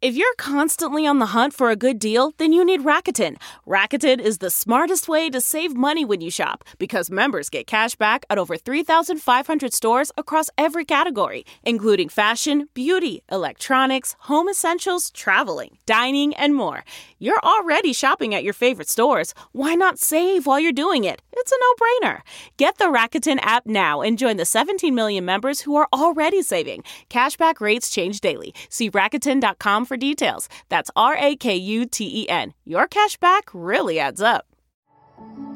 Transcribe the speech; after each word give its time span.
If 0.00 0.14
you're 0.14 0.34
constantly 0.38 1.08
on 1.08 1.18
the 1.18 1.34
hunt 1.34 1.52
for 1.52 1.70
a 1.70 1.74
good 1.76 1.98
deal, 1.98 2.32
then 2.38 2.52
you 2.52 2.64
need 2.64 2.82
Rakuten. 2.82 3.36
Rakuten 3.66 4.20
is 4.20 4.38
the 4.38 4.48
smartest 4.48 5.08
way 5.08 5.28
to 5.28 5.40
save 5.40 5.74
money 5.74 6.04
when 6.04 6.20
you 6.20 6.30
shop 6.30 6.62
because 6.78 7.10
members 7.10 7.50
get 7.50 7.66
cash 7.66 7.96
back 7.96 8.24
at 8.30 8.38
over 8.38 8.56
3,500 8.56 9.72
stores 9.74 10.12
across 10.16 10.50
every 10.56 10.84
category, 10.84 11.44
including 11.64 12.08
fashion, 12.08 12.68
beauty, 12.74 13.24
electronics, 13.28 14.14
home 14.20 14.48
essentials, 14.48 15.10
traveling, 15.10 15.78
dining, 15.84 16.32
and 16.34 16.54
more. 16.54 16.84
You're 17.20 17.40
already 17.42 17.92
shopping 17.92 18.34
at 18.34 18.44
your 18.44 18.52
favorite 18.52 18.88
stores. 18.88 19.34
Why 19.52 19.74
not 19.74 19.98
save 19.98 20.46
while 20.46 20.60
you're 20.60 20.72
doing 20.72 21.02
it? 21.02 21.20
It's 21.32 21.52
a 21.52 21.56
no 21.60 22.08
brainer. 22.08 22.20
Get 22.56 22.78
the 22.78 22.84
Rakuten 22.86 23.38
app 23.42 23.66
now 23.66 24.02
and 24.02 24.16
join 24.16 24.36
the 24.36 24.44
17 24.44 24.94
million 24.94 25.24
members 25.24 25.62
who 25.62 25.74
are 25.74 25.88
already 25.92 26.42
saving. 26.42 26.84
Cashback 27.10 27.60
rates 27.60 27.90
change 27.90 28.20
daily. 28.20 28.54
See 28.68 28.88
Rakuten.com 28.90 29.84
for 29.84 29.96
details. 29.96 30.48
That's 30.68 30.92
R 30.94 31.16
A 31.18 31.34
K 31.34 31.56
U 31.56 31.86
T 31.86 32.22
E 32.22 32.28
N. 32.28 32.54
Your 32.64 32.86
cashback 32.86 33.42
really 33.52 33.98
adds 33.98 34.22
up. 34.22 34.46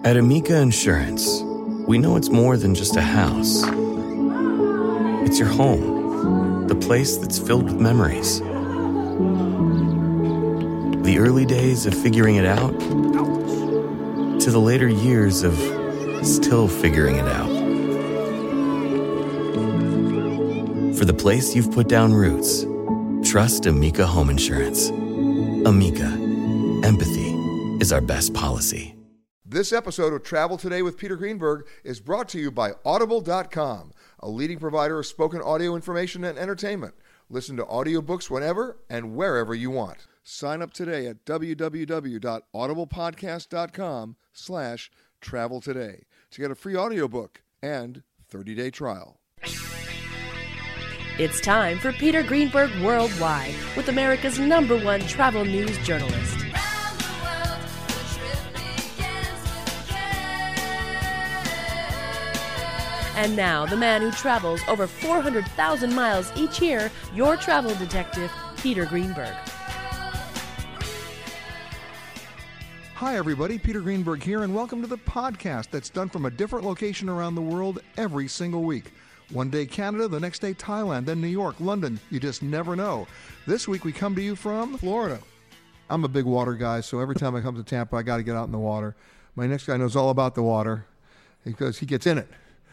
At 0.04 0.16
Amica 0.16 0.56
Insurance, 0.60 1.42
we 1.86 1.96
know 1.96 2.16
it's 2.16 2.28
more 2.28 2.56
than 2.56 2.74
just 2.74 2.96
a 2.96 3.02
house. 3.02 3.62
It's 5.24 5.38
your 5.38 5.48
home, 5.48 6.66
the 6.66 6.74
place 6.74 7.16
that's 7.18 7.38
filled 7.38 7.64
with 7.64 7.80
memories. 7.80 8.42
The 11.02 11.18
early 11.18 11.44
days 11.44 11.84
of 11.84 11.94
figuring 11.94 12.36
it 12.36 12.46
out 12.46 12.78
to 14.40 14.50
the 14.50 14.60
later 14.60 14.88
years 14.88 15.42
of 15.42 15.54
still 16.24 16.68
figuring 16.68 17.16
it 17.16 17.26
out. 17.26 17.50
For 20.96 21.04
the 21.04 21.12
place 21.12 21.56
you've 21.56 21.72
put 21.72 21.88
down 21.88 22.14
roots, 22.14 22.64
trust 23.28 23.66
Amica 23.66 24.06
Home 24.06 24.30
Insurance. 24.30 24.90
Amica, 24.90 26.06
empathy 26.86 27.32
is 27.80 27.92
our 27.92 28.00
best 28.00 28.32
policy. 28.32 28.94
This 29.44 29.72
episode 29.72 30.12
of 30.12 30.22
Travel 30.22 30.56
Today 30.56 30.82
with 30.82 30.96
Peter 30.96 31.16
Greenberg 31.16 31.66
is 31.82 31.98
brought 31.98 32.28
to 32.28 32.38
you 32.38 32.52
by 32.52 32.74
Audible.com, 32.84 33.92
a 34.20 34.28
leading 34.28 34.60
provider 34.60 35.00
of 35.00 35.06
spoken 35.06 35.42
audio 35.42 35.74
information 35.74 36.22
and 36.22 36.38
entertainment. 36.38 36.94
Listen 37.28 37.56
to 37.56 37.64
audiobooks 37.64 38.30
whenever 38.30 38.78
and 38.88 39.16
wherever 39.16 39.52
you 39.52 39.70
want. 39.70 40.06
Sign 40.24 40.62
up 40.62 40.72
today 40.72 41.08
at 41.08 41.24
www.audiblepodcast.com 41.24 44.16
slash 44.32 44.90
travel 45.20 45.60
today 45.60 46.04
to 46.30 46.40
get 46.40 46.50
a 46.50 46.54
free 46.54 46.76
audiobook 46.76 47.42
and 47.60 48.04
30-day 48.32 48.70
trial. 48.70 49.18
It's 51.18 51.42
time 51.42 51.78
for 51.78 51.92
Peter 51.92 52.22
Greenberg 52.22 52.70
Worldwide 52.82 53.54
with 53.76 53.88
America's 53.88 54.38
number 54.38 54.78
one 54.78 55.00
travel 55.02 55.44
news 55.44 55.76
journalist. 55.78 56.38
And 63.14 63.36
now, 63.36 63.66
the 63.66 63.76
man 63.76 64.00
who 64.00 64.10
travels 64.10 64.62
over 64.66 64.86
400,000 64.86 65.94
miles 65.94 66.32
each 66.34 66.62
year, 66.62 66.90
your 67.14 67.36
travel 67.36 67.74
detective, 67.74 68.32
Peter 68.56 68.86
Greenberg. 68.86 69.36
Hi, 73.02 73.16
everybody. 73.16 73.58
Peter 73.58 73.80
Greenberg 73.80 74.22
here, 74.22 74.44
and 74.44 74.54
welcome 74.54 74.80
to 74.80 74.86
the 74.86 74.96
podcast 74.96 75.70
that's 75.70 75.90
done 75.90 76.08
from 76.08 76.24
a 76.24 76.30
different 76.30 76.64
location 76.64 77.08
around 77.08 77.34
the 77.34 77.42
world 77.42 77.80
every 77.96 78.28
single 78.28 78.62
week. 78.62 78.92
One 79.32 79.50
day 79.50 79.66
Canada, 79.66 80.06
the 80.06 80.20
next 80.20 80.38
day 80.38 80.54
Thailand, 80.54 81.06
then 81.06 81.20
New 81.20 81.26
York, 81.26 81.56
London. 81.58 81.98
You 82.10 82.20
just 82.20 82.44
never 82.44 82.76
know. 82.76 83.08
This 83.44 83.66
week 83.66 83.84
we 83.84 83.90
come 83.90 84.14
to 84.14 84.22
you 84.22 84.36
from 84.36 84.78
Florida. 84.78 85.18
I'm 85.90 86.04
a 86.04 86.08
big 86.08 86.26
water 86.26 86.54
guy, 86.54 86.80
so 86.80 87.00
every 87.00 87.16
time 87.16 87.34
I 87.34 87.40
come 87.40 87.56
to 87.56 87.64
Tampa, 87.64 87.96
I 87.96 88.02
got 88.02 88.18
to 88.18 88.22
get 88.22 88.36
out 88.36 88.46
in 88.46 88.52
the 88.52 88.58
water. 88.60 88.94
My 89.34 89.48
next 89.48 89.66
guy 89.66 89.76
knows 89.76 89.96
all 89.96 90.10
about 90.10 90.36
the 90.36 90.44
water 90.44 90.86
because 91.44 91.78
he 91.78 91.86
gets 91.86 92.06
in 92.06 92.18
it. 92.18 92.28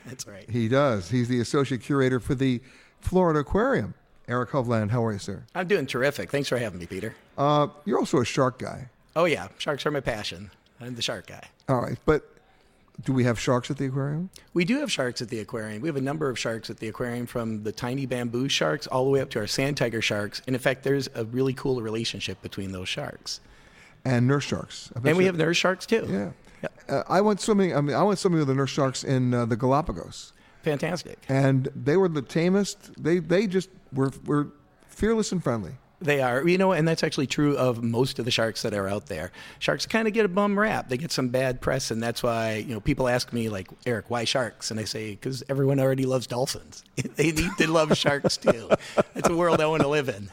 That's 0.06 0.28
right. 0.28 0.48
He 0.48 0.68
does. 0.68 1.10
He's 1.10 1.28
the 1.28 1.40
associate 1.40 1.82
curator 1.82 2.20
for 2.20 2.36
the 2.36 2.62
Florida 3.02 3.40
Aquarium. 3.40 3.96
Eric 4.28 4.52
Hovland, 4.52 4.92
how 4.92 5.04
are 5.04 5.12
you, 5.12 5.18
sir? 5.18 5.46
I'm 5.56 5.68
doing 5.68 5.88
terrific. 5.88 6.30
Thanks 6.30 6.50
for 6.50 6.60
having 6.60 6.80
me, 6.80 6.86
Peter. 6.86 7.16
Uh, 7.36 7.70
you're 7.84 7.98
also 7.98 8.20
a 8.20 8.26
shark 8.26 8.60
guy. 8.60 8.90
Oh, 9.16 9.26
yeah. 9.26 9.48
Sharks 9.58 9.86
are 9.86 9.92
my 9.92 10.00
passion. 10.00 10.52
I'm 10.82 10.96
the 10.96 11.02
shark 11.02 11.28
guy. 11.28 11.44
All 11.68 11.82
right, 11.82 11.98
but 12.06 12.24
do 13.04 13.14
we 13.14 13.24
have 13.24 13.40
sharks 13.40 13.70
at 13.72 13.78
the 13.78 13.86
aquarium? 13.86 14.30
We 14.54 14.66
do 14.66 14.80
have 14.80 14.92
sharks 14.92 15.22
at 15.22 15.30
the 15.30 15.40
aquarium. 15.40 15.82
We 15.82 15.90
have 15.90 15.96
a 15.96 16.02
number 16.02 16.30
of 16.30 16.38
sharks 16.38 16.70
at 16.70 16.78
the 16.78 16.88
aquarium 16.88 17.26
from 17.26 17.64
the 17.64 17.72
tiny 17.72 18.06
bamboo 18.06 18.50
sharks 18.50 18.88
all 18.88 19.06
the 19.06 19.12
way 19.12 19.22
up 19.22 19.30
to 19.32 19.40
our 19.40 19.48
sand 19.48 19.78
tiger 19.78 20.02
sharks. 20.02 20.42
And 20.48 20.56
in 20.56 20.62
fact, 20.62 20.84
there's 20.84 21.10
a 21.16 21.26
really 21.26 21.54
cool 21.54 21.82
relationship 21.82 22.42
between 22.42 22.72
those 22.72 22.90
sharks. 22.90 23.42
And 24.06 24.28
nurse 24.28 24.46
sharks. 24.46 24.92
And 25.04 25.18
we 25.18 25.26
have 25.26 25.38
nurse 25.38 25.58
sharks 25.58 25.86
too. 25.86 26.34
Yeah. 26.62 26.68
Uh, 26.90 27.04
I 27.08 27.22
went 27.22 27.40
swimming. 27.40 27.76
I 27.76 27.82
mean, 27.82 27.96
I 27.96 28.04
went 28.04 28.20
swimming 28.20 28.40
with 28.40 28.48
the 28.48 28.56
nurse 28.56 28.70
sharks 28.70 29.04
in 29.04 29.34
uh, 29.34 29.46
the 29.46 29.56
Galapagos, 29.56 30.34
Fantastic. 30.64 31.18
and 31.30 31.70
they 31.76 31.96
were 31.96 32.10
the 32.10 32.22
tamest. 32.22 33.02
They 33.02 33.20
they 33.20 33.48
just 33.48 33.70
were 33.94 34.12
were 34.26 34.48
fearless 34.88 35.32
and 35.32 35.42
friendly. 35.42 35.72
They 36.02 36.22
are, 36.22 36.48
you 36.48 36.58
know, 36.58 36.72
and 36.72 36.88
that's 36.88 37.04
actually 37.04 37.28
true 37.28 37.58
of 37.58 37.84
most 37.84 38.20
of 38.20 38.26
the 38.26 38.32
sharks 38.32 38.62
that 38.62 38.74
are 38.74 38.88
out 38.88 39.08
there. 39.08 39.32
Sharks 39.60 39.86
kind 39.86 40.08
of 40.08 40.14
get 40.14 40.24
a 40.24 40.30
bum 40.30 40.58
rap. 40.58 40.88
They 40.88 40.96
get 40.98 41.12
some 41.12 41.28
bad 41.28 41.60
press, 41.60 41.92
and 41.92 42.02
that's 42.02 42.24
why, 42.24 42.56
you 42.66 42.74
know, 42.74 42.80
people 42.80 43.10
ask 43.10 43.34
me, 43.34 43.50
like, 43.50 43.68
Eric, 43.86 44.06
why 44.10 44.24
sharks? 44.24 44.72
And 44.72 44.80
I 44.80 44.86
say, 44.86 45.12
because 45.12 45.44
everyone 45.50 45.78
already 45.78 46.06
loves 46.06 46.26
dolphins. 46.26 46.86
they 47.16 47.32
need 47.34 47.52
to 47.58 47.70
love 47.70 47.98
sharks 47.98 48.38
too. 48.38 48.70
That's 49.14 49.28
a 49.30 49.36
world 49.36 49.60
I 49.60 49.66
want 49.68 49.82
to 49.82 49.90
live 49.90 50.08
in. 50.08 50.30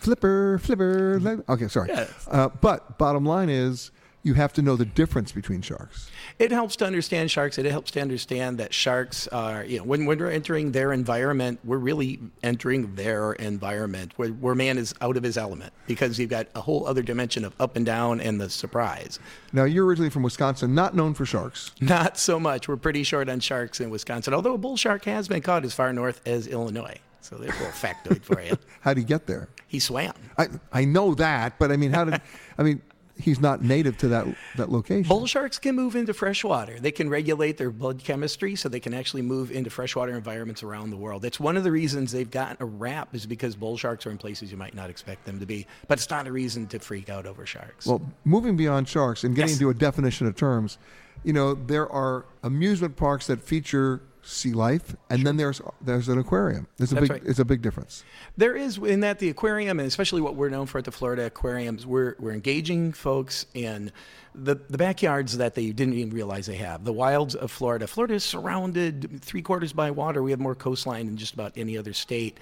Flipper, 0.00 0.58
flipper. 0.62 1.18
li- 1.20 1.42
Okay, 1.48 1.68
sorry. 1.68 1.88
Yes. 1.88 2.10
Uh, 2.30 2.48
but 2.60 2.98
bottom 2.98 3.24
line 3.24 3.48
is, 3.48 3.90
you 4.28 4.34
have 4.34 4.52
to 4.52 4.62
know 4.62 4.76
the 4.76 4.84
difference 4.84 5.32
between 5.32 5.62
sharks. 5.62 6.10
It 6.38 6.52
helps 6.52 6.76
to 6.76 6.84
understand 6.84 7.30
sharks. 7.30 7.58
It 7.58 7.64
helps 7.64 7.90
to 7.92 8.00
understand 8.00 8.58
that 8.58 8.72
sharks 8.72 9.26
are, 9.28 9.64
you 9.64 9.78
know, 9.78 9.84
when, 9.84 10.04
when 10.04 10.18
we're 10.18 10.30
entering 10.30 10.70
their 10.72 10.92
environment, 10.92 11.58
we're 11.64 11.78
really 11.78 12.20
entering 12.42 12.94
their 12.94 13.32
environment 13.32 14.12
where, 14.16 14.28
where 14.28 14.54
man 14.54 14.78
is 14.78 14.94
out 15.00 15.16
of 15.16 15.22
his 15.24 15.36
element 15.36 15.72
because 15.86 16.18
you've 16.18 16.30
got 16.30 16.46
a 16.54 16.60
whole 16.60 16.86
other 16.86 17.02
dimension 17.02 17.44
of 17.44 17.54
up 17.58 17.74
and 17.76 17.86
down 17.86 18.20
and 18.20 18.40
the 18.40 18.50
surprise. 18.50 19.18
Now, 19.52 19.64
you're 19.64 19.86
originally 19.86 20.10
from 20.10 20.22
Wisconsin, 20.22 20.74
not 20.74 20.94
known 20.94 21.14
for 21.14 21.24
sharks. 21.24 21.72
Not 21.80 22.18
so 22.18 22.38
much. 22.38 22.68
We're 22.68 22.76
pretty 22.76 23.02
short 23.02 23.28
on 23.28 23.40
sharks 23.40 23.80
in 23.80 23.88
Wisconsin, 23.88 24.34
although 24.34 24.54
a 24.54 24.58
bull 24.58 24.76
shark 24.76 25.06
has 25.06 25.26
been 25.26 25.40
caught 25.40 25.64
as 25.64 25.72
far 25.72 25.92
north 25.92 26.20
as 26.26 26.46
Illinois. 26.46 26.98
So 27.20 27.36
there's 27.36 27.54
a 27.54 27.58
little 27.58 27.72
factoid 27.72 28.22
for 28.22 28.40
you. 28.40 28.56
How 28.80 28.94
do 28.94 29.00
you 29.00 29.06
get 29.06 29.26
there? 29.26 29.48
He 29.66 29.80
swam. 29.80 30.14
I 30.38 30.48
I 30.72 30.84
know 30.86 31.14
that, 31.16 31.58
but 31.58 31.70
I 31.70 31.76
mean, 31.76 31.92
how 31.92 32.04
did? 32.04 32.22
I 32.56 32.62
mean, 32.62 32.80
he's 33.18 33.40
not 33.40 33.62
native 33.62 33.96
to 33.98 34.08
that 34.08 34.26
that 34.56 34.70
location. 34.70 35.08
Bull 35.08 35.26
sharks 35.26 35.58
can 35.58 35.74
move 35.74 35.96
into 35.96 36.14
freshwater. 36.14 36.78
They 36.78 36.90
can 36.92 37.08
regulate 37.10 37.56
their 37.56 37.70
blood 37.70 38.02
chemistry 38.02 38.54
so 38.56 38.68
they 38.68 38.80
can 38.80 38.94
actually 38.94 39.22
move 39.22 39.50
into 39.50 39.70
freshwater 39.70 40.16
environments 40.16 40.62
around 40.62 40.90
the 40.90 40.96
world. 40.96 41.22
That's 41.22 41.40
one 41.40 41.56
of 41.56 41.64
the 41.64 41.72
reasons 41.72 42.12
they've 42.12 42.30
gotten 42.30 42.56
a 42.60 42.64
rap 42.66 43.14
is 43.14 43.26
because 43.26 43.56
bull 43.56 43.76
sharks 43.76 44.06
are 44.06 44.10
in 44.10 44.18
places 44.18 44.50
you 44.50 44.56
might 44.56 44.74
not 44.74 44.90
expect 44.90 45.24
them 45.24 45.40
to 45.40 45.46
be. 45.46 45.66
But 45.88 45.98
it's 45.98 46.10
not 46.10 46.26
a 46.26 46.32
reason 46.32 46.66
to 46.68 46.78
freak 46.78 47.08
out 47.10 47.26
over 47.26 47.44
sharks. 47.44 47.86
Well, 47.86 48.00
moving 48.24 48.56
beyond 48.56 48.88
sharks 48.88 49.24
and 49.24 49.34
getting 49.34 49.48
Yes. 49.50 49.58
into 49.58 49.70
a 49.70 49.74
definition 49.74 50.26
of 50.26 50.36
terms, 50.36 50.78
you 51.24 51.32
know, 51.32 51.54
there 51.54 51.90
are 51.90 52.24
amusement 52.42 52.96
parks 52.96 53.26
that 53.26 53.42
feature 53.42 54.00
sea 54.28 54.52
life, 54.52 54.94
and 55.08 55.26
then 55.26 55.36
there's 55.36 55.60
there's 55.80 56.08
an 56.08 56.18
aquarium. 56.18 56.66
There's 56.76 56.92
a 56.92 56.96
That's 56.96 57.08
big 57.08 57.10
right. 57.10 57.22
it's 57.24 57.38
a 57.38 57.44
big 57.44 57.62
difference. 57.62 58.04
There 58.36 58.54
is 58.54 58.76
in 58.78 59.00
that 59.00 59.18
the 59.18 59.30
aquarium, 59.30 59.80
and 59.80 59.88
especially 59.88 60.20
what 60.20 60.36
we're 60.36 60.50
known 60.50 60.66
for 60.66 60.78
at 60.78 60.84
the 60.84 60.92
Florida 60.92 61.26
aquariums, 61.26 61.86
we're 61.86 62.14
we're 62.18 62.32
engaging 62.32 62.92
folks 62.92 63.46
in 63.54 63.90
the 64.34 64.56
the 64.68 64.78
backyards 64.78 65.38
that 65.38 65.54
they 65.54 65.70
didn't 65.72 65.94
even 65.94 66.10
realize 66.10 66.46
they 66.46 66.56
have. 66.56 66.84
The 66.84 66.92
wilds 66.92 67.34
of 67.34 67.50
Florida. 67.50 67.86
Florida 67.86 68.14
is 68.14 68.24
surrounded 68.24 69.20
three 69.22 69.42
quarters 69.42 69.72
by 69.72 69.90
water. 69.90 70.22
We 70.22 70.30
have 70.30 70.40
more 70.40 70.54
coastline 70.54 71.06
than 71.06 71.16
just 71.16 71.34
about 71.34 71.52
any 71.56 71.78
other 71.78 71.92
state. 71.92 72.38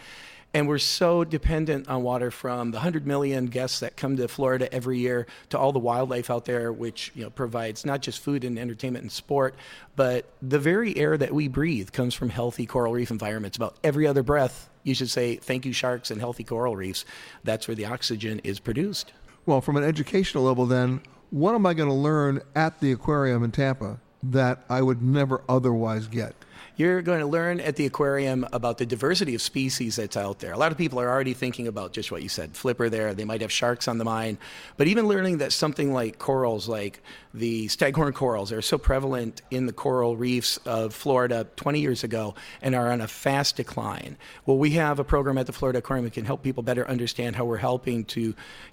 And 0.56 0.66
we're 0.66 0.78
so 0.78 1.22
dependent 1.22 1.86
on 1.86 2.02
water 2.02 2.30
from 2.30 2.70
the 2.70 2.76
100 2.76 3.06
million 3.06 3.44
guests 3.44 3.80
that 3.80 3.94
come 3.94 4.16
to 4.16 4.26
Florida 4.26 4.72
every 4.72 4.98
year 4.98 5.26
to 5.50 5.58
all 5.58 5.70
the 5.70 5.78
wildlife 5.78 6.30
out 6.30 6.46
there, 6.46 6.72
which 6.72 7.12
you 7.14 7.24
know, 7.24 7.28
provides 7.28 7.84
not 7.84 8.00
just 8.00 8.20
food 8.20 8.42
and 8.42 8.58
entertainment 8.58 9.02
and 9.02 9.12
sport, 9.12 9.54
but 9.96 10.24
the 10.40 10.58
very 10.58 10.96
air 10.96 11.18
that 11.18 11.34
we 11.34 11.46
breathe 11.46 11.92
comes 11.92 12.14
from 12.14 12.30
healthy 12.30 12.64
coral 12.64 12.94
reef 12.94 13.10
environments. 13.10 13.58
About 13.58 13.76
every 13.84 14.06
other 14.06 14.22
breath, 14.22 14.70
you 14.82 14.94
should 14.94 15.10
say, 15.10 15.36
thank 15.36 15.66
you, 15.66 15.74
sharks 15.74 16.10
and 16.10 16.20
healthy 16.20 16.42
coral 16.42 16.74
reefs. 16.74 17.04
That's 17.44 17.68
where 17.68 17.74
the 17.74 17.84
oxygen 17.84 18.40
is 18.42 18.58
produced. 18.58 19.12
Well, 19.44 19.60
from 19.60 19.76
an 19.76 19.84
educational 19.84 20.44
level, 20.44 20.64
then, 20.64 21.02
what 21.28 21.54
am 21.54 21.66
I 21.66 21.74
going 21.74 21.90
to 21.90 21.94
learn 21.94 22.40
at 22.54 22.80
the 22.80 22.92
aquarium 22.92 23.44
in 23.44 23.50
Tampa 23.50 24.00
that 24.22 24.64
I 24.70 24.80
would 24.80 25.02
never 25.02 25.42
otherwise 25.50 26.06
get? 26.06 26.34
You're 26.78 27.00
going 27.00 27.20
to 27.20 27.26
learn 27.26 27.60
at 27.60 27.76
the 27.76 27.86
aquarium 27.86 28.46
about 28.52 28.76
the 28.76 28.84
diversity 28.84 29.34
of 29.34 29.40
species 29.40 29.96
that's 29.96 30.14
out 30.14 30.40
there. 30.40 30.52
A 30.52 30.58
lot 30.58 30.72
of 30.72 30.76
people 30.76 31.00
are 31.00 31.08
already 31.08 31.32
thinking 31.32 31.68
about 31.68 31.94
just 31.94 32.12
what 32.12 32.22
you 32.22 32.28
said, 32.28 32.54
flipper 32.54 32.90
there. 32.90 33.14
They 33.14 33.24
might 33.24 33.40
have 33.40 33.50
sharks 33.50 33.88
on 33.88 33.96
the 33.96 34.04
mind. 34.04 34.36
But 34.76 34.86
even 34.86 35.08
learning 35.08 35.38
that 35.38 35.54
something 35.54 35.94
like 35.94 36.18
corals, 36.18 36.68
like 36.68 37.00
the 37.32 37.68
staghorn 37.68 38.12
corals, 38.12 38.52
are 38.52 38.60
so 38.60 38.76
prevalent 38.76 39.40
in 39.50 39.64
the 39.64 39.72
coral 39.72 40.18
reefs 40.18 40.58
of 40.66 40.92
Florida 40.92 41.46
20 41.56 41.80
years 41.80 42.04
ago 42.04 42.34
and 42.60 42.74
are 42.74 42.92
on 42.92 43.00
a 43.00 43.08
fast 43.08 43.56
decline. 43.56 44.18
Well, 44.44 44.58
we 44.58 44.72
have 44.72 44.98
a 44.98 45.04
program 45.04 45.38
at 45.38 45.46
the 45.46 45.54
Florida 45.54 45.78
Aquarium 45.78 46.04
that 46.04 46.12
can 46.12 46.26
help 46.26 46.42
people 46.42 46.62
better 46.62 46.86
understand 46.86 47.36
how 47.36 47.46
we're 47.46 47.56
helping 47.56 48.04
to 48.04 48.20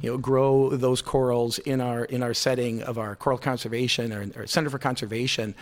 you 0.02 0.12
know, 0.12 0.18
grow 0.18 0.72
those 0.72 1.02
corals 1.02 1.58
in 1.60 1.80
our, 1.80 2.04
in 2.04 2.22
our 2.22 2.34
setting 2.34 2.84
of 2.84 2.98
our 2.98 3.16
coral 3.16 3.40
conservation 3.40 4.12
or, 4.12 4.28
or 4.36 4.46
Center 4.46 4.70
for 4.70 4.78
Conservation 4.78 5.56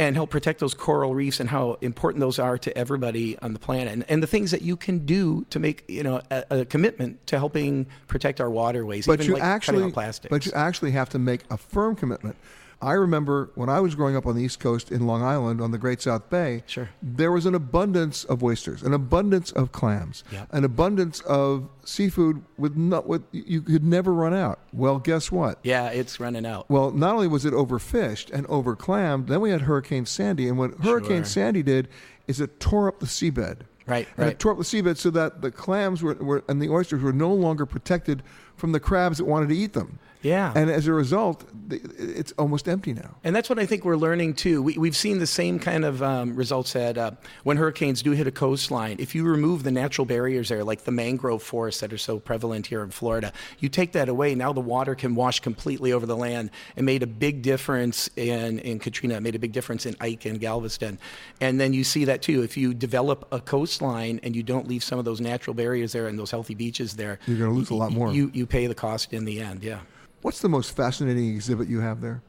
and 0.00 0.16
help 0.16 0.30
protect 0.30 0.60
those 0.60 0.72
coral 0.72 1.14
reefs 1.14 1.40
and 1.40 1.50
how 1.50 1.76
important 1.82 2.20
those 2.20 2.38
are 2.38 2.56
to 2.56 2.76
everybody 2.76 3.38
on 3.40 3.52
the 3.52 3.58
planet 3.58 3.92
and, 3.92 4.04
and 4.08 4.22
the 4.22 4.26
things 4.26 4.50
that 4.50 4.62
you 4.62 4.74
can 4.74 5.04
do 5.04 5.44
to 5.50 5.58
make 5.60 5.84
you 5.88 6.02
know 6.02 6.22
a, 6.30 6.44
a 6.50 6.64
commitment 6.64 7.24
to 7.26 7.38
helping 7.38 7.86
protect 8.08 8.40
our 8.40 8.48
waterways 8.48 9.06
But 9.06 9.20
even 9.20 9.26
you 9.26 9.34
like 9.34 9.42
actually, 9.42 9.92
plastics 9.92 10.30
but 10.30 10.46
you 10.46 10.52
actually 10.54 10.92
have 10.92 11.10
to 11.10 11.18
make 11.18 11.42
a 11.50 11.58
firm 11.58 11.94
commitment. 11.94 12.36
I 12.82 12.92
remember 12.94 13.50
when 13.56 13.68
I 13.68 13.80
was 13.80 13.94
growing 13.94 14.16
up 14.16 14.24
on 14.26 14.34
the 14.36 14.42
East 14.42 14.58
Coast 14.58 14.90
in 14.90 15.06
Long 15.06 15.22
Island 15.22 15.60
on 15.60 15.70
the 15.70 15.76
Great 15.76 16.00
South 16.00 16.30
Bay. 16.30 16.62
Sure. 16.66 16.88
There 17.02 17.30
was 17.30 17.44
an 17.44 17.54
abundance 17.54 18.24
of 18.24 18.42
oysters, 18.42 18.82
an 18.82 18.94
abundance 18.94 19.52
of 19.52 19.70
clams, 19.70 20.24
Yep. 20.32 20.48
an 20.52 20.64
abundance 20.64 21.20
of 21.20 21.68
seafood 21.84 22.42
with 22.56 22.76
not 22.76 23.06
with 23.06 23.22
you 23.32 23.60
could 23.60 23.84
never 23.84 24.14
run 24.14 24.32
out. 24.32 24.60
Well, 24.72 24.98
guess 24.98 25.30
what? 25.30 25.58
yeah 25.62 25.88
it's 25.88 26.18
running 26.20 26.46
out 26.46 26.70
Well, 26.70 26.90
not 26.90 27.14
only 27.14 27.28
was 27.28 27.44
it 27.44 27.52
overfished 27.52 28.32
and 28.32 28.46
overclammed, 28.48 29.26
then 29.26 29.40
we 29.42 29.50
had 29.50 29.62
Hurricane 29.62 30.06
Sandy, 30.06 30.48
and 30.48 30.56
what 30.56 30.72
Hurricane 30.82 31.18
Sure. 31.18 31.24
Sandy 31.26 31.62
did 31.62 31.88
is 32.26 32.40
it 32.40 32.60
tore 32.60 32.88
up 32.88 33.00
the 33.00 33.06
seabed. 33.06 33.58
Right, 33.86 34.06
And 34.16 34.26
right. 34.26 34.32
it 34.32 34.38
tore 34.38 34.52
up 34.52 34.58
the 34.58 34.64
seabed 34.64 34.96
so 34.98 35.10
that 35.10 35.42
the 35.42 35.50
clams 35.50 36.02
were, 36.02 36.14
were 36.14 36.44
and 36.48 36.62
the 36.62 36.68
oysters 36.70 37.02
were 37.02 37.12
no 37.12 37.34
longer 37.34 37.66
protected 37.66 38.22
from 38.56 38.72
the 38.72 38.78
crabs 38.80 39.18
that 39.18 39.24
wanted 39.24 39.48
to 39.48 39.56
eat 39.56 39.72
them. 39.72 39.98
Yeah. 40.22 40.52
And 40.54 40.70
as 40.70 40.86
a 40.86 40.92
result, 40.92 41.44
it's 41.70 42.32
almost 42.32 42.68
empty 42.68 42.92
now. 42.92 43.16
And 43.24 43.34
that's 43.34 43.48
what 43.48 43.58
I 43.58 43.66
think 43.66 43.84
we're 43.84 43.96
learning 43.96 44.34
too. 44.34 44.62
We, 44.62 44.76
we've 44.76 44.96
seen 44.96 45.18
the 45.18 45.26
same 45.26 45.58
kind 45.58 45.84
of 45.84 46.02
um, 46.02 46.36
results 46.36 46.72
that 46.74 46.98
uh, 46.98 47.12
when 47.44 47.56
hurricanes 47.56 48.02
do 48.02 48.10
hit 48.12 48.26
a 48.26 48.30
coastline, 48.30 48.96
if 48.98 49.14
you 49.14 49.24
remove 49.24 49.62
the 49.62 49.70
natural 49.70 50.04
barriers 50.04 50.48
there, 50.48 50.62
like 50.64 50.84
the 50.84 50.90
mangrove 50.90 51.42
forests 51.42 51.80
that 51.80 51.92
are 51.92 51.98
so 51.98 52.18
prevalent 52.18 52.66
here 52.66 52.82
in 52.82 52.90
Florida, 52.90 53.32
you 53.60 53.68
take 53.68 53.92
that 53.92 54.08
away. 54.08 54.34
Now 54.34 54.52
the 54.52 54.60
water 54.60 54.94
can 54.94 55.14
wash 55.14 55.40
completely 55.40 55.92
over 55.92 56.06
the 56.06 56.16
land. 56.16 56.50
It 56.76 56.82
made 56.82 57.02
a 57.02 57.06
big 57.06 57.42
difference 57.42 58.10
in, 58.16 58.58
in 58.60 58.78
Katrina. 58.78 59.14
It 59.14 59.22
made 59.22 59.34
a 59.34 59.38
big 59.38 59.52
difference 59.52 59.86
in 59.86 59.96
Ike 60.00 60.26
and 60.26 60.40
Galveston. 60.40 60.98
And 61.40 61.58
then 61.58 61.72
you 61.72 61.84
see 61.84 62.04
that 62.06 62.22
too. 62.22 62.42
If 62.42 62.56
you 62.56 62.74
develop 62.74 63.26
a 63.32 63.40
coastline 63.40 64.20
and 64.22 64.36
you 64.36 64.42
don't 64.42 64.68
leave 64.68 64.84
some 64.84 64.98
of 64.98 65.04
those 65.04 65.20
natural 65.20 65.54
barriers 65.54 65.92
there 65.92 66.08
and 66.08 66.18
those 66.18 66.30
healthy 66.30 66.54
beaches 66.54 66.94
there, 66.94 67.18
You're 67.26 67.38
gonna 67.38 67.52
lose 67.52 67.70
a 67.70 67.74
lot 67.74 67.92
more. 67.92 68.12
You, 68.12 68.30
you 68.34 68.46
pay 68.46 68.66
the 68.66 68.74
cost 68.74 69.12
in 69.12 69.24
the 69.24 69.40
end, 69.40 69.62
yeah. 69.62 69.80
What's 70.22 70.40
the 70.40 70.48
most 70.48 70.76
fascinating 70.76 71.34
exhibit 71.34 71.68
you 71.68 71.80
have 71.80 72.00
there? 72.00 72.22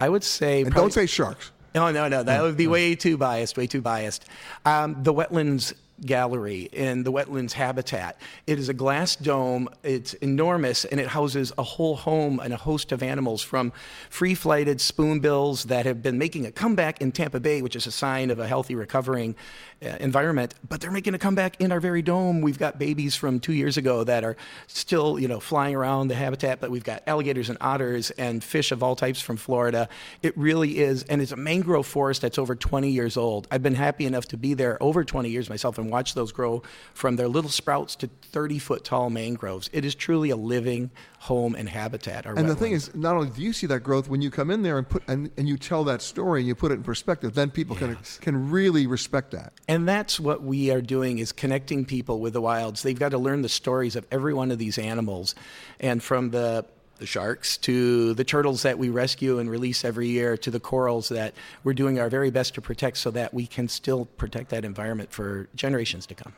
I 0.00 0.08
would 0.08 0.24
say. 0.24 0.62
And 0.62 0.70
probably- 0.70 0.82
don't 0.82 0.92
say 0.92 1.06
sharks. 1.06 1.52
No, 1.74 1.90
no, 1.90 2.08
no. 2.08 2.22
That 2.22 2.40
would 2.42 2.56
be 2.56 2.66
way 2.66 2.94
too 2.94 3.18
biased. 3.18 3.58
Way 3.58 3.66
too 3.66 3.82
biased. 3.82 4.24
Um, 4.64 4.96
the 5.02 5.12
wetlands 5.12 5.74
gallery 6.04 6.68
in 6.72 7.02
the 7.04 7.12
wetlands 7.12 7.52
habitat. 7.52 8.20
It 8.46 8.58
is 8.58 8.68
a 8.68 8.74
glass 8.74 9.16
dome. 9.16 9.68
It's 9.82 10.14
enormous, 10.14 10.84
and 10.84 11.00
it 11.00 11.06
houses 11.06 11.52
a 11.56 11.62
whole 11.62 11.96
home 11.96 12.40
and 12.40 12.52
a 12.52 12.56
host 12.56 12.92
of 12.92 13.02
animals 13.02 13.42
from 13.42 13.72
free-flighted 14.10 14.80
spoonbills 14.80 15.64
that 15.64 15.86
have 15.86 16.02
been 16.02 16.18
making 16.18 16.46
a 16.46 16.52
comeback 16.52 17.00
in 17.00 17.12
Tampa 17.12 17.40
Bay, 17.40 17.62
which 17.62 17.76
is 17.76 17.86
a 17.86 17.92
sign 17.92 18.30
of 18.30 18.38
a 18.38 18.46
healthy, 18.46 18.74
recovering 18.74 19.34
Uh, 19.82 19.88
environment. 20.00 20.54
But 20.66 20.80
they're 20.80 20.90
making 20.90 21.12
a 21.12 21.18
comeback 21.18 21.60
in 21.60 21.70
our 21.70 21.80
very 21.80 22.00
dome. 22.00 22.40
We've 22.40 22.58
got 22.58 22.78
babies 22.78 23.14
from 23.14 23.38
two 23.38 23.52
years 23.52 23.76
ago 23.76 24.04
that 24.04 24.24
are 24.24 24.34
still, 24.68 25.18
you 25.18 25.28
know, 25.28 25.38
flying 25.38 25.74
around 25.74 26.08
the 26.08 26.14
habitat. 26.14 26.62
But 26.62 26.70
we've 26.70 26.82
got 26.82 27.02
alligators 27.06 27.50
and 27.50 27.58
otters 27.60 28.10
and 28.12 28.42
fish 28.42 28.72
of 28.72 28.82
all 28.82 28.96
types 28.96 29.20
from 29.20 29.36
Florida. 29.36 29.90
It 30.22 30.34
really 30.34 30.78
is, 30.78 31.02
and 31.02 31.20
it's 31.20 31.30
a 31.30 31.36
mangrove 31.36 31.86
forest 31.86 32.22
that's 32.22 32.38
over 32.38 32.56
20 32.56 32.88
years 32.88 33.18
old. 33.18 33.48
I've 33.50 33.62
been 33.62 33.74
happy 33.74 34.06
enough 34.06 34.24
to 34.28 34.38
be 34.38 34.54
there 34.54 34.82
over 34.82 35.04
20 35.04 35.28
years 35.28 35.50
myself 35.50 35.76
and 35.76 35.90
watch 35.90 36.14
those 36.14 36.32
grow 36.32 36.62
from 36.94 37.16
their 37.16 37.28
little 37.28 37.50
sprouts 37.50 37.96
to 37.96 38.08
30 38.32 38.58
foot 38.58 38.82
tall 38.82 39.10
mangroves. 39.10 39.68
It 39.74 39.84
is 39.84 39.94
truly 39.94 40.30
a 40.30 40.36
living 40.36 40.90
home 41.26 41.56
and 41.56 41.68
habitat. 41.68 42.24
Our 42.24 42.34
And 42.34 42.48
the 42.48 42.54
thing 42.54 42.70
is, 42.70 42.94
not 42.94 43.16
only 43.16 43.30
do 43.30 43.42
you 43.42 43.52
see 43.52 43.66
that 43.66 43.80
growth 43.80 44.08
when 44.08 44.22
you 44.22 44.30
come 44.30 44.48
in 44.48 44.62
there 44.62 44.78
and 44.78 44.88
put 44.88 45.02
and, 45.08 45.28
and 45.36 45.48
you 45.48 45.56
tell 45.56 45.82
that 45.84 46.00
story 46.00 46.40
and 46.40 46.46
you 46.46 46.54
put 46.54 46.70
it 46.70 46.74
in 46.74 46.84
perspective, 46.84 47.34
then 47.34 47.50
people 47.50 47.74
can 47.74 47.98
can 48.20 48.50
really 48.50 48.86
respect 48.86 49.32
that. 49.32 49.52
And 49.66 49.88
that's 49.88 50.20
what 50.20 50.44
we 50.44 50.70
are 50.70 50.80
doing 50.80 51.18
is 51.18 51.32
connecting 51.32 51.84
people 51.84 52.20
with 52.20 52.32
the 52.32 52.40
wilds. 52.40 52.84
They've 52.84 52.98
got 52.98 53.10
to 53.10 53.18
learn 53.18 53.42
the 53.42 53.48
stories 53.48 53.96
of 53.96 54.06
every 54.12 54.34
one 54.34 54.52
of 54.52 54.58
these 54.58 54.78
animals. 54.78 55.34
And 55.80 56.00
from 56.00 56.30
the 56.30 56.64
the 56.98 57.06
sharks 57.06 57.58
to 57.58 58.14
the 58.14 58.24
turtles 58.24 58.62
that 58.62 58.78
we 58.78 58.88
rescue 58.88 59.38
and 59.38 59.50
release 59.50 59.84
every 59.84 60.08
year 60.08 60.36
to 60.38 60.50
the 60.50 60.60
corals 60.60 61.10
that 61.10 61.34
we're 61.62 61.74
doing 61.74 61.98
our 61.98 62.08
very 62.08 62.30
best 62.30 62.54
to 62.54 62.62
protect 62.62 62.96
so 62.96 63.10
that 63.10 63.34
we 63.34 63.46
can 63.46 63.68
still 63.68 64.06
protect 64.16 64.48
that 64.50 64.64
environment 64.64 65.12
for 65.12 65.48
generations 65.54 66.06
to 66.06 66.14
come. 66.14 66.32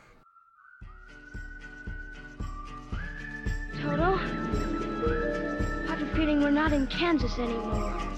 Toto? 3.81 4.68
We're 6.37 6.51
not 6.51 6.73
in 6.73 6.85
Kansas 6.85 7.39
anymore. 7.39 8.08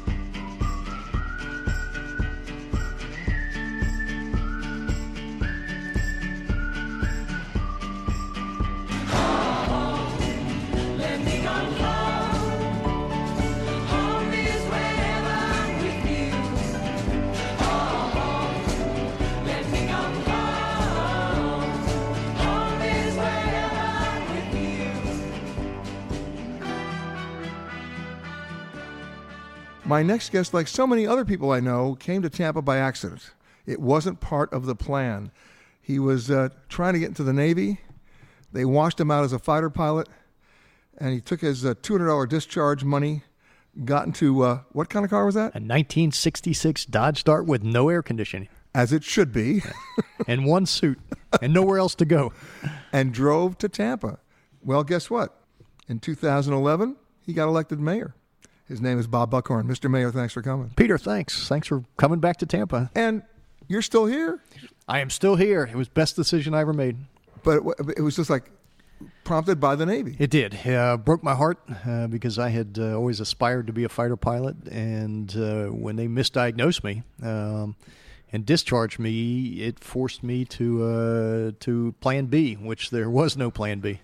My 29.91 30.03
next 30.03 30.31
guest, 30.31 30.53
like 30.53 30.69
so 30.69 30.87
many 30.87 31.05
other 31.05 31.25
people 31.25 31.51
I 31.51 31.59
know, 31.59 31.95
came 31.95 32.21
to 32.21 32.29
Tampa 32.29 32.61
by 32.61 32.77
accident. 32.77 33.31
It 33.65 33.81
wasn't 33.81 34.21
part 34.21 34.53
of 34.53 34.65
the 34.65 34.73
plan. 34.73 35.31
He 35.81 35.99
was 35.99 36.31
uh, 36.31 36.47
trying 36.69 36.93
to 36.93 36.99
get 36.99 37.09
into 37.09 37.23
the 37.23 37.33
Navy. 37.33 37.81
They 38.53 38.63
washed 38.63 39.01
him 39.01 39.11
out 39.11 39.25
as 39.25 39.33
a 39.33 39.37
fighter 39.37 39.69
pilot, 39.69 40.07
and 40.97 41.13
he 41.13 41.19
took 41.19 41.41
his 41.41 41.65
uh, 41.65 41.73
$200 41.73 42.29
discharge 42.29 42.85
money, 42.85 43.23
got 43.83 44.05
into 44.05 44.43
uh, 44.43 44.61
what 44.71 44.87
kind 44.87 45.03
of 45.03 45.09
car 45.09 45.25
was 45.25 45.35
that? 45.35 45.55
A 45.55 45.59
1966 45.59 46.85
Dodge 46.85 47.25
Dart 47.25 47.45
with 47.45 47.61
no 47.61 47.89
air 47.89 48.01
conditioning 48.01 48.47
As 48.73 48.93
it 48.93 49.03
should 49.03 49.33
be, 49.33 49.61
and 50.25 50.45
one 50.45 50.67
suit 50.67 50.99
and 51.41 51.53
nowhere 51.53 51.79
else 51.79 51.95
to 51.95 52.05
go. 52.05 52.31
and 52.93 53.13
drove 53.13 53.57
to 53.57 53.67
Tampa. 53.67 54.19
Well, 54.63 54.85
guess 54.85 55.09
what? 55.09 55.37
In 55.89 55.99
2011, 55.99 56.95
he 57.25 57.33
got 57.33 57.49
elected 57.49 57.81
mayor. 57.81 58.15
His 58.71 58.79
name 58.79 58.97
is 58.97 59.05
Bob 59.05 59.29
Buckhorn. 59.31 59.67
Mr. 59.67 59.91
Mayor, 59.91 60.11
thanks 60.11 60.33
for 60.33 60.41
coming. 60.41 60.71
Peter, 60.77 60.97
thanks. 60.97 61.49
Thanks 61.49 61.67
for 61.67 61.83
coming 61.97 62.21
back 62.21 62.37
to 62.37 62.45
Tampa. 62.45 62.89
And 62.95 63.21
you're 63.67 63.81
still 63.81 64.05
here, 64.05 64.39
I 64.87 65.01
am 65.01 65.09
still 65.09 65.35
here. 65.35 65.69
It 65.69 65.75
was 65.75 65.89
best 65.89 66.15
decision 66.15 66.53
I 66.53 66.61
ever 66.61 66.71
made. 66.71 66.95
but 67.43 67.61
it 67.97 68.01
was 68.01 68.15
just 68.15 68.29
like 68.29 68.49
prompted 69.25 69.59
by 69.59 69.75
the 69.75 69.85
Navy. 69.85 70.15
It 70.19 70.29
did. 70.29 70.65
Uh, 70.65 70.95
broke 70.95 71.21
my 71.21 71.35
heart 71.35 71.59
uh, 71.85 72.07
because 72.07 72.39
I 72.39 72.47
had 72.47 72.77
uh, 72.79 72.95
always 72.95 73.19
aspired 73.19 73.67
to 73.67 73.73
be 73.73 73.83
a 73.83 73.89
fighter 73.89 74.15
pilot, 74.15 74.55
and 74.69 75.35
uh, 75.35 75.65
when 75.65 75.97
they 75.97 76.07
misdiagnosed 76.07 76.81
me, 76.85 77.03
um, 77.21 77.75
and 78.31 78.45
discharged 78.45 78.99
me, 78.99 79.61
it 79.63 79.83
forced 79.83 80.23
me 80.23 80.45
to 80.45 80.83
uh, 80.85 81.51
to 81.59 81.93
Plan 81.99 82.27
B, 82.27 82.53
which 82.53 82.89
there 82.89 83.09
was 83.09 83.35
no 83.35 83.51
Plan 83.51 83.81
B. 83.81 83.99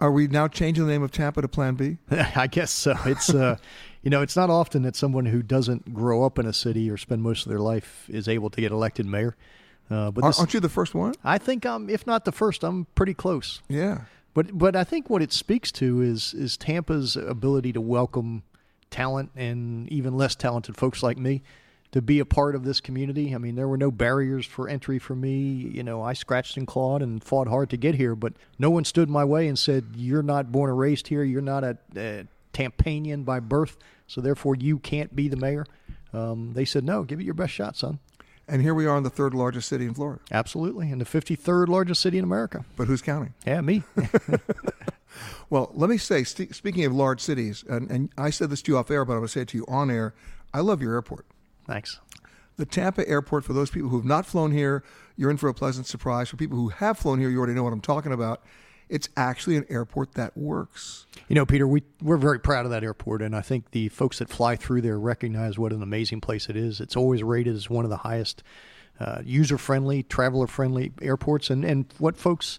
Are 0.00 0.10
we 0.10 0.26
now 0.26 0.48
changing 0.48 0.86
the 0.86 0.92
name 0.92 1.02
of 1.02 1.12
Tampa 1.12 1.40
to 1.40 1.48
Plan 1.48 1.74
B? 1.74 1.98
I 2.10 2.46
guess 2.46 2.70
so. 2.70 2.96
It's 3.06 3.32
uh, 3.32 3.56
you 4.02 4.10
know, 4.10 4.22
it's 4.22 4.36
not 4.36 4.50
often 4.50 4.82
that 4.82 4.96
someone 4.96 5.26
who 5.26 5.42
doesn't 5.42 5.94
grow 5.94 6.24
up 6.24 6.38
in 6.38 6.46
a 6.46 6.52
city 6.52 6.90
or 6.90 6.96
spend 6.96 7.22
most 7.22 7.46
of 7.46 7.50
their 7.50 7.60
life 7.60 8.06
is 8.08 8.28
able 8.28 8.50
to 8.50 8.60
get 8.60 8.72
elected 8.72 9.06
mayor. 9.06 9.36
Uh, 9.90 10.10
but 10.10 10.24
this, 10.24 10.38
aren't 10.38 10.52
you 10.52 10.60
the 10.60 10.68
first 10.68 10.94
one? 10.94 11.14
I 11.24 11.38
think 11.38 11.64
I'm, 11.64 11.88
if 11.88 12.06
not 12.06 12.24
the 12.24 12.32
first, 12.32 12.62
I'm 12.62 12.86
pretty 12.94 13.14
close. 13.14 13.62
Yeah. 13.68 14.02
But 14.34 14.56
but 14.58 14.76
I 14.76 14.84
think 14.84 15.08
what 15.08 15.22
it 15.22 15.32
speaks 15.32 15.72
to 15.72 16.02
is 16.02 16.34
is 16.34 16.56
Tampa's 16.56 17.16
ability 17.16 17.72
to 17.72 17.80
welcome 17.80 18.42
talent 18.90 19.30
and 19.34 19.88
even 19.90 20.16
less 20.16 20.34
talented 20.34 20.76
folks 20.76 21.02
like 21.02 21.18
me 21.18 21.42
to 21.92 22.02
be 22.02 22.18
a 22.18 22.24
part 22.24 22.54
of 22.54 22.64
this 22.64 22.80
community. 22.80 23.34
I 23.34 23.38
mean, 23.38 23.54
there 23.54 23.68
were 23.68 23.76
no 23.76 23.90
barriers 23.90 24.46
for 24.46 24.68
entry 24.68 24.98
for 24.98 25.14
me. 25.14 25.38
You 25.38 25.82
know, 25.82 26.02
I 26.02 26.12
scratched 26.12 26.56
and 26.56 26.66
clawed 26.66 27.02
and 27.02 27.22
fought 27.22 27.48
hard 27.48 27.70
to 27.70 27.76
get 27.76 27.94
here, 27.94 28.14
but 28.14 28.34
no 28.58 28.70
one 28.70 28.84
stood 28.84 29.08
in 29.08 29.12
my 29.12 29.24
way 29.24 29.48
and 29.48 29.58
said, 29.58 29.86
"You're 29.96 30.22
not 30.22 30.52
born 30.52 30.70
and 30.70 30.78
raised 30.78 31.08
here. 31.08 31.22
You're 31.22 31.40
not 31.40 31.64
a, 31.64 31.78
a 31.96 32.26
Tampanian 32.52 33.24
by 33.24 33.40
birth, 33.40 33.76
so 34.06 34.20
therefore 34.20 34.54
you 34.54 34.78
can't 34.78 35.14
be 35.14 35.28
the 35.28 35.36
mayor." 35.36 35.66
Um, 36.12 36.52
they 36.54 36.64
said, 36.64 36.84
"No, 36.84 37.02
give 37.02 37.20
it 37.20 37.24
your 37.24 37.34
best 37.34 37.52
shot, 37.52 37.76
son." 37.76 37.98
And 38.50 38.62
here 38.62 38.74
we 38.74 38.86
are 38.86 38.96
in 38.96 39.02
the 39.02 39.10
third 39.10 39.34
largest 39.34 39.68
city 39.68 39.84
in 39.84 39.92
Florida. 39.92 40.22
Absolutely, 40.32 40.90
in 40.90 40.98
the 40.98 41.04
53rd 41.04 41.68
largest 41.68 42.00
city 42.00 42.16
in 42.16 42.24
America. 42.24 42.64
But 42.76 42.86
who's 42.86 43.02
counting? 43.02 43.34
Yeah, 43.46 43.60
me. 43.60 43.82
well, 45.50 45.70
let 45.74 45.90
me 45.90 45.98
say, 45.98 46.24
st- 46.24 46.54
speaking 46.54 46.84
of 46.86 46.94
large 46.94 47.20
cities, 47.20 47.62
and, 47.68 47.90
and 47.90 48.10
I 48.16 48.30
said 48.30 48.48
this 48.48 48.62
to 48.62 48.72
you 48.72 48.78
off 48.78 48.90
air, 48.90 49.04
but 49.04 49.12
I'm 49.12 49.18
going 49.18 49.26
to 49.26 49.32
say 49.32 49.42
it 49.42 49.48
to 49.48 49.58
you 49.58 49.66
on 49.68 49.90
air. 49.90 50.14
I 50.54 50.60
love 50.60 50.80
your 50.80 50.94
airport. 50.94 51.26
Thanks. 51.68 52.00
The 52.56 52.66
Tampa 52.66 53.08
airport, 53.08 53.44
for 53.44 53.52
those 53.52 53.70
people 53.70 53.90
who 53.90 53.98
have 53.98 54.06
not 54.06 54.26
flown 54.26 54.50
here, 54.50 54.82
you're 55.16 55.30
in 55.30 55.36
for 55.36 55.48
a 55.48 55.54
pleasant 55.54 55.86
surprise. 55.86 56.28
For 56.28 56.36
people 56.36 56.56
who 56.56 56.70
have 56.70 56.98
flown 56.98 57.20
here, 57.20 57.30
you 57.30 57.38
already 57.38 57.52
know 57.52 57.62
what 57.62 57.72
I'm 57.72 57.80
talking 57.80 58.12
about. 58.12 58.42
It's 58.88 59.08
actually 59.16 59.56
an 59.56 59.66
airport 59.68 60.14
that 60.14 60.36
works. 60.36 61.06
You 61.28 61.34
know, 61.34 61.44
Peter, 61.44 61.68
we, 61.68 61.82
we're 62.02 62.16
very 62.16 62.40
proud 62.40 62.64
of 62.64 62.70
that 62.70 62.82
airport, 62.82 63.20
and 63.20 63.36
I 63.36 63.42
think 63.42 63.70
the 63.72 63.90
folks 63.90 64.18
that 64.18 64.30
fly 64.30 64.56
through 64.56 64.80
there 64.80 64.98
recognize 64.98 65.58
what 65.58 65.72
an 65.72 65.82
amazing 65.82 66.22
place 66.22 66.48
it 66.48 66.56
is. 66.56 66.80
It's 66.80 66.96
always 66.96 67.22
rated 67.22 67.54
as 67.54 67.68
one 67.68 67.84
of 67.84 67.90
the 67.90 67.98
highest 67.98 68.42
uh, 68.98 69.20
user 69.22 69.58
friendly, 69.58 70.02
traveler 70.02 70.46
friendly 70.46 70.92
airports. 71.02 71.50
And, 71.50 71.64
and 71.64 71.84
what 71.98 72.16
folks 72.16 72.58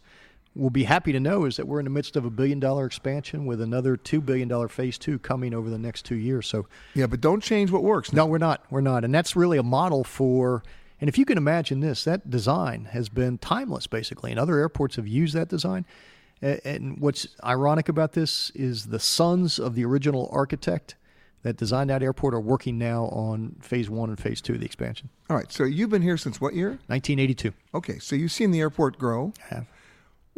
will 0.59 0.69
be 0.69 0.83
happy 0.83 1.11
to 1.11 1.19
know 1.19 1.45
is 1.45 1.57
that 1.57 1.67
we're 1.67 1.79
in 1.79 1.85
the 1.85 1.89
midst 1.89 2.15
of 2.15 2.25
a 2.25 2.29
billion 2.29 2.59
dollar 2.59 2.85
expansion 2.85 3.45
with 3.45 3.61
another 3.61 3.95
$2 3.97 4.23
billion 4.25 4.67
phase 4.67 4.97
two 4.97 5.17
coming 5.19 5.53
over 5.53 5.69
the 5.69 5.77
next 5.77 6.05
two 6.05 6.15
years. 6.15 6.47
So, 6.47 6.67
yeah, 6.93 7.07
but 7.07 7.21
don't 7.21 7.41
change 7.41 7.71
what 7.71 7.83
works. 7.83 8.11
No, 8.13 8.25
we're 8.25 8.37
not. 8.37 8.63
We're 8.69 8.81
not. 8.81 9.03
And 9.03 9.13
that's 9.13 9.35
really 9.35 9.57
a 9.57 9.63
model 9.63 10.03
for. 10.03 10.63
And 11.01 11.07
if 11.07 11.17
you 11.17 11.25
can 11.25 11.37
imagine 11.37 11.79
this, 11.79 12.03
that 12.03 12.29
design 12.29 12.85
has 12.91 13.07
been 13.07 13.37
timeless, 13.37 13.87
basically, 13.87 14.31
and 14.31 14.39
other 14.39 14.57
airports 14.57 14.97
have 14.97 15.07
used 15.07 15.33
that 15.33 15.47
design. 15.47 15.85
And 16.41 16.99
what's 16.99 17.27
ironic 17.43 17.89
about 17.89 18.13
this 18.13 18.49
is 18.51 18.87
the 18.87 18.99
sons 18.99 19.59
of 19.59 19.75
the 19.75 19.85
original 19.85 20.29
architect 20.31 20.95
that 21.43 21.55
designed 21.55 21.89
that 21.89 22.03
airport 22.03 22.33
are 22.33 22.39
working 22.39 22.77
now 22.77 23.05
on 23.05 23.55
phase 23.61 23.89
one 23.89 24.09
and 24.09 24.19
phase 24.19 24.41
two 24.41 24.53
of 24.55 24.59
the 24.59 24.65
expansion. 24.65 25.09
All 25.29 25.37
right. 25.37 25.51
So 25.51 25.63
you've 25.63 25.89
been 25.89 26.01
here 26.01 26.17
since 26.17 26.41
what 26.41 26.53
year? 26.53 26.71
1982. 26.87 27.53
Okay. 27.73 27.99
So 27.99 28.15
you've 28.15 28.31
seen 28.31 28.51
the 28.51 28.59
airport 28.59 28.97
grow. 28.97 29.33
I 29.49 29.55
have. 29.55 29.67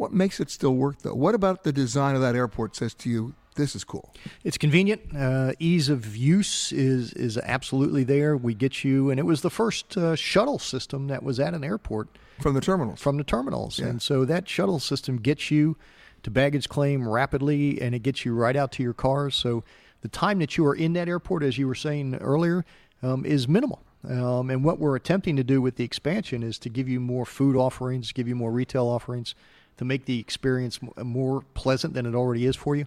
What 0.02 0.12
makes 0.12 0.40
it 0.40 0.50
still 0.50 0.74
work, 0.74 0.98
though? 1.02 1.14
What 1.14 1.36
about 1.36 1.62
the 1.62 1.72
design 1.72 2.16
of 2.16 2.22
that 2.22 2.34
airport 2.34 2.74
says 2.74 2.92
to 2.94 3.08
you, 3.08 3.34
this 3.54 3.76
is 3.76 3.84
cool? 3.84 4.12
It's 4.42 4.58
convenient. 4.58 5.00
Uh, 5.16 5.52
ease 5.60 5.88
of 5.88 6.16
use 6.16 6.72
is 6.72 7.12
is 7.12 7.38
absolutely 7.38 8.02
there. 8.02 8.36
We 8.36 8.52
get 8.52 8.82
you, 8.82 9.10
and 9.10 9.20
it 9.20 9.22
was 9.22 9.42
the 9.42 9.48
first 9.48 9.96
uh, 9.96 10.16
shuttle 10.16 10.58
system 10.58 11.06
that 11.06 11.22
was 11.22 11.38
at 11.38 11.54
an 11.54 11.62
airport 11.62 12.08
from 12.40 12.54
the 12.54 12.60
terminals. 12.60 13.00
From 13.00 13.16
the 13.16 13.22
terminals, 13.22 13.78
yeah. 13.78 13.90
and 13.90 14.02
so 14.02 14.24
that 14.24 14.48
shuttle 14.48 14.80
system 14.80 15.18
gets 15.18 15.52
you 15.52 15.76
to 16.24 16.32
baggage 16.32 16.68
claim 16.68 17.08
rapidly, 17.08 17.80
and 17.80 17.94
it 17.94 18.00
gets 18.02 18.24
you 18.24 18.34
right 18.34 18.56
out 18.56 18.72
to 18.72 18.82
your 18.82 18.94
cars. 18.94 19.36
So 19.36 19.62
the 20.00 20.08
time 20.08 20.40
that 20.40 20.56
you 20.56 20.66
are 20.66 20.74
in 20.74 20.94
that 20.94 21.08
airport, 21.08 21.44
as 21.44 21.58
you 21.58 21.68
were 21.68 21.76
saying 21.76 22.16
earlier, 22.16 22.64
um, 23.04 23.24
is 23.24 23.46
minimal. 23.46 23.84
Um, 24.02 24.50
and 24.50 24.64
what 24.64 24.80
we're 24.80 24.96
attempting 24.96 25.36
to 25.36 25.44
do 25.44 25.62
with 25.62 25.76
the 25.76 25.84
expansion 25.84 26.42
is 26.42 26.58
to 26.58 26.68
give 26.68 26.88
you 26.88 26.98
more 26.98 27.24
food 27.24 27.54
offerings, 27.54 28.10
give 28.10 28.26
you 28.26 28.34
more 28.34 28.50
retail 28.50 28.88
offerings, 28.88 29.36
to 29.76 29.84
make 29.84 30.04
the 30.04 30.18
experience 30.18 30.78
more 31.02 31.42
pleasant 31.54 31.94
than 31.94 32.06
it 32.06 32.14
already 32.14 32.46
is 32.46 32.56
for 32.56 32.76
you. 32.76 32.86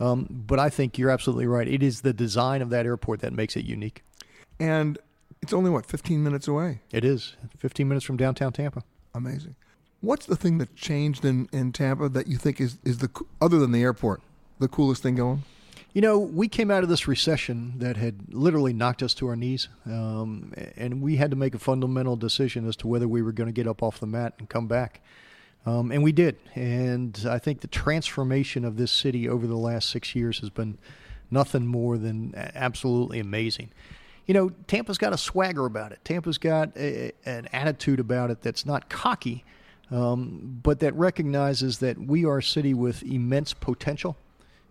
Um, 0.00 0.26
but 0.30 0.58
I 0.58 0.68
think 0.68 0.98
you're 0.98 1.10
absolutely 1.10 1.46
right. 1.46 1.68
It 1.68 1.82
is 1.82 2.00
the 2.00 2.12
design 2.12 2.62
of 2.62 2.70
that 2.70 2.86
airport 2.86 3.20
that 3.20 3.32
makes 3.32 3.56
it 3.56 3.64
unique. 3.64 4.02
And 4.58 4.98
it's 5.42 5.52
only, 5.52 5.70
what, 5.70 5.86
15 5.86 6.22
minutes 6.22 6.48
away? 6.48 6.80
It 6.90 7.04
is. 7.04 7.36
15 7.58 7.86
minutes 7.86 8.04
from 8.04 8.16
downtown 8.16 8.52
Tampa. 8.52 8.82
Amazing. 9.14 9.54
What's 10.00 10.26
the 10.26 10.36
thing 10.36 10.58
that 10.58 10.74
changed 10.74 11.24
in, 11.24 11.48
in 11.52 11.72
Tampa 11.72 12.08
that 12.08 12.26
you 12.26 12.36
think 12.36 12.60
is, 12.60 12.78
is 12.84 12.98
the, 12.98 13.08
other 13.40 13.58
than 13.58 13.70
the 13.70 13.82
airport, 13.82 14.20
the 14.58 14.68
coolest 14.68 15.02
thing 15.02 15.14
going? 15.14 15.44
You 15.92 16.00
know, 16.00 16.18
we 16.18 16.48
came 16.48 16.70
out 16.70 16.82
of 16.82 16.88
this 16.88 17.06
recession 17.06 17.74
that 17.76 17.96
had 17.96 18.34
literally 18.34 18.72
knocked 18.72 19.02
us 19.02 19.12
to 19.14 19.28
our 19.28 19.36
knees, 19.36 19.68
um, 19.84 20.52
and 20.76 21.02
we 21.02 21.16
had 21.16 21.30
to 21.30 21.36
make 21.36 21.54
a 21.54 21.58
fundamental 21.58 22.16
decision 22.16 22.66
as 22.66 22.76
to 22.76 22.88
whether 22.88 23.06
we 23.06 23.20
were 23.20 23.32
going 23.32 23.46
to 23.48 23.52
get 23.52 23.68
up 23.68 23.82
off 23.82 24.00
the 24.00 24.06
mat 24.06 24.34
and 24.38 24.48
come 24.48 24.66
back. 24.66 25.02
Um, 25.64 25.92
and 25.92 26.02
we 26.02 26.12
did. 26.12 26.36
And 26.54 27.24
I 27.28 27.38
think 27.38 27.60
the 27.60 27.68
transformation 27.68 28.64
of 28.64 28.76
this 28.76 28.90
city 28.90 29.28
over 29.28 29.46
the 29.46 29.56
last 29.56 29.88
six 29.88 30.14
years 30.14 30.40
has 30.40 30.50
been 30.50 30.78
nothing 31.30 31.66
more 31.66 31.98
than 31.98 32.34
absolutely 32.36 33.20
amazing. 33.20 33.70
You 34.26 34.34
know, 34.34 34.50
Tampa's 34.66 34.98
got 34.98 35.12
a 35.12 35.18
swagger 35.18 35.66
about 35.66 35.92
it. 35.92 36.04
Tampa's 36.04 36.38
got 36.38 36.76
a, 36.76 37.12
an 37.24 37.48
attitude 37.52 38.00
about 38.00 38.30
it 38.30 38.42
that's 38.42 38.64
not 38.64 38.88
cocky, 38.88 39.44
um, 39.90 40.60
but 40.62 40.80
that 40.80 40.94
recognizes 40.94 41.78
that 41.78 41.98
we 41.98 42.24
are 42.24 42.38
a 42.38 42.42
city 42.42 42.74
with 42.74 43.02
immense 43.02 43.52
potential. 43.52 44.16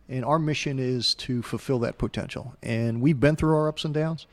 And 0.08 0.26
our 0.26 0.40
mission 0.40 0.78
is 0.78 1.16
to 1.16 1.42
fulfill 1.42 1.80
that 1.80 1.98
potential. 1.98 2.54
And 2.62 3.02
we've 3.02 3.20
been 3.20 3.36
through 3.36 3.56
our 3.56 3.70
ups 3.70 3.86
and 3.86 3.94
downs. 3.94 4.28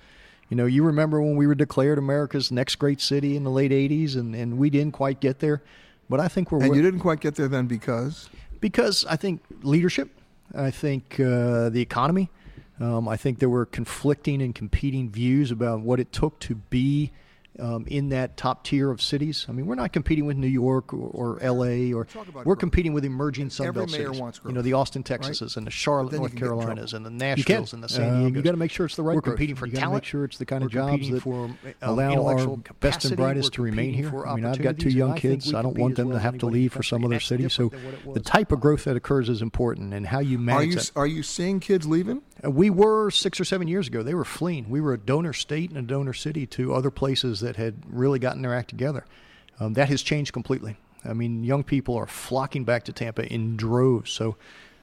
You 0.48 0.56
know, 0.56 0.66
you 0.66 0.82
remember 0.82 1.20
when 1.20 1.36
we 1.36 1.46
were 1.46 1.54
declared 1.54 1.98
America's 1.98 2.50
next 2.50 2.76
great 2.76 3.00
city 3.00 3.36
in 3.36 3.44
the 3.44 3.50
late 3.50 3.70
80s, 3.70 4.16
and, 4.16 4.34
and 4.34 4.58
we 4.58 4.70
didn't 4.70 4.92
quite 4.92 5.20
get 5.20 5.40
there. 5.40 5.62
But 6.08 6.20
I 6.20 6.28
think 6.28 6.50
we're. 6.50 6.62
And 6.62 6.74
you 6.74 6.82
didn't 6.82 7.00
quite 7.00 7.20
get 7.20 7.34
there 7.34 7.48
then 7.48 7.66
because? 7.66 8.30
Because 8.60 9.04
I 9.08 9.16
think 9.16 9.42
leadership, 9.62 10.10
I 10.54 10.70
think 10.70 11.20
uh, 11.20 11.68
the 11.68 11.80
economy, 11.80 12.30
um, 12.80 13.08
I 13.08 13.16
think 13.16 13.38
there 13.38 13.48
were 13.48 13.66
conflicting 13.66 14.42
and 14.42 14.54
competing 14.54 15.10
views 15.10 15.50
about 15.50 15.80
what 15.80 16.00
it 16.00 16.12
took 16.12 16.38
to 16.40 16.54
be 16.56 17.12
um, 17.58 17.84
in 17.86 18.10
that 18.10 18.36
top 18.36 18.64
tier 18.64 18.90
of 18.90 19.02
cities. 19.02 19.46
I 19.48 19.52
mean, 19.52 19.66
we're 19.66 19.74
not 19.74 19.92
competing 19.92 20.26
with 20.26 20.36
New 20.36 20.48
York 20.48 20.92
or, 20.92 21.08
or 21.08 21.42
L.A. 21.42 21.92
or 21.92 22.06
we're 22.14 22.42
growth. 22.44 22.58
competing 22.58 22.92
with 22.92 23.04
emerging 23.04 23.48
Sunbelt 23.48 23.90
cities. 23.90 24.18
Growth, 24.18 24.40
you 24.44 24.52
know, 24.52 24.62
the 24.62 24.72
Austin, 24.72 25.02
Texases, 25.02 25.42
right? 25.42 25.56
and 25.56 25.66
the 25.66 25.70
Charlotte, 25.70 26.14
North 26.14 26.36
Carolinas, 26.36 26.94
and 26.94 27.04
the 27.04 27.10
Nashvilles, 27.10 27.72
and 27.72 27.82
the 27.82 27.88
San 27.88 28.10
Diego. 28.10 28.26
Um, 28.26 28.36
you 28.36 28.42
got 28.42 28.52
to 28.52 28.56
make 28.56 28.70
sure 28.70 28.86
it's 28.86 28.96
the 28.96 29.02
right. 29.02 29.14
We're 29.14 29.20
growth. 29.20 29.36
competing 29.36 29.56
for 29.56 29.66
you 29.66 29.76
talent. 29.76 30.02
Make 30.02 30.04
sure 30.04 30.24
it's 30.24 30.38
the 30.38 30.46
kind 30.46 30.62
of 30.62 30.72
we're 30.72 30.80
jobs 30.80 31.10
that 31.10 31.22
for, 31.22 31.44
um, 31.44 31.58
allow 31.82 32.26
our 32.26 32.56
best 32.80 33.04
and 33.04 33.16
brightest 33.16 33.54
to 33.54 33.62
remain 33.62 33.94
here. 33.94 34.26
I 34.26 34.34
mean, 34.36 34.44
I've 34.44 34.62
got 34.62 34.78
two 34.78 34.90
young 34.90 35.16
kids. 35.16 35.52
I 35.54 35.62
don't 35.62 35.76
want 35.76 35.96
them 35.96 36.10
to 36.10 36.18
have 36.18 36.38
to 36.38 36.46
leave 36.46 36.72
for 36.72 36.82
some 36.82 37.04
other 37.04 37.20
city. 37.20 37.48
So, 37.48 37.70
the 38.12 38.20
type 38.20 38.52
of 38.52 38.60
growth 38.60 38.84
that 38.84 38.96
occurs 38.96 39.28
is 39.28 39.42
important, 39.42 39.94
and 39.94 40.06
how 40.06 40.20
you 40.20 40.38
manage. 40.38 40.76
Are 40.94 41.06
you 41.06 41.08
are 41.08 41.16
you 41.16 41.22
seeing 41.22 41.60
kids 41.60 41.86
leaving? 41.86 42.22
Uh, 42.44 42.50
we 42.50 42.70
were 42.70 43.10
six 43.10 43.40
or 43.40 43.44
seven 43.44 43.68
years 43.68 43.88
ago. 43.88 44.02
They 44.02 44.14
were 44.14 44.24
fleeing. 44.24 44.68
We 44.68 44.80
were 44.80 44.92
a 44.92 44.98
donor 44.98 45.32
state 45.32 45.70
and 45.70 45.78
a 45.78 45.82
donor 45.82 46.12
city 46.12 46.46
to 46.46 46.74
other 46.74 46.90
places 46.90 47.40
that 47.40 47.48
had 47.57 47.75
really 47.88 48.19
gotten 48.19 48.43
their 48.43 48.55
act 48.55 48.69
together. 48.69 49.05
Um, 49.61 49.75
that 49.75 49.88
has 49.88 50.02
changed 50.02 50.33
completely. 50.33 50.76
I 51.05 51.12
mean, 51.12 51.45
young 51.45 51.64
people 51.64 51.97
are 51.97 52.07
flocking 52.07 52.64
back 52.64 52.85
to 52.85 52.93
Tampa 52.93 53.26
in 53.33 53.57
droves. 53.57 54.11
So 54.11 54.37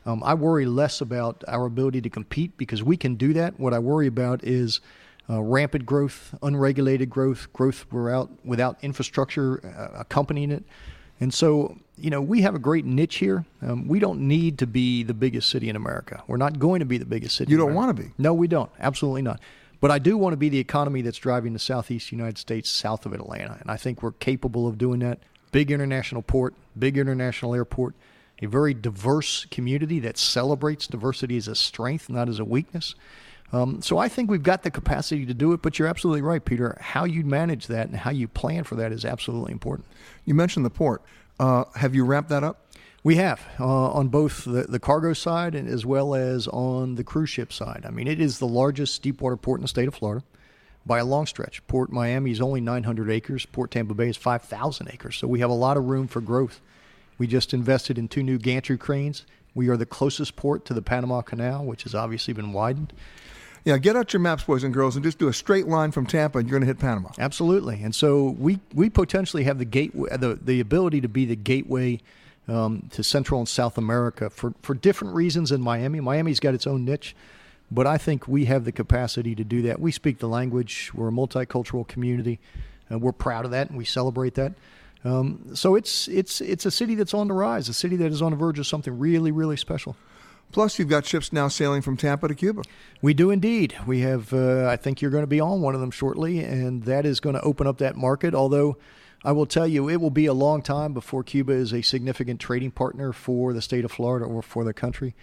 um, 0.06 0.24
I 0.24 0.34
worry 0.34 0.66
less 0.66 1.02
about 1.02 1.44
our 1.48 1.66
ability 1.66 2.02
to 2.02 2.10
compete 2.10 2.58
because 2.58 2.84
we 2.84 2.98
can 2.98 3.16
do 3.16 3.34
that. 3.34 3.60
What 3.60 3.74
I 3.74 3.80
worry 3.80 4.08
about 4.08 4.44
is 4.44 4.82
uh, 5.30 5.42
rampant 5.42 5.86
growth, 5.86 6.36
unregulated 6.44 7.10
growth, 7.10 7.52
growth 7.54 7.86
without, 7.92 8.30
without 8.46 8.78
infrastructure 8.84 9.66
uh, 9.66 10.00
accompanying 10.00 10.52
it. 10.52 10.64
And 11.20 11.34
so, 11.34 11.78
you 11.98 12.10
know, 12.10 12.22
we 12.22 12.42
have 12.42 12.56
a 12.56 12.60
great 12.60 12.86
niche 12.86 13.16
here. 13.16 13.46
Um, 13.62 13.88
we 13.88 14.00
don't 14.00 14.28
need 14.28 14.60
to 14.60 14.68
be 14.68 15.02
the 15.04 15.14
biggest 15.14 15.50
city 15.50 15.70
in 15.70 15.76
America. 15.76 16.22
We're 16.28 16.38
not 16.38 16.60
going 16.60 16.80
to 16.80 16.86
be 16.86 16.98
the 16.98 17.06
biggest 17.06 17.36
city. 17.36 17.52
You 17.52 17.58
don't 17.58 17.74
want 17.74 17.96
to 17.96 18.04
be. 18.04 18.12
No, 18.18 18.34
we 18.34 18.48
don't. 18.48 18.70
Absolutely 18.80 19.22
not. 19.22 19.40
But 19.82 19.92
I 19.92 20.00
do 20.00 20.18
want 20.18 20.34
to 20.34 20.38
be 20.38 20.50
the 20.50 20.60
economy 20.60 21.02
that's 21.02 21.18
driving 21.18 21.54
the 21.54 21.60
southeast 21.60 22.12
United 22.12 22.38
States 22.38 22.70
south 22.70 23.06
of 23.06 23.14
Atlanta. 23.14 23.58
And 23.60 23.70
I 23.70 23.78
think 23.78 24.02
we're 24.02 24.12
capable 24.14 24.68
of 24.68 24.78
doing 24.78 25.00
that. 25.00 25.20
Big 25.52 25.72
international 25.72 26.22
port, 26.22 26.54
big 26.78 26.98
international 26.98 27.56
airport, 27.56 27.96
a 28.42 28.46
very 28.46 28.74
diverse 28.74 29.46
community 29.46 30.00
that 30.00 30.18
celebrates 30.18 30.88
diversity 30.88 31.38
as 31.38 31.48
a 31.48 31.56
strength, 31.56 32.10
not 32.10 32.28
as 32.28 32.40
a 32.40 32.46
weakness. 32.46 32.96
Um, 33.54 33.82
so 33.82 33.98
I 33.98 34.10
think 34.10 34.30
we've 34.30 34.44
got 34.44 34.64
the 34.64 34.72
capacity 34.72 35.26
to 35.26 35.34
do 35.34 35.54
it, 35.54 35.62
but 35.62 35.80
you're 35.80 35.88
absolutely 35.88 36.22
right, 36.22 36.44
Peter. 36.44 36.78
How 36.82 37.06
you 37.06 37.24
manage 37.24 37.68
that 37.68 37.88
and 37.88 37.96
how 37.96 38.12
you 38.12 38.28
plan 38.28 38.64
for 38.64 38.76
that 38.76 38.92
is 38.92 39.06
absolutely 39.06 39.54
important. 39.54 39.88
You 40.26 40.34
mentioned 40.34 40.66
the 40.66 40.72
port. 40.72 41.02
Uh, 41.40 41.66
have 41.76 41.96
you 41.96 42.06
wrapped 42.06 42.30
that 42.30 42.44
up? 42.44 42.65
We 43.06 43.18
have 43.18 43.40
uh, 43.60 43.92
on 43.92 44.08
both 44.08 44.46
the, 44.46 44.64
the 44.64 44.80
cargo 44.80 45.14
side 45.14 45.54
and 45.54 45.70
as 45.70 45.86
well 45.86 46.16
as 46.16 46.48
on 46.48 46.96
the 46.96 47.04
cruise 47.04 47.30
ship 47.30 47.54
side. 47.54 47.84
I 47.86 47.92
mean, 47.92 48.08
it 48.08 48.20
is 48.20 48.40
the 48.40 48.48
largest 48.48 49.04
deep 49.04 49.22
water 49.22 49.38
port 49.38 49.60
in 49.60 49.62
the 49.62 49.68
state 49.68 49.88
of 49.88 49.94
Florida. 49.94 50.26
by 50.88 50.98
a 50.98 51.06
long 51.06 51.28
stretch. 51.28 51.66
Port 51.68 51.92
Miami 51.92 52.32
is 52.32 52.42
only 52.42 52.62
900 52.62 53.12
acres. 53.12 53.46
Port 53.46 53.70
Tampa 53.70 53.94
Bay 53.94 54.10
is 54.10 54.18
5,000 54.18 54.90
acres. 54.92 55.18
So 55.18 55.28
we 55.28 55.40
have 55.42 55.52
a 55.52 55.54
lot 55.54 55.78
of 55.78 55.86
room 55.86 56.08
for 56.08 56.20
growth. 56.20 56.62
We 57.20 57.28
just 57.28 57.54
invested 57.54 58.00
in 58.00 58.08
two 58.08 58.24
new 58.24 58.40
gantry 58.40 58.76
cranes. 58.76 59.24
We 59.54 59.70
are 59.70 59.78
the 59.78 59.86
closest 59.86 60.36
port 60.36 60.66
to 60.66 60.74
the 60.74 60.82
Panama 60.82 61.22
Canal, 61.22 61.64
which 61.64 61.84
has 61.84 61.94
obviously 61.94 62.34
been 62.34 62.54
widened. 62.54 62.92
Yeah, 63.66 63.78
get 63.78 63.96
out 63.96 64.14
your 64.14 64.20
maps, 64.20 64.46
boys 64.46 64.64
and 64.64 64.74
girls, 64.74 64.96
and 64.96 65.06
just 65.06 65.20
do 65.20 65.28
a 65.28 65.34
straight 65.34 65.68
line 65.68 65.92
from 65.92 66.08
Tampa, 66.08 66.40
and 66.40 66.50
you're 66.50 66.58
going 66.58 66.68
to 66.68 66.74
hit 66.74 66.80
Panama. 66.80 67.10
Absolutely, 67.20 67.84
and 67.84 67.94
so 67.94 68.36
we 68.40 68.60
we 68.76 68.90
potentially 68.92 69.44
have 69.44 69.58
the 69.58 69.66
gateway, 69.66 70.16
the 70.18 70.40
the 70.40 70.60
ability 70.60 71.02
to 71.02 71.08
be 71.08 71.26
the 71.26 71.36
gateway 71.36 72.00
um, 72.48 72.88
to 72.92 73.04
Central 73.04 73.40
and 73.40 73.48
South 73.50 73.78
America 73.78 74.30
for 74.30 74.54
for 74.62 74.74
different 74.74 75.16
reasons 75.16 75.52
in 75.52 75.62
Miami. 75.62 76.00
Miami's 76.00 76.40
got 76.40 76.54
its 76.54 76.68
own 76.68 76.86
niche, 76.86 77.16
but 77.72 77.88
I 77.88 77.98
think 77.98 78.28
we 78.28 78.46
have 78.46 78.66
the 78.66 78.72
capacity 78.72 79.36
to 79.36 79.44
do 79.44 79.62
that. 79.64 79.80
We 79.80 79.92
speak 79.92 80.20
the 80.20 80.28
language. 80.28 80.92
We're 80.94 81.10
a 81.10 81.12
multicultural 81.12 81.88
community, 81.88 82.40
and 82.90 83.02
we're 83.02 83.12
proud 83.12 83.46
of 83.46 83.52
that, 83.52 83.70
and 83.70 83.78
we 83.78 83.86
celebrate 83.86 84.36
that. 84.36 84.54
Um, 85.04 85.56
so 85.56 85.76
it's 85.76 86.08
it's 86.08 86.42
it's 86.42 86.66
a 86.66 86.72
city 86.72 86.96
that's 86.96 87.14
on 87.14 87.28
the 87.28 87.34
rise, 87.34 87.70
a 87.70 87.74
city 87.74 87.96
that 87.98 88.12
is 88.12 88.22
on 88.22 88.32
the 88.32 88.38
verge 88.38 88.60
of 88.60 88.68
something 88.68 88.98
really 88.98 89.32
really 89.32 89.58
special. 89.58 89.96
Plus, 90.52 90.80
you've 90.80 90.88
got 90.88 91.06
ships 91.06 91.34
now 91.34 91.48
sailing 91.48 91.82
from 91.82 91.98
Tampa 91.98 92.28
to 92.28 92.36
Cuba. 92.36 92.62
We 93.02 93.14
do 93.14 93.30
indeed. 93.30 93.76
We 93.86 94.02
have, 94.02 94.32
uh, 94.32 94.68
I 94.70 94.78
think 94.78 95.02
you're 95.02 95.12
going 95.12 95.24
to 95.24 95.28
be 95.28 95.42
on 95.42 95.60
one 95.62 95.76
of 95.76 95.82
them 95.82 95.92
shortly, 95.92 96.40
and 96.40 96.84
that 96.84 97.06
is 97.06 97.20
going 97.20 97.36
to 97.36 97.42
open 97.42 97.68
up 97.68 97.80
that 97.80 97.98
market. 97.98 98.34
Although 98.34 98.78
I 99.26 99.32
will 99.32 99.48
tell 99.48 99.68
you, 99.68 99.90
it 99.90 100.00
will 100.00 100.12
be 100.12 100.28
a 100.28 100.34
long 100.34 100.62
time 100.62 100.94
before 100.94 101.24
Cuba 101.24 101.52
is 101.52 101.74
a 101.74 101.82
significant 101.82 102.40
trading 102.40 102.70
partner 102.70 103.12
for 103.12 103.54
the 103.54 103.62
state 103.62 103.84
of 103.84 103.92
Florida 103.92 104.24
or 104.24 104.44
for 104.44 104.64
the 104.64 104.72
country. 104.72 105.16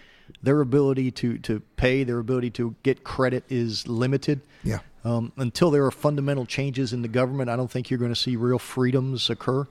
Their 0.42 0.60
ability 0.60 1.12
to, 1.12 1.38
to 1.38 1.60
pay, 1.76 2.02
their 2.02 2.18
ability 2.18 2.50
to 2.50 2.74
get 2.82 3.04
credit 3.04 3.44
is 3.48 3.86
limited. 3.86 4.40
Yeah. 4.64 4.80
Um, 5.04 5.30
until 5.36 5.70
there 5.70 5.86
are 5.86 5.92
fundamental 5.92 6.46
changes 6.46 6.92
in 6.92 7.02
the 7.02 7.08
government, 7.08 7.48
I 7.48 7.54
don't 7.54 7.70
think 7.70 7.90
you're 7.90 7.98
going 7.98 8.12
to 8.12 8.20
see 8.20 8.34
real 8.34 8.58
freedoms 8.58 9.30
occur. 9.30 9.68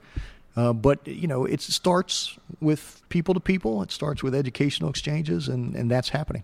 Uh, 0.55 0.71
but 0.71 1.05
you 1.05 1.27
know, 1.27 1.43
it 1.43 1.59
starts 1.61 2.38
with 2.61 3.01
people 3.09 3.33
to 3.33 3.41
people. 3.41 3.83
It 3.83 3.91
starts 3.91 4.23
with 4.23 4.33
educational 4.33 4.89
exchanges, 4.89 5.50
and, 5.50 5.75
and 5.75 5.91
that's 5.91 6.09
happening. 6.09 6.43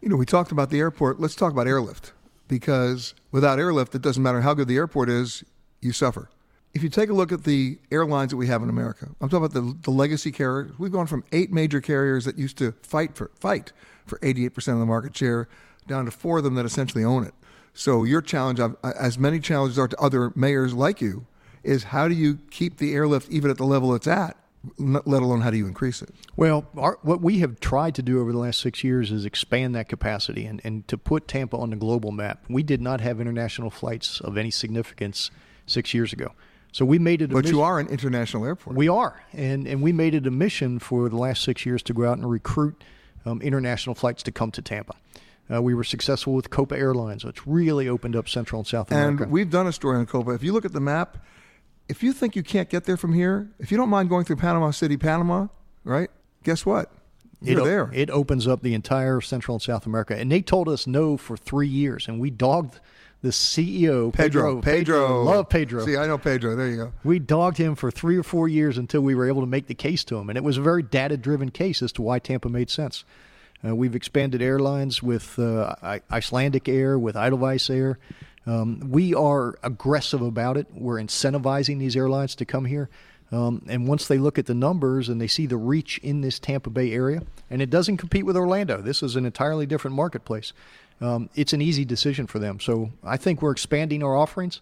You 0.00 0.08
know, 0.08 0.16
we 0.16 0.26
talked 0.26 0.50
about 0.50 0.70
the 0.70 0.80
airport. 0.80 1.20
Let's 1.20 1.36
talk 1.36 1.52
about 1.52 1.68
airlift 1.68 2.12
because 2.48 3.14
without 3.30 3.60
airlift, 3.60 3.94
it 3.94 4.02
doesn't 4.02 4.22
matter 4.22 4.40
how 4.40 4.54
good 4.54 4.66
the 4.66 4.76
airport 4.76 5.08
is, 5.08 5.44
you 5.80 5.92
suffer. 5.92 6.28
If 6.74 6.82
you 6.82 6.88
take 6.88 7.10
a 7.10 7.12
look 7.12 7.32
at 7.32 7.44
the 7.44 7.78
airlines 7.90 8.30
that 8.30 8.38
we 8.38 8.46
have 8.46 8.62
in 8.62 8.70
America, 8.70 9.08
I'm 9.20 9.28
talking 9.28 9.44
about 9.44 9.52
the, 9.52 9.76
the 9.82 9.90
legacy 9.90 10.32
carriers. 10.32 10.72
We've 10.78 10.92
gone 10.92 11.06
from 11.06 11.22
eight 11.32 11.52
major 11.52 11.80
carriers 11.80 12.24
that 12.24 12.38
used 12.38 12.56
to 12.58 12.72
fight 12.82 13.14
for 13.14 13.30
fight 13.38 13.72
for 14.06 14.18
88% 14.20 14.56
of 14.72 14.78
the 14.78 14.86
market 14.86 15.16
share 15.16 15.48
down 15.86 16.06
to 16.06 16.10
four 16.10 16.38
of 16.38 16.44
them 16.44 16.54
that 16.54 16.64
essentially 16.64 17.04
own 17.04 17.24
it. 17.24 17.34
So 17.74 18.04
your 18.04 18.20
challenge, 18.20 18.60
as 18.82 19.18
many 19.18 19.40
challenges 19.40 19.78
are 19.78 19.88
to 19.88 20.00
other 20.00 20.32
mayors 20.34 20.74
like 20.74 21.00
you, 21.00 21.26
is 21.62 21.84
how 21.84 22.08
do 22.08 22.14
you 22.14 22.38
keep 22.50 22.78
the 22.78 22.94
airlift 22.94 23.30
even 23.30 23.50
at 23.50 23.56
the 23.56 23.64
level 23.64 23.94
it's 23.94 24.06
at, 24.06 24.36
let 24.78 25.22
alone 25.22 25.40
how 25.40 25.50
do 25.50 25.56
you 25.56 25.66
increase 25.66 26.02
it? 26.02 26.10
Well, 26.36 26.66
our, 26.76 26.98
what 27.02 27.20
we 27.20 27.38
have 27.38 27.60
tried 27.60 27.94
to 27.96 28.02
do 28.02 28.20
over 28.20 28.32
the 28.32 28.38
last 28.38 28.60
six 28.60 28.84
years 28.84 29.10
is 29.10 29.24
expand 29.24 29.74
that 29.74 29.88
capacity 29.88 30.44
and, 30.44 30.60
and 30.64 30.86
to 30.88 30.98
put 30.98 31.28
Tampa 31.28 31.56
on 31.56 31.70
the 31.70 31.76
global 31.76 32.12
map. 32.12 32.44
We 32.48 32.62
did 32.62 32.80
not 32.80 33.00
have 33.00 33.20
international 33.20 33.70
flights 33.70 34.20
of 34.20 34.36
any 34.36 34.50
significance 34.50 35.30
six 35.66 35.94
years 35.94 36.12
ago. 36.12 36.32
So 36.72 36.84
we 36.84 36.98
made 36.98 37.22
it. 37.22 37.30
but 37.30 37.44
mission. 37.44 37.56
you 37.56 37.62
are 37.62 37.78
an 37.78 37.88
international 37.88 38.46
airport. 38.46 38.76
We 38.76 38.88
are, 38.88 39.22
and 39.32 39.66
and 39.66 39.82
we 39.82 39.92
made 39.92 40.14
it 40.14 40.26
a 40.26 40.30
mission 40.30 40.78
for 40.78 41.08
the 41.08 41.16
last 41.16 41.42
six 41.42 41.64
years 41.66 41.82
to 41.84 41.92
go 41.92 42.06
out 42.08 42.16
and 42.16 42.28
recruit 42.28 42.82
um, 43.24 43.40
international 43.42 43.94
flights 43.94 44.22
to 44.24 44.32
come 44.32 44.50
to 44.52 44.62
Tampa. 44.62 44.94
Uh, 45.52 45.60
we 45.60 45.74
were 45.74 45.84
successful 45.84 46.32
with 46.32 46.50
Copa 46.50 46.76
Airlines, 46.76 47.24
which 47.24 47.46
really 47.46 47.88
opened 47.88 48.16
up 48.16 48.28
Central 48.28 48.60
and 48.60 48.66
South 48.66 48.90
America. 48.90 49.24
And 49.24 49.32
we've 49.32 49.50
done 49.50 49.66
a 49.66 49.72
story 49.72 49.98
on 49.98 50.06
Copa. 50.06 50.30
If 50.30 50.42
you 50.42 50.52
look 50.52 50.64
at 50.64 50.72
the 50.72 50.80
map, 50.80 51.18
if 51.88 52.02
you 52.02 52.12
think 52.12 52.36
you 52.36 52.42
can't 52.42 52.70
get 52.70 52.84
there 52.84 52.96
from 52.96 53.12
here, 53.12 53.50
if 53.58 53.70
you 53.70 53.76
don't 53.76 53.90
mind 53.90 54.08
going 54.08 54.24
through 54.24 54.36
Panama 54.36 54.70
City, 54.70 54.96
Panama, 54.96 55.48
right? 55.84 56.10
Guess 56.42 56.64
what? 56.64 56.90
You're 57.42 57.60
it, 57.60 57.64
there. 57.64 57.90
It 57.92 58.08
opens 58.08 58.46
up 58.46 58.62
the 58.62 58.72
entire 58.72 59.20
Central 59.20 59.56
and 59.56 59.62
South 59.62 59.84
America. 59.84 60.16
And 60.16 60.30
they 60.30 60.40
told 60.40 60.68
us 60.68 60.86
no 60.86 61.16
for 61.16 61.36
three 61.36 61.68
years, 61.68 62.08
and 62.08 62.20
we 62.20 62.30
dogged 62.30 62.80
the 63.22 63.28
CEO, 63.28 64.12
Pedro. 64.12 64.60
Pedro. 64.60 64.60
Pedro. 64.60 65.22
Love 65.22 65.48
Pedro. 65.48 65.86
See, 65.86 65.96
I 65.96 66.06
know 66.06 66.18
Pedro. 66.18 66.56
There 66.56 66.68
you 66.68 66.76
go. 66.76 66.92
We 67.04 67.20
dogged 67.20 67.56
him 67.56 67.76
for 67.76 67.90
three 67.90 68.16
or 68.16 68.24
four 68.24 68.48
years 68.48 68.76
until 68.76 69.00
we 69.00 69.14
were 69.14 69.28
able 69.28 69.40
to 69.42 69.46
make 69.46 69.68
the 69.68 69.74
case 69.74 70.02
to 70.04 70.16
him. 70.16 70.28
And 70.28 70.36
it 70.36 70.42
was 70.42 70.58
a 70.58 70.62
very 70.62 70.82
data 70.82 71.16
driven 71.16 71.50
case 71.50 71.82
as 71.82 71.92
to 71.92 72.02
why 72.02 72.18
Tampa 72.18 72.48
made 72.48 72.68
sense. 72.68 73.04
Uh, 73.64 73.76
we've 73.76 73.94
expanded 73.94 74.42
airlines 74.42 75.04
with 75.04 75.38
uh, 75.38 75.74
Icelandic 76.10 76.68
Air, 76.68 76.98
with 76.98 77.16
Edelweiss 77.16 77.70
Air. 77.70 78.00
Um, 78.44 78.90
we 78.90 79.14
are 79.14 79.56
aggressive 79.62 80.20
about 80.20 80.56
it. 80.56 80.66
We're 80.74 81.00
incentivizing 81.00 81.78
these 81.78 81.96
airlines 81.96 82.34
to 82.36 82.44
come 82.44 82.64
here. 82.64 82.90
Um, 83.30 83.64
and 83.68 83.86
once 83.86 84.08
they 84.08 84.18
look 84.18 84.36
at 84.36 84.46
the 84.46 84.54
numbers 84.54 85.08
and 85.08 85.20
they 85.20 85.28
see 85.28 85.46
the 85.46 85.56
reach 85.56 85.98
in 85.98 86.20
this 86.22 86.40
Tampa 86.40 86.70
Bay 86.70 86.92
area, 86.92 87.22
and 87.48 87.62
it 87.62 87.70
doesn't 87.70 87.96
compete 87.98 88.26
with 88.26 88.36
Orlando, 88.36 88.82
this 88.82 89.02
is 89.02 89.14
an 89.14 89.24
entirely 89.24 89.64
different 89.64 89.96
marketplace. 89.96 90.52
Um, 91.02 91.28
it's 91.34 91.52
an 91.52 91.60
easy 91.60 91.84
decision 91.84 92.26
for 92.26 92.38
them. 92.38 92.60
So 92.60 92.92
I 93.02 93.16
think 93.16 93.42
we're 93.42 93.50
expanding 93.50 94.04
our 94.04 94.16
offerings, 94.16 94.60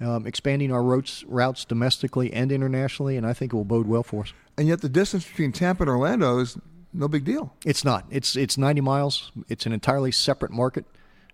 um, 0.00 0.24
expanding 0.24 0.72
our 0.72 0.82
routes, 0.82 1.24
routes 1.24 1.64
domestically 1.64 2.32
and 2.32 2.52
internationally, 2.52 3.16
and 3.16 3.26
I 3.26 3.32
think 3.32 3.52
it 3.52 3.56
will 3.56 3.64
bode 3.64 3.88
well 3.88 4.04
for 4.04 4.22
us. 4.22 4.32
And 4.56 4.68
yet, 4.68 4.82
the 4.82 4.88
distance 4.88 5.26
between 5.26 5.52
Tampa 5.52 5.82
and 5.82 5.90
Orlando 5.90 6.38
is 6.38 6.56
no 6.92 7.08
big 7.08 7.24
deal. 7.24 7.52
It's 7.66 7.84
not. 7.84 8.04
It's 8.10 8.36
it's 8.36 8.56
90 8.56 8.80
miles. 8.82 9.32
It's 9.48 9.66
an 9.66 9.72
entirely 9.72 10.12
separate 10.12 10.52
market. 10.52 10.84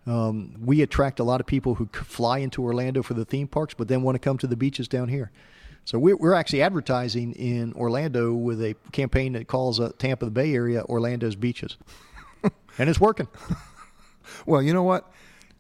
Um, 0.07 0.55
we 0.61 0.83
attract 0.83 1.19
a 1.19 1.25
lot 1.25 1.41
of 1.41 1.47
people 1.47 1.75
who 1.75 1.87
fly 1.93 2.39
into 2.39 2.63
Orlando 2.63 3.03
for 3.03 3.15
the 3.15 3.25
theme 3.25 3.49
parks, 3.49 3.75
but 3.75 3.89
then 3.89 4.03
want 4.03 4.15
to 4.15 4.21
come 4.21 4.39
to 4.39 4.47
the 4.47 4.57
beaches 4.57 4.87
down 4.87 5.09
here. 5.09 5.33
So 5.85 5.99
we're, 5.99 6.17
we're 6.17 6.35
actually 6.35 6.63
advertising 6.63 7.33
in 7.33 7.73
Orlando 7.75 8.33
with 8.33 8.63
a 8.63 8.75
campaign 8.93 9.33
that 9.33 9.49
calls 9.49 9.81
uh, 9.81 9.91
Tampa 9.99 10.25
the 10.25 10.31
Bay 10.31 10.55
Area 10.55 10.85
Orlando's 10.85 11.37
beaches, 11.37 11.77
and 12.79 12.89
it's 12.89 13.01
working. 13.01 13.29
Well, 14.47 14.63
you 14.63 14.73
know 14.73 14.83
what? 14.83 15.11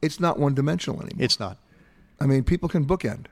It's 0.02 0.20
not 0.20 0.38
one 0.38 0.55
dimensional 0.55 1.00
anymore. 1.00 1.24
It's 1.24 1.40
not. 1.40 1.59
I 2.20 2.26
mean, 2.26 2.44
people 2.44 2.68
can 2.68 2.87
bookend. 2.87 3.26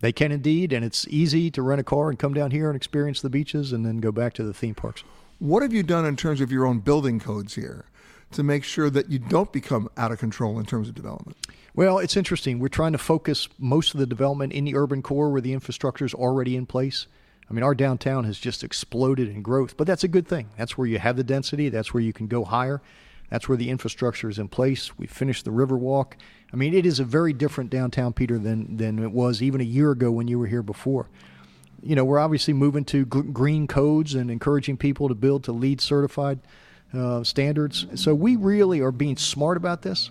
They 0.00 0.12
can 0.12 0.32
indeed, 0.32 0.72
and 0.72 0.84
it's 0.84 1.06
easy 1.08 1.50
to 1.50 1.62
rent 1.62 1.80
a 1.80 1.84
car 1.84 2.08
and 2.08 2.18
come 2.18 2.32
down 2.32 2.50
here 2.50 2.68
and 2.68 2.76
experience 2.76 3.20
the 3.20 3.30
beaches, 3.30 3.72
and 3.72 3.84
then 3.84 3.98
go 3.98 4.12
back 4.12 4.32
to 4.34 4.42
the 4.42 4.54
theme 4.54 4.74
parks. 4.74 5.04
What 5.38 5.62
have 5.62 5.72
you 5.72 5.82
done 5.82 6.06
in 6.06 6.16
terms 6.16 6.40
of 6.40 6.50
your 6.50 6.66
own 6.66 6.80
building 6.80 7.20
codes 7.20 7.54
here? 7.54 7.84
to 8.32 8.42
make 8.42 8.64
sure 8.64 8.90
that 8.90 9.10
you 9.10 9.18
don't 9.18 9.52
become 9.52 9.88
out 9.96 10.12
of 10.12 10.18
control 10.18 10.58
in 10.58 10.66
terms 10.66 10.88
of 10.88 10.94
development? 10.94 11.36
Well, 11.74 11.98
it's 11.98 12.16
interesting. 12.16 12.58
We're 12.58 12.68
trying 12.68 12.92
to 12.92 12.98
focus 12.98 13.48
most 13.58 13.94
of 13.94 14.00
the 14.00 14.06
development 14.06 14.52
in 14.52 14.64
the 14.64 14.76
urban 14.76 15.02
core 15.02 15.30
where 15.30 15.40
the 15.40 15.52
infrastructure 15.52 16.04
is 16.04 16.14
already 16.14 16.56
in 16.56 16.66
place. 16.66 17.06
I 17.48 17.52
mean, 17.52 17.64
our 17.64 17.74
downtown 17.74 18.24
has 18.24 18.38
just 18.38 18.62
exploded 18.62 19.28
in 19.28 19.42
growth, 19.42 19.76
but 19.76 19.86
that's 19.86 20.04
a 20.04 20.08
good 20.08 20.28
thing. 20.28 20.50
That's 20.56 20.78
where 20.78 20.86
you 20.86 20.98
have 20.98 21.16
the 21.16 21.24
density, 21.24 21.68
that's 21.68 21.92
where 21.92 22.02
you 22.02 22.12
can 22.12 22.28
go 22.28 22.44
higher. 22.44 22.80
That's 23.30 23.48
where 23.48 23.56
the 23.56 23.70
infrastructure 23.70 24.28
is 24.28 24.38
in 24.38 24.48
place. 24.48 24.98
We 24.98 25.06
finished 25.06 25.44
the 25.44 25.52
Riverwalk. 25.52 26.14
I 26.52 26.56
mean, 26.56 26.74
it 26.74 26.84
is 26.84 26.98
a 26.98 27.04
very 27.04 27.32
different 27.32 27.70
downtown, 27.70 28.12
Peter, 28.12 28.38
than 28.38 28.76
than 28.76 28.98
it 28.98 29.12
was 29.12 29.40
even 29.40 29.60
a 29.60 29.64
year 29.64 29.92
ago 29.92 30.10
when 30.10 30.28
you 30.28 30.38
were 30.38 30.48
here 30.48 30.62
before. 30.62 31.08
You 31.82 31.96
know, 31.96 32.04
we're 32.04 32.18
obviously 32.18 32.52
moving 32.52 32.84
to 32.86 33.06
g- 33.06 33.22
green 33.32 33.66
codes 33.66 34.14
and 34.14 34.30
encouraging 34.30 34.76
people 34.76 35.08
to 35.08 35.14
build 35.14 35.44
to 35.44 35.52
LEED 35.52 35.80
certified 35.80 36.40
uh, 36.92 37.22
standards. 37.24 37.86
So 37.94 38.14
we 38.14 38.36
really 38.36 38.80
are 38.80 38.92
being 38.92 39.16
smart 39.16 39.56
about 39.56 39.82
this. 39.82 40.10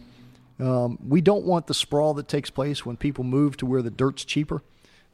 Um, 0.60 0.98
we 1.06 1.22
don't 1.22 1.46
want 1.46 1.68
the 1.68 1.74
sprawl 1.74 2.14
that 2.16 2.28
takes 2.28 2.50
place 2.50 2.86
when 2.86 2.98
people 2.98 3.24
move 3.24 3.56
to 3.58 3.66
where 3.66 3.82
the 3.82 3.92
dirt's 3.92 4.26
cheaper 4.26 4.62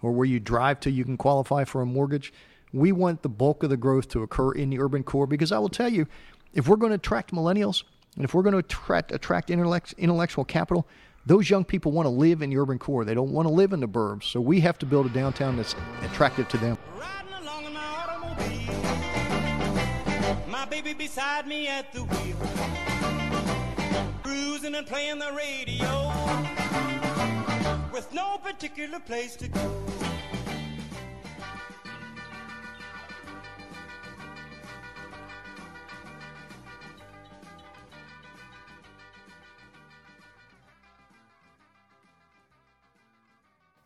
or 0.01 0.11
where 0.11 0.25
you 0.25 0.39
drive 0.39 0.79
to 0.81 0.91
you 0.91 1.03
can 1.03 1.17
qualify 1.17 1.63
for 1.63 1.81
a 1.81 1.85
mortgage. 1.85 2.31
We 2.71 2.91
want 2.91 3.21
the 3.21 3.29
bulk 3.29 3.63
of 3.63 3.69
the 3.69 3.77
growth 3.77 4.07
to 4.09 4.23
occur 4.23 4.51
in 4.51 4.69
the 4.69 4.79
urban 4.79 5.03
core 5.03 5.27
because 5.27 5.51
I 5.51 5.59
will 5.59 5.69
tell 5.69 5.89
you, 5.89 6.07
if 6.53 6.67
we're 6.67 6.77
going 6.77 6.91
to 6.91 6.95
attract 6.95 7.33
millennials 7.33 7.83
and 8.15 8.23
if 8.23 8.33
we're 8.33 8.43
going 8.43 8.53
to 8.53 8.59
attract, 8.59 9.11
attract 9.11 9.49
intellect, 9.49 9.93
intellectual 9.97 10.45
capital, 10.45 10.87
those 11.25 11.49
young 11.49 11.65
people 11.65 11.91
want 11.91 12.05
to 12.05 12.11
live 12.11 12.41
in 12.41 12.49
the 12.49 12.57
urban 12.57 12.79
core. 12.79 13.03
They 13.03 13.13
don't 13.13 13.31
want 13.31 13.47
to 13.47 13.53
live 13.53 13.73
in 13.73 13.79
the 13.79 13.87
burbs. 13.87 14.23
So 14.25 14.39
we 14.39 14.59
have 14.61 14.77
to 14.79 14.85
build 14.85 15.07
a 15.07 15.09
downtown 15.09 15.57
that's 15.57 15.75
attractive 16.03 16.47
to 16.49 16.57
them. 16.57 16.77
My 20.47 20.65
baby 20.65 20.93
beside 20.93 21.47
me 21.47 21.67
at 21.67 21.91
the 21.93 22.03
wheel, 22.03 22.37
cruising 24.23 24.75
and 24.75 24.87
playing 24.87 25.19
the 25.19 25.31
radio 25.31 26.11
with 27.91 28.11
no 28.13 28.37
particular 28.37 28.99
place 28.99 29.35
to 29.37 29.47
go. 29.47 29.71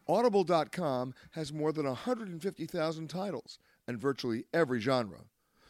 Audible.com 0.10 1.14
has 1.32 1.52
more 1.54 1.72
than 1.72 1.86
150,000 1.86 3.08
titles 3.08 3.60
and 3.88 3.98
virtually 4.00 4.46
every 4.52 4.80
genre. 4.80 5.26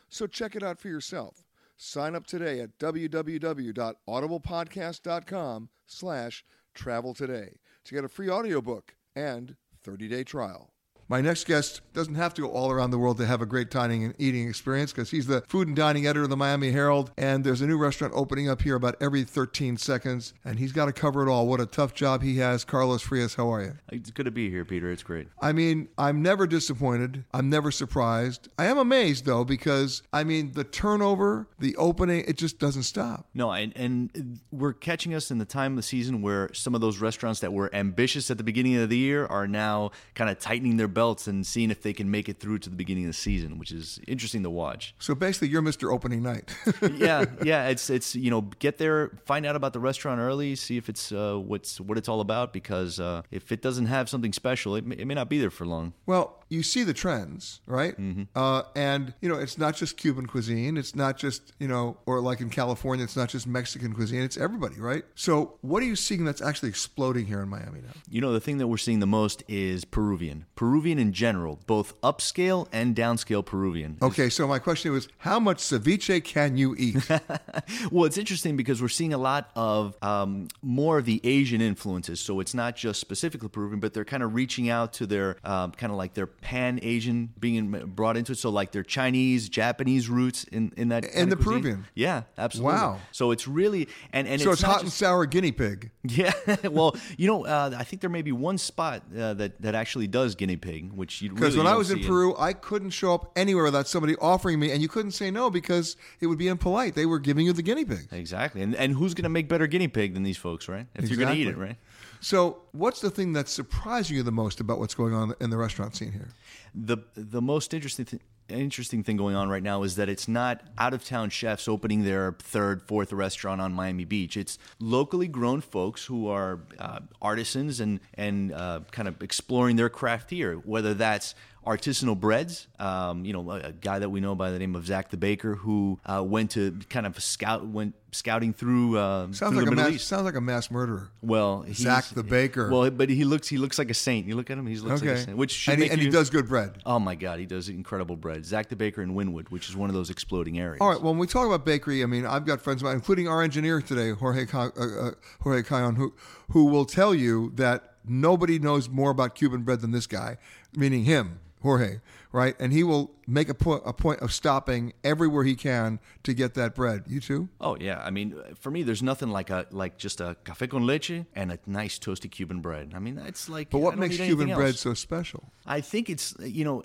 So 0.08 0.28
check 0.28 0.56
it 0.56 0.64
out 0.64 0.80
for 0.80 0.88
yourself. 0.88 1.44
Sign 1.76 2.16
up 2.16 2.26
today 2.26 2.62
at 2.62 2.80
www.audiblepodcast.com 2.80 5.70
slash 5.86 6.46
Travel 6.74 7.14
today 7.14 7.60
to 7.84 7.94
get 7.94 8.06
a 8.06 8.10
free 8.10 8.30
audiobook 8.30 8.96
and 9.14 9.58
30-day 9.86 10.24
trial. 10.24 10.72
My 11.10 11.22
next 11.22 11.48
guest 11.48 11.82
doesn't 11.94 12.14
have 12.14 12.36
to 12.36 12.44
go 12.44 12.52
all 12.52 12.70
around 12.70 12.92
the 12.92 13.00
world 13.00 13.18
to 13.18 13.26
have 13.26 13.42
a 13.42 13.46
great 13.48 13.72
dining 13.72 14.04
and 14.04 14.14
eating 14.20 14.48
experience 14.48 14.92
because 14.92 15.10
he's 15.10 15.26
the 15.26 15.42
food 15.48 15.68
and 15.68 15.76
dining 15.76 16.06
editor 16.06 16.22
of 16.22 16.30
the 16.30 16.38
Miami 16.38 16.70
Herald, 16.70 17.10
and 17.18 17.44
there's 17.44 17.62
a 17.62 17.66
new 17.66 17.80
restaurant 17.80 18.14
opening 18.16 18.48
up 18.48 18.62
here 18.62 18.76
about 18.76 18.96
every 19.02 19.24
13 19.24 19.78
seconds, 19.78 20.36
and 20.46 20.60
he's 20.60 20.72
got 20.72 20.86
to 20.86 20.94
cover 20.94 21.28
it 21.28 21.32
all. 21.32 21.48
What 21.48 21.60
a 21.60 21.66
tough 21.66 21.96
job 21.96 22.22
he 22.22 22.38
has. 22.38 22.64
Carlos 22.64 23.02
Frias, 23.02 23.34
how 23.34 23.52
are 23.52 23.64
you? 23.64 23.74
It's 23.92 24.12
good 24.12 24.26
to 24.26 24.32
be 24.32 24.52
here, 24.52 24.64
Peter. 24.64 24.92
It's 24.92 25.02
great. 25.02 25.30
I 25.42 25.52
mean, 25.52 25.90
I'm 25.98 26.22
never 26.22 26.46
disappointed. 26.46 27.26
I'm 27.34 27.50
never 27.50 27.72
surprised. 27.72 28.48
I 28.60 28.66
am 28.66 28.78
amazed 28.78 29.26
though 29.26 29.44
because 29.44 30.04
I 30.14 30.24
mean 30.24 30.52
the 30.52 30.64
turnover, 30.64 31.48
the 31.58 31.76
opening, 31.78 32.24
it 32.28 32.38
just 32.38 32.60
doesn't 32.60 32.84
stop. 32.84 33.26
No, 33.34 33.52
and, 33.52 33.76
and 33.76 34.40
we're 34.52 34.74
catching 34.74 35.16
us 35.16 35.32
in 35.32 35.40
the 35.40 35.46
time 35.46 35.72
of 35.72 35.78
the 35.78 35.84
season 35.84 36.22
where 36.22 36.54
some 36.54 36.76
of 36.76 36.82
those 36.82 37.00
restaurants 37.00 37.40
that 37.40 37.52
were 37.52 37.74
ambitious 37.74 38.30
at 38.30 38.38
the 38.38 38.44
beginning 38.44 38.76
of 38.76 38.90
the 38.90 38.98
year 38.98 39.26
are 39.26 39.48
now 39.48 39.90
kind 40.14 40.30
of 40.30 40.38
tightening 40.38 40.78
their 40.78 40.88
belts 41.00 41.28
and 41.28 41.48
seeing 41.48 41.72
if 41.72 41.82
they 41.82 41.94
can 41.94 42.12
make 42.12 42.28
it 42.28 42.42
through 42.42 42.60
to 42.60 42.70
the 42.70 42.76
beginning 42.76 43.06
of 43.06 43.12
the 43.12 43.14
season, 43.14 43.58
which 43.58 43.72
is 43.72 44.02
interesting 44.06 44.44
to 44.44 44.50
watch. 44.50 44.94
So 45.00 45.16
basically, 45.16 45.48
you're 45.48 45.62
Mr. 45.62 45.94
Opening 45.94 46.22
Night. 46.22 46.54
yeah, 46.94 47.24
yeah. 47.42 47.70
It's 47.70 47.90
it's 47.90 48.18
you 48.18 48.30
know 48.30 48.42
get 48.60 48.80
there, 48.80 49.12
find 49.26 49.46
out 49.46 49.56
about 49.56 49.72
the 49.72 49.80
restaurant 49.80 50.20
early, 50.20 50.56
see 50.56 50.76
if 50.76 50.90
it's 50.90 51.14
uh, 51.14 51.36
what's 51.38 51.80
what 51.80 51.98
it's 51.98 52.10
all 52.10 52.20
about. 52.20 52.52
Because 52.52 53.00
uh, 53.00 53.22
if 53.32 53.54
it 53.54 53.62
doesn't 53.62 53.86
have 53.86 54.10
something 54.10 54.34
special, 54.34 54.76
it 54.76 54.86
may, 54.86 54.98
it 54.98 55.06
may 55.06 55.14
not 55.14 55.30
be 55.30 55.40
there 55.40 55.50
for 55.50 55.66
long. 55.66 55.94
Well, 56.06 56.39
you 56.50 56.64
see 56.64 56.84
the 56.84 56.94
trends, 56.94 57.62
right? 57.66 58.00
Mm-hmm. 58.00 58.24
Uh, 58.36 58.64
and 58.76 59.14
you 59.22 59.30
know, 59.30 59.38
it's 59.38 59.58
not 59.58 59.76
just 59.76 59.98
Cuban 59.98 60.26
cuisine. 60.26 60.78
It's 60.78 60.96
not 60.96 61.18
just 61.18 61.54
you 61.60 61.68
know, 61.68 61.98
or 62.06 62.20
like 62.20 62.42
in 62.42 62.50
California, 62.50 63.04
it's 63.04 63.16
not 63.16 63.30
just 63.30 63.48
Mexican 63.48 63.94
cuisine. 63.94 64.22
It's 64.22 64.38
everybody, 64.38 64.80
right? 64.80 65.04
So, 65.16 65.58
what 65.62 65.84
are 65.84 65.86
you 65.86 65.96
seeing 65.96 66.26
that's 66.26 66.42
actually 66.42 66.70
exploding 66.70 67.26
here 67.28 67.42
in 67.42 67.50
Miami 67.50 67.82
now? 67.82 67.94
You 68.10 68.22
know, 68.22 68.34
the 68.34 68.40
thing 68.40 68.58
that 68.58 68.68
we're 68.68 68.78
seeing 68.78 69.00
the 69.00 69.08
most 69.08 69.44
is 69.48 69.86
Peruvian. 69.86 70.46
Peruvian 70.56 71.00
in 71.00 71.14
general, 71.14 71.60
both 71.68 72.00
upscale 72.02 72.68
and 72.72 72.96
downscale 72.96 73.46
Peruvian. 73.46 73.98
Okay, 74.02 74.30
so 74.30 74.48
my 74.48 74.60
question 74.60 74.92
was, 74.92 75.08
how 75.20 75.40
much 75.40 75.58
ceviche 75.58 76.24
can 76.24 76.58
you 76.58 76.76
eat? 76.78 77.10
well, 77.92 78.06
it's 78.06 78.18
interesting 78.18 78.58
because 78.58 78.82
we're 78.82 78.88
seeing 78.88 79.14
a 79.14 79.18
lot 79.18 79.52
of 79.56 79.96
um, 80.04 80.48
more 80.62 80.98
of 80.98 81.06
the 81.06 81.22
Asian 81.24 81.62
influences. 81.62 82.20
So 82.20 82.40
it's 82.40 82.54
not 82.54 82.76
just 82.76 83.00
specifically 83.00 83.50
Peruvian, 83.50 83.80
but 83.80 83.94
they're 83.94 84.06
kind 84.06 84.24
of 84.24 84.34
reaching 84.34 84.70
out 84.70 84.94
to 84.94 85.06
their 85.06 85.38
um, 85.44 85.72
kind 85.72 85.92
of 85.92 85.98
like 85.98 86.14
their 86.14 86.28
pan 86.42 86.80
Asian 86.82 87.34
being 87.40 87.72
brought 87.72 88.18
into 88.18 88.32
it. 88.32 88.38
So 88.38 88.50
like 88.50 88.72
their 88.72 88.84
Chinese, 88.84 89.50
Japanese 89.50 90.10
roots 90.10 90.44
in, 90.46 90.72
in 90.78 90.90
that. 90.90 91.06
And 91.14 91.32
the 91.32 91.36
cuisine. 91.36 91.62
Peruvian. 91.62 91.86
Yeah, 91.96 92.24
absolutely. 92.38 92.74
Wow. 92.74 93.00
So 93.12 93.32
it's 93.32 93.48
really 93.48 93.88
and 94.14 94.28
and 94.28 94.42
so 94.42 94.52
it's, 94.52 94.62
it's, 94.62 94.70
hot 94.70 94.82
and 94.82 94.92
sour 94.92 95.26
guinea 95.26 95.52
pig. 95.52 95.92
Yeah, 96.10 96.34
well, 96.64 96.96
you 97.18 97.28
know, 97.28 97.46
uh, 97.46 97.76
I 97.78 97.84
think 97.84 98.02
there 98.02 98.10
may 98.10 98.24
be 98.24 98.32
one 98.32 98.58
spot 98.58 99.04
uh, 99.16 99.36
that 99.36 99.62
that 99.62 99.76
actually 99.76 100.08
does 100.08 100.34
guinea 100.34 100.58
pig, 100.58 100.92
which 100.92 101.22
you 101.22 101.30
Because 101.30 101.56
really 101.56 101.66
when 101.66 101.74
I 101.74 101.78
was 101.78 101.92
in 101.92 102.04
Peru, 102.04 102.36
I 102.38 102.54
couldn't 102.54 102.90
show 102.90 103.14
up 103.14 103.32
anywhere 103.36 103.66
without 103.66 103.88
somebody 103.88 104.16
offering 104.18 104.60
me, 104.60 104.72
and 104.72 104.82
you 104.82 104.88
couldn't 104.88 105.12
say 105.12 105.30
no 105.30 105.52
because 105.52 105.98
it 106.20 106.28
would 106.28 106.40
be 106.40 106.48
impolite. 106.48 106.96
They 106.96 107.06
were 107.06 107.20
giving 107.20 107.46
you 107.46 107.54
the 107.54 107.62
guinea 107.62 107.86
pig. 107.86 108.08
Exactly, 108.12 108.64
and 108.64 108.76
and 108.76 108.94
who's 108.94 109.14
going 109.14 109.24
to 109.24 109.30
make 109.30 109.48
better 109.48 109.68
guinea 109.68 109.88
pig 109.88 110.14
than 110.16 110.24
these 110.24 110.38
folks, 110.38 110.68
right? 110.68 110.88
If 110.96 111.10
you're 111.10 111.20
going 111.20 111.36
to 111.36 111.40
eat 111.40 111.48
it, 111.48 111.58
right? 111.58 111.78
So, 112.22 112.64
what's 112.74 113.00
the 113.02 113.10
thing 113.10 113.34
that's 113.34 113.52
surprising 113.52 114.18
you 114.18 114.24
the 114.24 114.32
most 114.32 114.60
about 114.60 114.80
what's 114.80 114.94
going 114.94 115.14
on 115.14 115.34
in 115.40 115.50
the 115.50 115.58
restaurant 115.58 115.96
scene 115.96 116.12
here? 116.12 116.30
the 116.74 116.98
the 117.16 117.42
most 117.42 117.74
interesting 117.74 118.06
th- 118.06 118.22
interesting 118.48 119.04
thing 119.04 119.16
going 119.16 119.36
on 119.36 119.48
right 119.48 119.62
now 119.62 119.84
is 119.84 119.96
that 119.96 120.10
it's 120.10 120.28
not 120.28 120.62
out 120.80 120.92
of 120.94 121.06
town 121.06 121.30
chefs 121.30 121.68
opening 121.68 122.04
their 122.04 122.36
third, 122.40 122.82
fourth 122.82 123.14
restaurant 123.14 123.62
on 123.62 123.72
Miami 123.74 124.06
Beach. 124.06 124.36
It's 124.36 124.58
locally 124.80 125.28
grown 125.28 125.62
folks 125.62 126.06
who 126.06 126.28
are 126.28 126.60
uh, 126.80 127.00
artisans 127.22 127.80
and 127.80 128.00
and 128.16 128.52
uh, 128.54 128.82
kind 128.92 129.08
of 129.08 129.22
exploring 129.22 129.76
their 129.76 129.90
craft 129.90 130.30
here. 130.32 130.56
Whether 130.56 130.94
that's 130.94 131.36
artisanal 131.66 132.20
breads, 132.20 132.68
um, 132.80 133.26
you 133.26 133.34
know, 133.34 133.52
a, 133.52 133.72
guy 133.72 134.00
that 134.00 134.10
we 134.10 134.20
know 134.20 134.36
by 134.36 134.50
the 134.52 134.60
name 134.60 134.76
of 134.76 134.86
Zach 134.86 135.10
the 135.10 135.18
Baker, 135.18 135.56
who 135.56 136.00
uh, 136.06 136.24
went 136.26 136.52
to 136.52 136.78
kind 136.90 137.06
of 137.06 137.22
scout 137.22 137.68
went 137.68 137.96
scouting 138.12 138.54
through 138.54 138.98
uh, 138.98 139.32
Sounds 139.32 139.38
through 139.38 139.60
like 139.66 139.68
a 139.68 139.76
mass, 139.76 139.92
East. 139.92 140.08
sounds 140.08 140.24
like 140.24 140.36
a 140.36 140.42
mass 140.42 140.72
murderer. 140.72 141.10
Well, 141.22 141.62
he's- 141.62 141.78
Zach 141.78 142.06
the 142.06 142.24
Baker. 142.24 142.70
Well, 142.72 142.90
but 142.90 143.10
he 143.10 143.24
looks 143.24 143.48
he 143.48 143.58
looks 143.58 143.78
like 143.78 143.90
a 143.90 143.94
saint. 143.94 144.26
You 144.26 144.36
look 144.36 144.50
at 144.50 144.58
him; 144.58 144.66
he 144.68 144.76
looks 144.78 145.02
like 145.02 145.12
a 145.12 145.24
saint. 145.24 145.38
Which 145.38 145.68
And 145.68 145.82
he- 145.82 145.90
and 145.90 146.02
he 146.02 146.10
does 146.10 146.30
good 146.30 146.48
bread. 146.48 146.82
Oh 146.86 147.00
my 147.00 147.16
God, 147.16 147.40
he 147.40 147.46
does 147.46 147.70
incredible 147.70 148.16
bread. 148.16 148.46
Zach 148.46 148.70
the 148.70 148.76
Baker 148.76 149.02
in 149.02 149.14
Wynwood, 149.14 149.50
which 149.50 149.70
is 149.70 149.76
one 149.76 149.90
of 149.90 149.96
those 149.96 150.10
exploding 150.10 150.60
areas. 150.60 150.80
All 150.82 150.90
right. 150.90 151.02
Well, 151.02 151.12
when 151.14 151.20
we 151.20 151.28
talk 151.28 151.46
about 151.46 151.66
bakery, 151.66 152.04
I 152.04 152.06
mean, 152.06 152.26
I've 152.26 152.46
got 152.46 152.62
friends 152.62 152.82
of 152.82 152.86
mine, 152.86 152.96
including 152.96 153.28
our 153.28 153.42
engineer 153.44 153.82
today, 153.82 154.12
Jorge 154.12 154.48
uh, 154.54 154.70
uh, 154.70 155.12
Jorge 155.42 155.64
Cayon, 155.64 155.96
who 155.96 156.14
who 156.52 156.66
will 156.66 156.86
tell 156.86 157.14
you 157.14 157.52
that 157.56 157.96
nobody 158.08 158.58
knows 158.60 158.90
more 158.90 159.12
about 159.12 159.36
Cuban 159.36 159.62
bread 159.62 159.82
than 159.82 159.92
this 159.92 160.08
guy, 160.08 160.38
meaning 160.76 161.04
him, 161.04 161.40
Jorge, 161.62 162.00
right? 162.32 162.56
And 162.60 162.72
he 162.72 162.84
will 162.84 163.12
make 163.28 163.50
a 163.50 163.54
point 163.54 163.84
a 163.86 163.94
point 163.94 164.20
of 164.22 164.32
stopping 164.34 164.94
everywhere 165.04 165.44
he 165.44 165.56
can 165.56 166.00
to 166.24 166.34
get 166.34 166.56
that 166.56 166.76
bread. 166.76 167.04
You 167.08 167.20
too? 167.20 167.50
Oh 167.62 167.78
yeah, 167.80 168.02
I 168.04 168.10
mean, 168.10 168.36
for 168.60 168.72
me, 168.72 168.84
there's 168.84 169.04
nothing 169.04 169.30
like 169.30 169.50
a 169.50 169.66
like 169.72 169.98
just 169.98 170.22
a 170.22 170.36
café 170.44 170.70
con 170.70 170.86
leche 170.86 171.26
and 171.36 171.52
a 171.52 171.60
nice 171.66 171.98
toasted 172.00 172.32
Cuban 172.32 172.62
bread. 172.62 172.94
I 172.96 173.00
mean, 173.00 173.16
that's 173.16 173.50
like. 173.50 173.70
But 173.70 173.80
what 173.80 173.98
makes 173.98 174.18
Cuban 174.18 174.54
bread 174.54 174.76
so 174.76 174.94
special? 174.94 175.52
I 175.66 175.82
think 175.82 176.10
it's 176.10 176.36
you 176.40 176.66
know 176.66 176.84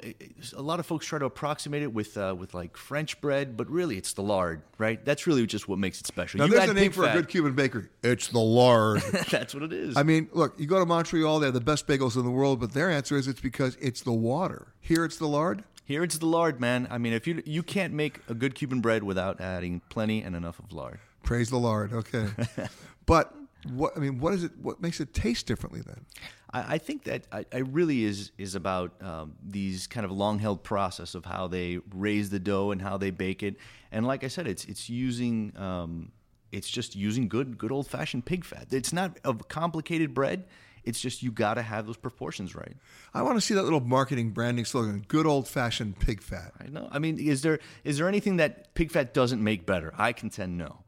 a 0.57 0.63
lot 0.63 0.81
of 0.81 0.87
folks 0.87 1.07
try 1.07 1.19
to 1.19 1.25
approximate 1.25 1.83
it 1.83 1.93
with 1.93 2.17
uh, 2.17 2.35
with 2.37 2.55
like 2.55 2.77
French 2.77 3.21
bread, 3.21 3.57
but 3.57 3.71
really 3.71 3.97
it's 3.97 4.13
the 4.13 4.23
lard, 4.23 4.63
right? 4.79 5.03
That's 5.05 5.27
really 5.27 5.47
just 5.47 5.69
what 5.69 5.79
makes 5.79 6.01
it 6.01 6.07
special. 6.07 6.39
Now, 6.39 6.47
You 6.47 6.53
there's 6.53 6.71
a 6.71 6.75
name 6.75 6.93
for 6.93 7.07
a 7.07 7.13
good 7.13 7.29
Cuban 7.29 7.55
bakery. 7.55 7.89
It's 8.03 8.29
the 8.29 8.39
lard. 8.41 9.03
That's 9.31 9.55
what 9.55 9.63
it 9.63 9.73
is. 9.73 9.97
I 9.97 10.03
mean, 10.03 10.29
look, 10.33 10.59
you 10.59 10.67
go 10.67 10.79
to 10.79 10.87
Montreal, 10.87 11.41
they 11.41 11.47
have 11.47 11.55
the 11.55 11.61
best 11.61 11.87
bagels 11.87 12.17
in 12.17 12.25
the 12.25 12.31
world, 12.31 12.61
but 12.61 12.73
their 12.73 12.91
answer 12.91 13.17
is 13.17 13.29
it's 13.29 13.41
because 13.41 13.77
it's 13.81 14.03
the 14.03 14.13
water. 14.13 14.74
Here 14.85 15.07
it's 15.07 15.17
the 15.17 15.27
lard. 15.27 15.65
Here 15.87 16.05
it's 16.05 16.19
the 16.19 16.27
lard, 16.27 16.61
man. 16.61 16.87
I 16.91 16.99
mean, 16.99 17.15
if 17.15 17.27
you 17.27 17.43
you 17.47 17.63
can't 17.63 17.95
make 17.95 18.21
a 18.29 18.35
good 18.35 18.55
Cuban 18.55 18.83
bread 18.83 19.03
without 19.03 19.41
adding 19.41 19.81
plenty 19.89 20.21
and 20.21 20.37
enough 20.37 20.59
of 20.59 20.75
lard. 20.75 20.99
Praise 21.23 21.49
the 21.49 21.57
lard. 21.57 21.95
Okay. 21.95 22.29
but 23.07 23.35
what 23.73 23.95
I 23.97 24.01
mean, 24.01 24.19
what 24.19 24.35
is 24.35 24.45
it? 24.45 24.53
What 24.61 24.83
makes 24.83 25.01
it 25.01 25.15
taste 25.15 25.47
differently 25.47 25.81
then? 25.81 26.05
I, 26.53 26.75
I 26.75 26.79
think 26.79 27.05
that 27.05 27.27
I, 27.33 27.47
I 27.51 27.59
really 27.61 28.05
is 28.05 28.33
is 28.37 28.55
about 28.57 29.03
um, 29.03 29.37
these 29.43 29.87
kind 29.87 30.05
of 30.05 30.13
long 30.13 30.39
held 30.39 30.63
process 30.63 31.15
of 31.15 31.25
how 31.25 31.47
they 31.47 31.79
raise 31.95 32.29
the 32.29 32.39
dough 32.39 32.71
and 32.71 32.83
how 32.83 32.99
they 32.99 33.11
bake 33.11 33.43
it. 33.43 33.57
And 33.91 34.07
like 34.07 34.23
I 34.23 34.29
said, 34.29 34.47
it's 34.47 34.67
it's 34.67 34.91
using 34.91 35.55
um, 35.57 36.13
it's 36.53 36.69
just 36.69 36.95
using 36.95 37.29
good 37.29 37.57
good 37.57 37.73
old 37.73 37.87
fashioned 37.87 38.27
pig 38.27 38.45
fat. 38.45 38.67
It's 38.71 38.93
not 38.93 39.19
a 39.25 39.33
complicated 39.33 40.13
bread. 40.13 40.45
It's 40.85 41.01
just 41.01 41.23
you 41.23 41.31
got 41.33 41.55
to 41.55 41.63
have 41.63 41.87
those 41.87 41.97
proportions 41.97 42.55
right. 42.55 42.77
I 43.13 43.23
want 43.23 43.37
to 43.37 43.41
see 43.41 43.55
that 43.55 43.63
little 43.63 43.81
marketing 43.81 44.31
branding 44.31 44.65
slogan: 44.65 45.05
"Good 45.09 45.27
old 45.27 45.49
fashioned 45.49 45.99
pig 45.99 46.23
fat." 46.23 46.53
I 46.61 46.69
know. 46.69 46.89
I 46.91 46.99
mean, 46.99 47.19
is 47.19 47.43
there 47.43 47.59
is 47.85 47.99
there 47.99 48.09
anything 48.09 48.37
that 48.37 48.75
pig 48.75 48.91
fat 48.91 49.15
doesn't 49.15 49.43
make 49.43 49.67
better? 49.67 49.93
I 49.97 50.13
contend 50.13 50.59
no. 50.59 50.79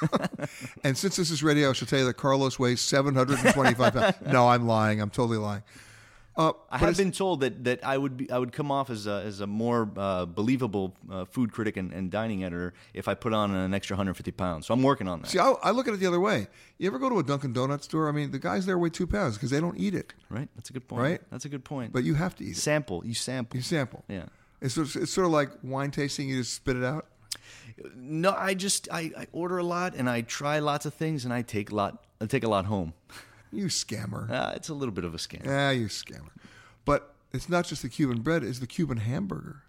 And 0.84 0.96
since 0.96 1.16
this 1.16 1.30
is 1.30 1.42
radio, 1.42 1.70
I 1.70 1.72
should 1.72 1.88
tell 1.88 1.98
you 2.00 2.04
that 2.06 2.14
Carlos 2.14 2.58
weighs 2.58 2.80
725 2.82 3.94
pounds. 3.94 4.16
No, 4.26 4.48
I'm 4.48 4.66
lying. 4.66 5.00
I'm 5.00 5.10
totally 5.10 5.38
lying. 5.38 5.62
Uh, 6.36 6.52
I 6.70 6.78
have 6.78 6.96
been 6.98 7.12
told 7.12 7.40
that, 7.40 7.64
that 7.64 7.84
I 7.84 7.96
would 7.96 8.16
be 8.18 8.30
I 8.30 8.38
would 8.38 8.52
come 8.52 8.70
off 8.70 8.90
as 8.90 9.06
a, 9.06 9.22
as 9.24 9.40
a 9.40 9.46
more 9.46 9.90
uh, 9.96 10.26
believable 10.26 10.94
uh, 11.10 11.24
food 11.24 11.50
critic 11.50 11.78
and, 11.78 11.92
and 11.92 12.10
dining 12.10 12.44
editor 12.44 12.74
if 12.92 13.08
I 13.08 13.14
put 13.14 13.32
on 13.32 13.54
an 13.54 13.72
extra 13.72 13.94
150 13.94 14.32
pounds. 14.32 14.66
So 14.66 14.74
I'm 14.74 14.82
working 14.82 15.08
on 15.08 15.22
that. 15.22 15.28
See, 15.28 15.38
I, 15.38 15.52
I 15.62 15.70
look 15.70 15.88
at 15.88 15.94
it 15.94 16.00
the 16.00 16.06
other 16.06 16.20
way. 16.20 16.48
You 16.76 16.88
ever 16.88 16.98
go 16.98 17.08
to 17.08 17.18
a 17.18 17.22
Dunkin' 17.22 17.54
Donuts 17.54 17.86
store? 17.86 18.08
I 18.08 18.12
mean, 18.12 18.32
the 18.32 18.38
guys 18.38 18.66
there 18.66 18.78
weigh 18.78 18.90
two 18.90 19.06
pounds 19.06 19.36
because 19.36 19.48
they 19.50 19.60
don't 19.60 19.78
eat 19.78 19.94
it, 19.94 20.12
Right? 20.28 20.48
That's 20.56 20.68
a 20.68 20.74
good 20.74 20.86
point. 20.86 21.02
Right? 21.02 21.20
That's 21.30 21.46
a 21.46 21.48
good 21.48 21.64
point. 21.64 21.92
but 21.92 22.04
you 22.04 22.14
have 22.14 22.34
to 22.36 22.44
eat 22.44 22.50
it. 22.50 22.56
sample. 22.58 23.02
You 23.06 23.14
sample. 23.14 23.56
You 23.56 23.62
sample. 23.62 24.04
Yeah. 24.08 24.26
It's 24.60 24.74
sort, 24.74 24.94
of, 24.94 25.02
it's 25.02 25.12
sort 25.12 25.26
of 25.26 25.32
like 25.32 25.50
wine 25.62 25.90
tasting. 25.90 26.28
You 26.28 26.38
just 26.38 26.52
spit 26.54 26.76
it 26.76 26.84
out. 26.84 27.06
No, 27.94 28.32
I 28.32 28.54
just 28.54 28.88
I, 28.90 29.10
I 29.16 29.26
order 29.32 29.58
a 29.58 29.62
lot 29.62 29.94
and 29.94 30.08
I 30.08 30.22
try 30.22 30.58
lots 30.60 30.86
of 30.86 30.94
things 30.94 31.24
and 31.24 31.32
I 31.32 31.42
take 31.42 31.72
lot 31.72 32.04
I 32.20 32.26
take 32.26 32.44
a 32.44 32.48
lot 32.48 32.64
home. 32.64 32.94
You 33.52 33.66
scammer. 33.66 34.30
Uh, 34.30 34.52
it's 34.54 34.68
a 34.68 34.74
little 34.74 34.92
bit 34.94 35.04
of 35.04 35.14
a 35.14 35.18
scam. 35.18 35.44
Yeah, 35.44 35.70
you 35.70 35.86
scammer. 35.86 36.30
But 36.84 37.14
it's 37.32 37.48
not 37.48 37.64
just 37.66 37.82
the 37.82 37.88
Cuban 37.88 38.20
bread; 38.20 38.42
it's 38.42 38.58
the 38.58 38.66
Cuban 38.66 38.98
hamburger. 38.98 39.62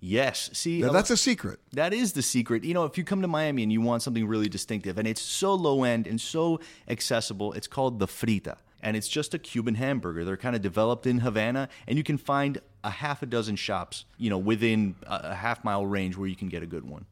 Yes. 0.00 0.48
See, 0.54 0.80
Now, 0.80 0.92
that's 0.92 1.10
a 1.10 1.16
secret. 1.16 1.60
That 1.72 1.92
is 1.92 2.14
the 2.14 2.22
secret. 2.22 2.64
You 2.64 2.72
know, 2.72 2.84
if 2.84 2.96
you 2.96 3.04
come 3.04 3.20
to 3.20 3.28
Miami 3.28 3.62
and 3.62 3.70
you 3.70 3.82
want 3.82 4.02
something 4.02 4.26
really 4.26 4.48
distinctive 4.48 4.96
and 4.96 5.06
it's 5.06 5.20
so 5.20 5.54
low 5.54 5.84
end 5.84 6.06
and 6.06 6.18
so 6.18 6.58
accessible, 6.88 7.52
it's 7.52 7.66
called 7.66 7.98
the 7.98 8.06
frita. 8.06 8.56
And 8.82 8.96
it's 8.96 9.08
just 9.08 9.34
a 9.34 9.38
Cuban 9.38 9.74
hamburger. 9.74 10.24
They're 10.24 10.38
kind 10.38 10.56
of 10.56 10.62
developed 10.62 11.06
in 11.06 11.18
Havana, 11.18 11.68
and 11.86 11.98
you 11.98 12.02
can 12.02 12.16
find 12.16 12.62
a 12.82 12.88
half 12.88 13.22
a 13.22 13.26
dozen 13.26 13.56
shops, 13.56 14.06
you 14.16 14.30
know, 14.30 14.38
within 14.38 14.94
a, 15.06 15.20
a 15.24 15.34
half 15.34 15.62
mile 15.64 15.84
range 15.84 16.16
where 16.16 16.26
you 16.28 16.36
can 16.36 16.48
get 16.48 16.62
a 16.62 16.66
good 16.66 16.88
one. 16.88 17.04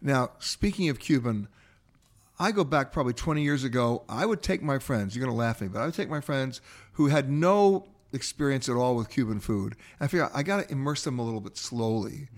Now, 0.00 0.30
speaking 0.40 0.88
of 0.88 0.98
Cuban, 0.98 1.46
I 2.42 2.50
go 2.50 2.64
back 2.64 2.90
probably 2.90 3.12
20 3.12 3.42
years 3.42 3.62
ago. 3.62 4.02
I 4.08 4.26
would 4.26 4.42
take 4.42 4.62
my 4.62 4.80
friends, 4.80 5.14
you're 5.14 5.24
going 5.24 5.32
to 5.32 5.38
laugh 5.38 5.56
at 5.56 5.62
me, 5.62 5.68
but 5.68 5.80
I 5.80 5.84
would 5.84 5.94
take 5.94 6.10
my 6.10 6.20
friends 6.20 6.60
who 6.94 7.06
had 7.06 7.30
no 7.30 7.86
experience 8.12 8.68
at 8.68 8.74
all 8.74 8.96
with 8.96 9.08
Cuban 9.08 9.38
food. 9.38 9.76
I 10.00 10.08
figure 10.08 10.28
I 10.34 10.42
got 10.42 10.64
to 10.64 10.72
immerse 10.72 11.04
them 11.04 11.20
a 11.20 11.22
little 11.22 11.40
bit 11.40 11.56
slowly. 11.56 12.28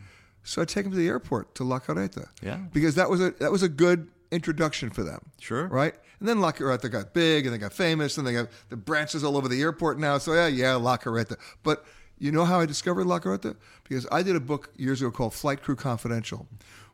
So 0.42 0.60
I 0.60 0.66
take 0.66 0.84
them 0.84 0.92
to 0.92 0.98
the 0.98 1.08
airport 1.08 1.54
to 1.54 1.64
La 1.64 1.78
Carreta. 1.78 2.28
Yeah. 2.42 2.58
Because 2.72 2.96
that 2.96 3.08
was 3.08 3.22
a 3.22 3.30
that 3.40 3.50
was 3.50 3.62
a 3.62 3.68
good 3.68 4.10
introduction 4.30 4.90
for 4.90 5.02
them. 5.02 5.30
Sure. 5.40 5.68
Right? 5.68 5.94
And 6.20 6.28
then 6.28 6.42
La 6.42 6.52
Carreta 6.52 6.90
got 6.90 7.14
big 7.14 7.46
and 7.46 7.54
they 7.54 7.58
got 7.58 7.72
famous 7.72 8.18
and 8.18 8.26
they 8.26 8.34
got 8.34 8.48
the 8.68 8.76
branches 8.76 9.24
all 9.24 9.38
over 9.38 9.48
the 9.48 9.62
airport 9.62 9.98
now. 9.98 10.18
So 10.18 10.34
yeah, 10.34 10.48
yeah, 10.48 10.74
La 10.74 10.98
Carreta. 10.98 11.36
But 11.62 11.86
you 12.18 12.30
know 12.30 12.44
how 12.44 12.60
I 12.60 12.66
discovered 12.66 13.06
La 13.06 13.20
Carreta? 13.20 13.56
Because 13.88 14.06
I 14.12 14.22
did 14.22 14.36
a 14.36 14.40
book 14.40 14.70
years 14.76 15.00
ago 15.00 15.10
called 15.10 15.34
Flight 15.34 15.62
Crew 15.62 15.76
Confidential, 15.76 16.46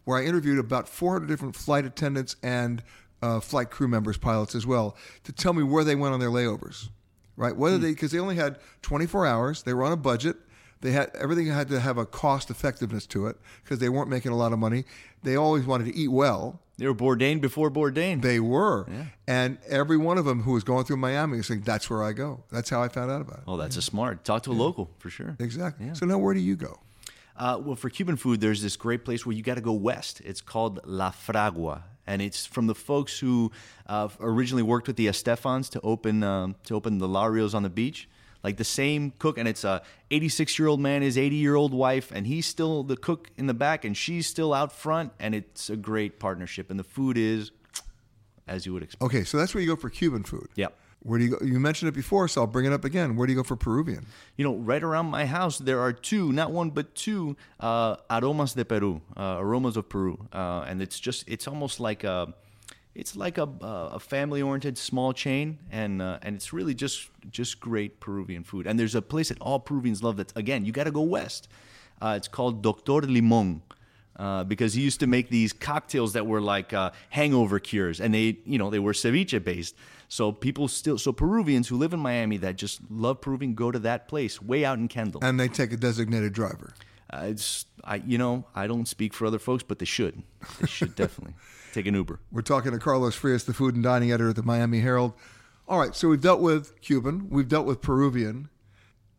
where 0.04 0.18
I 0.18 0.24
interviewed 0.24 0.58
about 0.58 0.88
400 0.88 1.26
different 1.26 1.54
flight 1.56 1.84
attendants 1.84 2.36
and 2.42 2.82
uh, 3.22 3.40
flight 3.40 3.70
crew 3.70 3.88
members, 3.88 4.16
pilots 4.16 4.54
as 4.54 4.66
well, 4.66 4.96
to 5.24 5.32
tell 5.32 5.52
me 5.52 5.62
where 5.62 5.84
they 5.84 5.94
went 5.94 6.14
on 6.14 6.20
their 6.20 6.30
layovers, 6.30 6.88
right? 7.36 7.56
Whether 7.56 7.78
they 7.78 7.90
because 7.90 8.10
they 8.12 8.18
only 8.18 8.36
had 8.36 8.58
24 8.82 9.26
hours, 9.26 9.62
they 9.62 9.74
were 9.74 9.84
on 9.84 9.92
a 9.92 9.96
budget. 9.96 10.36
They 10.80 10.92
had 10.92 11.10
everything 11.14 11.46
had 11.46 11.68
to 11.68 11.78
have 11.80 11.98
a 11.98 12.06
cost 12.06 12.48
effectiveness 12.50 13.06
to 13.08 13.26
it 13.26 13.36
because 13.62 13.78
they 13.80 13.90
weren't 13.90 14.08
making 14.08 14.32
a 14.32 14.36
lot 14.36 14.54
of 14.54 14.58
money. 14.58 14.84
They 15.22 15.36
always 15.36 15.66
wanted 15.66 15.84
to 15.92 15.94
eat 15.94 16.08
well. 16.08 16.60
They 16.78 16.86
were 16.86 16.94
Bourdain 16.94 17.42
before 17.42 17.70
Bourdain. 17.70 18.22
They 18.22 18.40
were, 18.40 18.86
and 19.28 19.58
every 19.68 19.98
one 19.98 20.16
of 20.16 20.24
them 20.24 20.44
who 20.44 20.52
was 20.52 20.64
going 20.64 20.86
through 20.86 20.96
Miami 20.96 21.36
was 21.36 21.48
saying, 21.48 21.64
"That's 21.66 21.90
where 21.90 22.02
I 22.02 22.14
go." 22.14 22.44
That's 22.50 22.70
how 22.70 22.82
I 22.82 22.88
found 22.88 23.10
out 23.10 23.20
about 23.20 23.40
it. 23.40 23.44
Oh, 23.46 23.58
that's 23.58 23.76
a 23.76 23.82
smart. 23.82 24.24
Talk 24.24 24.44
to 24.44 24.52
a 24.52 24.54
local 24.54 24.90
for 24.98 25.10
sure. 25.10 25.36
Exactly. 25.38 25.90
So 25.92 26.06
now, 26.06 26.16
where 26.16 26.32
do 26.32 26.40
you 26.40 26.56
go? 26.56 26.80
Uh, 27.40 27.58
well, 27.58 27.74
for 27.74 27.88
Cuban 27.88 28.16
food, 28.16 28.42
there's 28.42 28.60
this 28.60 28.76
great 28.76 29.02
place 29.02 29.24
where 29.24 29.34
you 29.34 29.42
got 29.42 29.54
to 29.54 29.62
go 29.62 29.72
west. 29.72 30.20
It's 30.26 30.42
called 30.42 30.78
La 30.84 31.10
Fragua, 31.10 31.84
and 32.06 32.20
it's 32.20 32.44
from 32.44 32.66
the 32.66 32.74
folks 32.74 33.18
who 33.18 33.50
uh, 33.86 34.08
originally 34.20 34.62
worked 34.62 34.86
with 34.86 34.96
the 34.96 35.06
Estefans 35.06 35.70
to 35.70 35.80
open 35.80 36.22
um, 36.22 36.54
to 36.64 36.74
open 36.74 36.98
the 36.98 37.08
Larios 37.08 37.54
on 37.54 37.62
the 37.62 37.70
beach. 37.70 38.10
Like 38.44 38.58
the 38.58 38.64
same 38.64 39.14
cook, 39.18 39.38
and 39.38 39.48
it's 39.48 39.64
a 39.64 39.80
86 40.10 40.58
year 40.58 40.68
old 40.68 40.80
man, 40.80 41.00
his 41.00 41.16
80 41.16 41.36
year 41.36 41.54
old 41.54 41.72
wife, 41.72 42.12
and 42.12 42.26
he's 42.26 42.44
still 42.44 42.82
the 42.82 42.96
cook 42.96 43.30
in 43.38 43.46
the 43.46 43.54
back, 43.54 43.86
and 43.86 43.96
she's 43.96 44.26
still 44.26 44.52
out 44.52 44.70
front, 44.70 45.12
and 45.18 45.34
it's 45.34 45.70
a 45.70 45.76
great 45.76 46.20
partnership. 46.20 46.70
And 46.70 46.78
the 46.78 46.84
food 46.84 47.16
is, 47.16 47.52
as 48.46 48.66
you 48.66 48.74
would 48.74 48.82
expect. 48.82 49.02
Okay, 49.02 49.24
so 49.24 49.38
that's 49.38 49.54
where 49.54 49.62
you 49.62 49.68
go 49.68 49.76
for 49.76 49.88
Cuban 49.88 50.24
food. 50.24 50.48
Yep. 50.56 50.76
Where 51.02 51.18
do 51.18 51.24
you 51.24 51.30
go? 51.30 51.44
You 51.44 51.58
mentioned 51.58 51.88
it 51.88 51.94
before, 51.94 52.28
so 52.28 52.42
I'll 52.42 52.46
bring 52.46 52.66
it 52.66 52.72
up 52.72 52.84
again. 52.84 53.16
Where 53.16 53.26
do 53.26 53.32
you 53.32 53.38
go 53.38 53.42
for 53.42 53.56
Peruvian? 53.56 54.06
You 54.36 54.44
know, 54.44 54.56
right 54.56 54.82
around 54.82 55.06
my 55.06 55.24
house, 55.24 55.58
there 55.58 55.80
are 55.80 55.92
two, 55.92 56.30
not 56.32 56.50
one, 56.52 56.70
but 56.70 56.94
two 56.94 57.36
uh, 57.58 57.96
aromas 58.10 58.52
de 58.52 58.64
Peru, 58.64 59.00
uh, 59.16 59.36
aromas 59.38 59.76
of 59.76 59.88
Peru, 59.88 60.18
uh, 60.32 60.66
and 60.68 60.82
it's 60.82 61.00
just, 61.00 61.26
it's 61.26 61.48
almost 61.48 61.80
like 61.80 62.04
a, 62.04 62.34
it's 62.94 63.16
like 63.16 63.38
a, 63.38 63.48
a 63.62 63.98
family-oriented 63.98 64.76
small 64.76 65.12
chain, 65.12 65.58
and 65.70 66.02
uh, 66.02 66.18
and 66.22 66.34
it's 66.34 66.52
really 66.52 66.74
just 66.74 67.08
just 67.30 67.60
great 67.60 68.00
Peruvian 68.00 68.42
food. 68.44 68.66
And 68.66 68.78
there's 68.78 68.96
a 68.96 69.02
place 69.02 69.28
that 69.28 69.40
all 69.40 69.60
Peruvians 69.60 70.02
love. 70.02 70.16
That 70.16 70.36
again, 70.36 70.64
you 70.64 70.72
got 70.72 70.84
to 70.84 70.90
go 70.90 71.02
west. 71.02 71.48
Uh, 72.02 72.14
it's 72.16 72.28
called 72.28 72.62
Doctor 72.62 73.00
Limon. 73.02 73.62
Uh, 74.16 74.44
because 74.44 74.74
he 74.74 74.82
used 74.82 75.00
to 75.00 75.06
make 75.06 75.30
these 75.30 75.52
cocktails 75.52 76.12
that 76.12 76.26
were 76.26 76.42
like 76.42 76.74
uh, 76.74 76.90
hangover 77.08 77.58
cures, 77.58 78.00
and 78.00 78.12
they, 78.12 78.36
you 78.44 78.58
know, 78.58 78.68
they 78.68 78.78
were 78.78 78.92
ceviche 78.92 79.42
based. 79.42 79.74
So 80.08 80.32
people 80.32 80.66
still, 80.68 80.98
so 80.98 81.12
Peruvians 81.12 81.68
who 81.68 81.78
live 81.78 81.94
in 81.94 82.00
Miami 82.00 82.36
that 82.38 82.56
just 82.56 82.80
love 82.90 83.20
Peruvian 83.20 83.54
go 83.54 83.70
to 83.70 83.78
that 83.78 84.08
place 84.08 84.42
way 84.42 84.64
out 84.64 84.78
in 84.78 84.88
Kendall. 84.88 85.24
And 85.24 85.38
they 85.38 85.46
take 85.48 85.72
a 85.72 85.76
designated 85.76 86.32
driver. 86.32 86.74
Uh, 87.12 87.26
it's, 87.26 87.64
I, 87.84 87.96
you 87.96 88.18
know, 88.18 88.44
I 88.54 88.66
don't 88.66 88.86
speak 88.86 89.14
for 89.14 89.26
other 89.26 89.38
folks, 89.38 89.62
but 89.62 89.78
they 89.78 89.84
should. 89.84 90.22
They 90.60 90.66
should 90.66 90.94
definitely 90.96 91.34
take 91.72 91.86
an 91.86 91.94
Uber. 91.94 92.18
We're 92.32 92.42
talking 92.42 92.72
to 92.72 92.78
Carlos 92.78 93.14
Frias, 93.14 93.44
the 93.44 93.54
food 93.54 93.74
and 93.74 93.84
dining 93.84 94.10
editor 94.10 94.30
at 94.30 94.36
the 94.36 94.42
Miami 94.42 94.80
Herald. 94.80 95.14
All 95.68 95.78
right, 95.78 95.94
so 95.94 96.08
we've 96.08 96.20
dealt 96.20 96.40
with 96.40 96.80
Cuban, 96.80 97.28
we've 97.30 97.48
dealt 97.48 97.66
with 97.66 97.80
Peruvian. 97.80 98.48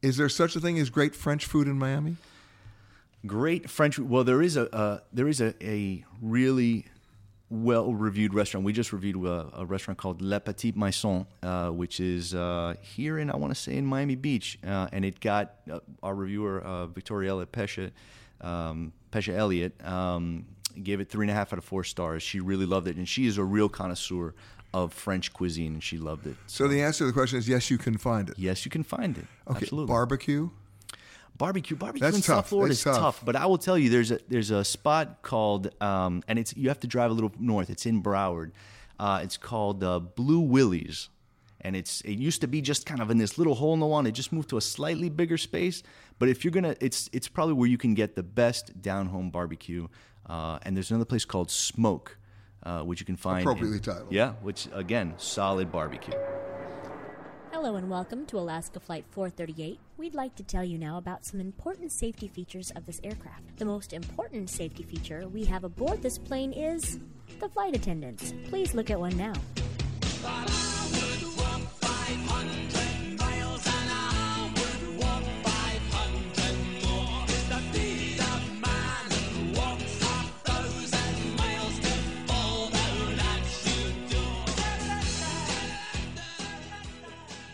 Is 0.02 0.18
there 0.18 0.30
such 0.30 0.56
a 0.56 0.60
thing 0.60 0.78
as 0.78 0.90
great 0.90 1.16
French 1.16 1.46
food 1.46 1.68
in 1.68 1.78
Miami? 1.78 2.18
Great 3.26 3.70
French. 3.70 4.00
Well, 4.00 4.24
there 4.24 4.42
is 4.42 4.58
a 4.58 4.74
uh, 4.76 5.00
there 5.14 5.28
is 5.28 5.42
a, 5.42 5.54
a 5.64 6.04
really 6.22 6.86
well 7.52 7.94
reviewed 7.94 8.34
restaurant. 8.34 8.66
We 8.66 8.74
just 8.74 8.94
reviewed 8.94 9.18
a, 9.26 9.50
a 9.54 9.66
restaurant 9.66 9.98
called 9.98 10.22
Le 10.22 10.40
Petit 10.40 10.74
Maison, 10.76 11.28
uh, 11.44 11.70
which 11.70 12.00
is 12.00 12.34
uh, 12.34 12.76
here 12.82 13.20
in 13.20 13.30
I 13.30 13.36
want 13.36 13.54
to 13.54 13.60
say 13.60 13.76
in 13.76 13.86
Miami 13.86 14.16
Beach, 14.16 14.58
uh, 14.66 14.88
and 14.92 15.06
it 15.06 15.20
got 15.20 15.56
uh, 15.70 15.80
our 16.02 16.16
reviewer 16.16 16.62
uh, 16.62 16.88
Victoriella 16.88 17.46
Pesce, 17.46 17.92
um, 18.40 18.94
Pesce 19.12 19.30
Elliott 19.30 19.74
um, 19.86 20.46
gave 20.82 21.00
it 21.02 21.10
three 21.10 21.26
and 21.26 21.32
a 21.32 21.34
half 21.34 21.54
out 21.54 21.60
of 21.60 21.66
four 21.66 21.84
stars. 21.84 22.24
She 22.24 22.40
really 22.40 22.66
loved 22.66 22.88
it, 22.88 22.96
and 22.96 23.08
she 23.08 23.28
is 23.28 23.38
a 23.38 23.44
real 23.44 23.70
connoisseur 23.70 24.34
of 24.74 24.94
French 24.94 25.34
cuisine, 25.34 25.74
and 25.74 25.84
she 25.84 25.98
loved 25.98 26.26
it. 26.28 26.38
So 26.48 26.68
the 26.68 26.82
answer 26.82 27.00
to 27.00 27.06
the 27.08 27.14
question 27.14 27.38
is 27.38 27.48
yes, 27.48 27.70
you 27.70 27.78
can 27.78 27.98
find 27.98 28.30
it. 28.30 28.40
Yes, 28.40 28.66
you 28.66 28.72
can 28.72 28.84
find 28.84 29.18
it. 29.18 29.26
Okay, 29.48 29.64
Absolutely. 29.64 29.88
barbecue. 29.92 30.50
Barbecue, 31.42 31.76
barbecue 31.76 32.06
That's 32.06 32.16
in 32.18 32.22
tough. 32.22 32.36
South 32.38 32.48
Florida 32.50 32.70
That's 32.74 32.80
is 32.80 32.84
tough. 32.84 32.98
tough. 33.18 33.26
But 33.26 33.36
I 33.36 33.46
will 33.48 33.58
tell 33.58 33.78
you, 33.78 33.90
there's 33.90 34.12
a 34.12 34.20
there's 34.30 34.52
a 34.52 34.64
spot 34.64 35.22
called, 35.24 35.64
um, 35.82 36.22
and 36.28 36.38
it's 36.38 36.56
you 36.56 36.68
have 36.70 36.80
to 36.82 36.88
drive 36.88 37.10
a 37.10 37.14
little 37.16 37.32
north. 37.40 37.70
It's 37.70 37.86
in 37.88 38.04
Broward. 38.04 38.52
Uh, 39.00 39.22
it's 39.24 39.38
called 39.38 39.84
uh, 39.84 39.98
Blue 40.00 40.40
Willie's, 40.40 41.10
and 41.62 41.76
it's 41.76 42.02
it 42.02 42.20
used 42.20 42.42
to 42.42 42.48
be 42.48 42.62
just 42.62 42.86
kind 42.86 43.02
of 43.02 43.10
in 43.10 43.18
this 43.18 43.38
little 43.40 43.56
hole 43.56 43.74
in 43.74 43.80
the 43.80 43.88
wall. 43.88 43.98
and 44.00 44.08
It 44.08 44.12
just 44.12 44.32
moved 44.32 44.50
to 44.50 44.58
a 44.58 44.62
slightly 44.62 45.10
bigger 45.10 45.38
space. 45.38 45.82
But 46.20 46.30
if 46.30 46.44
you're 46.46 46.52
gonna, 46.52 46.76
it's 46.80 47.10
it's 47.12 47.28
probably 47.28 47.56
where 47.56 47.68
you 47.68 47.80
can 47.80 47.96
get 47.96 48.16
the 48.16 48.24
best 48.24 48.80
down 48.80 49.08
home 49.08 49.32
barbecue. 49.32 49.88
Uh, 50.28 50.60
and 50.62 50.76
there's 50.78 50.92
another 50.92 51.06
place 51.06 51.26
called 51.26 51.50
Smoke, 51.50 52.18
uh, 52.64 52.82
which 52.84 53.00
you 53.00 53.06
can 53.08 53.16
find 53.18 53.42
in- 53.42 53.48
Appropriately 53.48 53.80
titled. 53.80 54.12
Yeah, 54.12 54.34
which 54.44 54.68
again, 54.74 55.16
solid 55.18 55.72
barbecue. 55.72 56.14
Hello 57.52 57.76
and 57.76 57.90
welcome 57.90 58.26
to 58.28 58.40
Alaska 58.40 58.80
Flight 58.80 59.04
438. 59.12 59.78
We'd 59.98 60.16
like 60.16 60.36
to 60.36 60.44
tell 60.44 60.64
you 60.64 60.78
now 60.78 60.98
about 60.98 61.26
some 61.26 61.42
important 61.42 61.92
safety 61.92 62.30
features 62.30 62.72
of 62.78 62.86
this 62.86 63.02
aircraft. 63.04 63.58
The 63.58 63.66
most 63.66 63.92
important 63.92 64.50
safety 64.50 64.84
feature 64.84 65.28
we 65.28 65.44
have 65.44 65.66
aboard 65.66 66.02
this 66.02 66.18
plane 66.18 66.54
is 66.54 67.00
the 67.42 67.50
flight 67.50 67.76
attendants. 67.76 68.34
Please 68.46 68.74
look 68.74 68.90
at 68.90 68.98
one 68.98 69.18
now. 69.18 69.34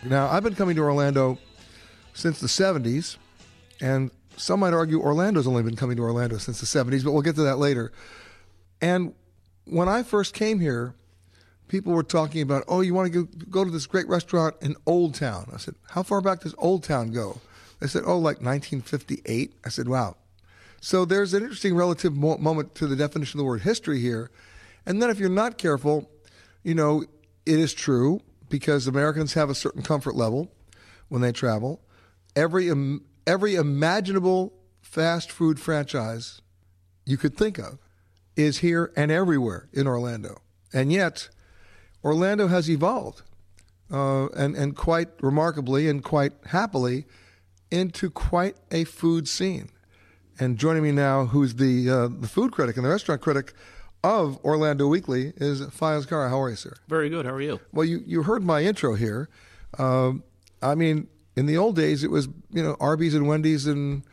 Now, 0.09 0.29
I've 0.29 0.43
been 0.43 0.55
coming 0.55 0.77
to 0.77 0.81
Orlando 0.83 1.37
since 2.13 2.39
the 2.39 2.47
70s, 2.47 3.17
and 3.81 4.09
some 4.37 4.61
might 4.61 4.73
argue 4.73 5.01
Orlando's 5.01 5.47
only 5.47 5.63
been 5.63 5.75
coming 5.75 5.97
to 5.97 6.03
Orlando 6.03 6.37
since 6.37 6.61
the 6.61 6.65
70s, 6.65 7.03
but 7.03 7.11
we'll 7.11 7.21
get 7.21 7.35
to 7.35 7.43
that 7.43 7.57
later. 7.57 7.91
And 8.81 9.13
when 9.65 9.89
I 9.89 10.03
first 10.03 10.33
came 10.33 10.61
here, 10.61 10.95
people 11.67 11.91
were 11.91 12.03
talking 12.03 12.41
about, 12.41 12.63
oh, 12.69 12.79
you 12.79 12.93
want 12.93 13.11
to 13.11 13.25
go, 13.49 13.65
to 13.65 13.69
this 13.69 13.85
great 13.85 14.07
restaurant 14.07 14.55
in 14.61 14.77
Old 14.85 15.13
Town. 15.13 15.49
I 15.53 15.57
said, 15.57 15.75
how 15.89 16.03
far 16.03 16.21
back 16.21 16.39
does 16.39 16.55
Old 16.57 16.83
Town 16.83 17.11
go? 17.11 17.41
They 17.81 17.87
said, 17.87 18.03
oh, 18.05 18.17
like 18.17 18.37
1958. 18.37 19.53
I 19.65 19.69
said, 19.69 19.89
wow. 19.89 20.15
So 20.79 21.03
there's 21.03 21.33
an 21.33 21.43
interesting 21.43 21.75
relative 21.75 22.15
mo- 22.15 22.37
moment 22.37 22.75
to 22.75 22.87
the 22.87 22.95
definition 22.95 23.39
of 23.39 23.43
the 23.43 23.49
word 23.49 23.61
history 23.61 23.99
here. 23.99 24.31
And 24.85 25.01
then 25.01 25.09
if 25.09 25.19
you're 25.19 25.27
not 25.27 25.57
careful, 25.57 26.09
you 26.63 26.75
know, 26.75 27.03
it 27.45 27.59
is 27.59 27.73
true 27.73 28.21
because 28.49 28.87
Americans 28.87 29.33
have 29.33 29.49
a 29.49 29.55
certain 29.55 29.81
comfort 29.81 30.15
level 30.15 30.51
when 31.09 31.21
they 31.21 31.31
travel. 31.31 31.81
Every 32.35 32.71
every 33.25 33.55
imaginable 33.55 34.53
fast 34.81 35.31
food 35.31 35.59
franchise 35.59 36.41
you 37.05 37.17
could 37.17 37.35
think 37.35 37.57
of 37.57 37.79
is 38.35 38.59
here 38.59 38.91
and 38.95 39.11
everywhere 39.11 39.67
in 39.73 39.87
Orlando. 39.87 40.41
And 40.73 40.91
yet, 40.91 41.29
Orlando 42.03 42.47
has 42.47 42.69
evolved, 42.69 43.23
uh, 43.91 44.27
and 44.27 44.55
and 44.55 44.75
quite 44.75 45.09
remarkably 45.21 45.89
and 45.89 46.03
quite 46.03 46.33
happily, 46.47 47.05
into 47.71 48.09
quite 48.09 48.57
a 48.71 48.83
food 48.83 49.27
scene. 49.27 49.69
And 50.39 50.57
joining 50.57 50.83
me 50.83 50.91
now, 50.91 51.25
who's 51.25 51.55
the 51.55 51.89
uh, 51.89 52.07
the 52.07 52.27
food 52.27 52.51
critic 52.51 52.77
and 52.77 52.85
the 52.85 52.89
restaurant 52.89 53.21
critic 53.21 53.53
of 54.03 54.43
Orlando 54.45 54.87
Weekly, 54.87 55.33
is 55.37 55.61
Faiyaz 55.61 56.07
Kara. 56.07 56.29
How 56.29 56.41
are 56.41 56.49
you, 56.49 56.55
sir? 56.55 56.73
Very 56.87 57.09
good. 57.09 57.25
How 57.25 57.33
are 57.33 57.41
you? 57.41 57.59
Well, 57.73 57.85
you, 57.85 58.01
you 58.05 58.23
heard 58.23 58.43
my 58.43 58.61
intro 58.63 58.95
here. 58.95 59.29
Um, 59.77 60.23
I 60.61 60.75
mean, 60.75 61.07
in 61.35 61.45
the 61.45 61.57
old 61.57 61.75
days, 61.75 62.03
it 62.03 62.11
was 62.11 62.27
you 62.51 62.63
know 62.63 62.75
Arby's 62.79 63.13
and 63.15 63.27
Wendy's 63.27 63.65
and 63.67 64.03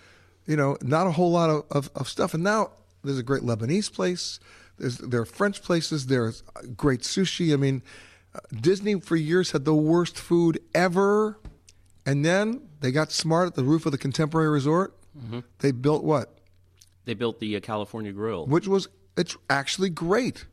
you 0.46 0.56
know 0.56 0.76
not 0.82 1.06
a 1.06 1.12
whole 1.12 1.30
lot 1.30 1.50
of, 1.50 1.64
of, 1.70 1.90
of 1.94 2.08
stuff. 2.08 2.34
And 2.34 2.42
now 2.42 2.70
there's 3.02 3.18
a 3.18 3.22
great 3.22 3.42
Lebanese 3.42 3.92
place. 3.92 4.40
There's 4.78 4.98
there 4.98 5.20
are 5.20 5.26
French 5.26 5.62
places. 5.62 6.06
There's 6.06 6.42
great 6.76 7.00
sushi. 7.00 7.52
I 7.52 7.56
mean, 7.56 7.82
uh, 8.34 8.40
Disney 8.60 8.98
for 9.00 9.16
years 9.16 9.52
had 9.52 9.64
the 9.64 9.74
worst 9.74 10.18
food 10.18 10.58
ever, 10.74 11.38
and 12.04 12.24
then 12.24 12.68
they 12.80 12.90
got 12.90 13.12
smart 13.12 13.46
at 13.46 13.54
the 13.54 13.64
roof 13.64 13.86
of 13.86 13.92
the 13.92 13.98
Contemporary 13.98 14.48
Resort. 14.48 14.94
Mhm. 15.16 15.44
They 15.60 15.70
built 15.70 16.02
what? 16.02 16.38
They 17.04 17.14
built 17.14 17.38
the 17.38 17.54
uh, 17.56 17.60
California 17.60 18.12
Grill. 18.12 18.46
which 18.46 18.66
was 18.66 18.88
it's 19.16 19.36
actually 19.50 19.90
great. 19.90 20.44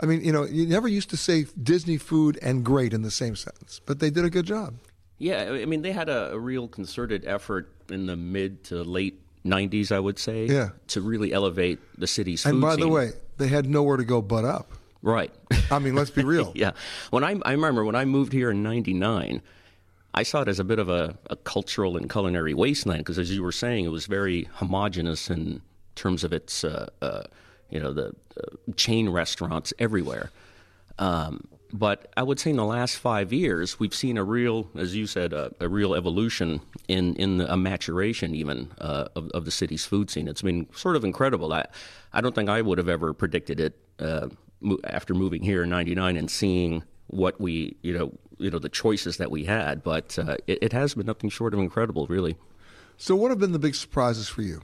I 0.00 0.06
mean, 0.06 0.24
you 0.24 0.32
know, 0.32 0.44
you 0.44 0.66
never 0.66 0.88
used 0.88 1.10
to 1.10 1.16
say 1.16 1.46
Disney 1.62 1.98
food 1.98 2.38
and 2.40 2.64
great 2.64 2.92
in 2.94 3.02
the 3.02 3.10
same 3.10 3.36
sentence, 3.36 3.80
but 3.84 3.98
they 4.00 4.08
did 4.10 4.24
a 4.24 4.30
good 4.30 4.46
job. 4.46 4.74
Yeah, 5.18 5.50
I 5.52 5.66
mean, 5.66 5.82
they 5.82 5.92
had 5.92 6.08
a, 6.08 6.32
a 6.32 6.38
real 6.38 6.66
concerted 6.68 7.26
effort 7.26 7.70
in 7.90 8.06
the 8.06 8.16
mid 8.16 8.64
to 8.64 8.82
late 8.82 9.20
90s, 9.44 9.92
I 9.92 10.00
would 10.00 10.18
say, 10.18 10.46
Yeah. 10.46 10.70
to 10.88 11.02
really 11.02 11.32
elevate 11.34 11.78
the 11.98 12.06
city's 12.06 12.44
and 12.46 12.54
food 12.54 12.60
by 12.62 12.76
the 12.76 12.82
scene. 12.82 12.90
way, 12.92 13.10
they 13.36 13.48
had 13.48 13.66
nowhere 13.66 13.98
to 13.98 14.04
go 14.04 14.22
but 14.22 14.44
up. 14.46 14.70
Right. 15.02 15.32
I 15.70 15.78
mean, 15.78 15.94
let's 15.94 16.10
be 16.10 16.24
real. 16.24 16.52
yeah. 16.56 16.72
When 17.10 17.22
I, 17.24 17.36
I 17.44 17.52
remember 17.52 17.84
when 17.84 17.94
I 17.94 18.04
moved 18.06 18.32
here 18.32 18.50
in 18.50 18.62
'99, 18.62 19.42
I 20.14 20.22
saw 20.22 20.42
it 20.42 20.48
as 20.48 20.58
a 20.58 20.64
bit 20.64 20.78
of 20.78 20.88
a, 20.88 21.16
a 21.30 21.36
cultural 21.36 21.96
and 21.96 22.10
culinary 22.10 22.52
wasteland 22.54 23.00
because, 23.00 23.18
as 23.18 23.30
you 23.30 23.42
were 23.42 23.52
saying, 23.52 23.84
it 23.84 23.88
was 23.90 24.06
very 24.06 24.44
homogenous 24.54 25.30
in 25.30 25.62
terms 25.94 26.24
of 26.24 26.32
its, 26.32 26.64
uh, 26.64 26.88
uh, 27.00 27.22
you 27.70 27.80
know, 27.80 27.92
the 27.92 28.14
uh, 28.36 28.72
chain 28.76 29.08
restaurants 29.08 29.72
everywhere. 29.78 30.30
Um, 30.98 31.48
but 31.72 32.12
I 32.16 32.22
would 32.22 32.40
say 32.40 32.50
in 32.50 32.56
the 32.56 32.64
last 32.64 32.96
five 32.96 33.32
years, 33.32 33.78
we've 33.78 33.94
seen 33.94 34.16
a 34.18 34.24
real, 34.24 34.68
as 34.76 34.96
you 34.96 35.06
said, 35.06 35.32
a, 35.32 35.52
a 35.60 35.68
real 35.68 35.94
evolution 35.94 36.60
in 36.88 37.14
in 37.16 37.38
the, 37.38 37.52
a 37.52 37.56
maturation 37.56 38.34
even 38.34 38.70
uh, 38.78 39.06
of, 39.14 39.30
of 39.30 39.44
the 39.44 39.50
city's 39.50 39.84
food 39.84 40.10
scene. 40.10 40.28
It's 40.28 40.42
been 40.42 40.66
sort 40.74 40.96
of 40.96 41.04
incredible. 41.04 41.52
I 41.52 41.66
I 42.12 42.20
don't 42.20 42.34
think 42.34 42.48
I 42.48 42.60
would 42.60 42.78
have 42.78 42.88
ever 42.88 43.12
predicted 43.12 43.60
it 43.60 43.78
uh, 43.98 44.28
after 44.84 45.14
moving 45.14 45.42
here 45.42 45.62
in 45.62 45.70
'99 45.70 46.16
and 46.16 46.30
seeing 46.30 46.82
what 47.06 47.40
we 47.40 47.76
you 47.82 47.96
know 47.96 48.12
you 48.38 48.50
know 48.50 48.58
the 48.58 48.68
choices 48.68 49.18
that 49.18 49.30
we 49.30 49.44
had. 49.44 49.82
But 49.82 50.18
uh, 50.18 50.38
it, 50.46 50.58
it 50.62 50.72
has 50.72 50.94
been 50.94 51.06
nothing 51.06 51.30
short 51.30 51.54
of 51.54 51.60
incredible, 51.60 52.06
really. 52.08 52.36
So, 52.96 53.14
what 53.14 53.30
have 53.30 53.38
been 53.38 53.52
the 53.52 53.58
big 53.58 53.74
surprises 53.76 54.28
for 54.28 54.42
you? 54.42 54.60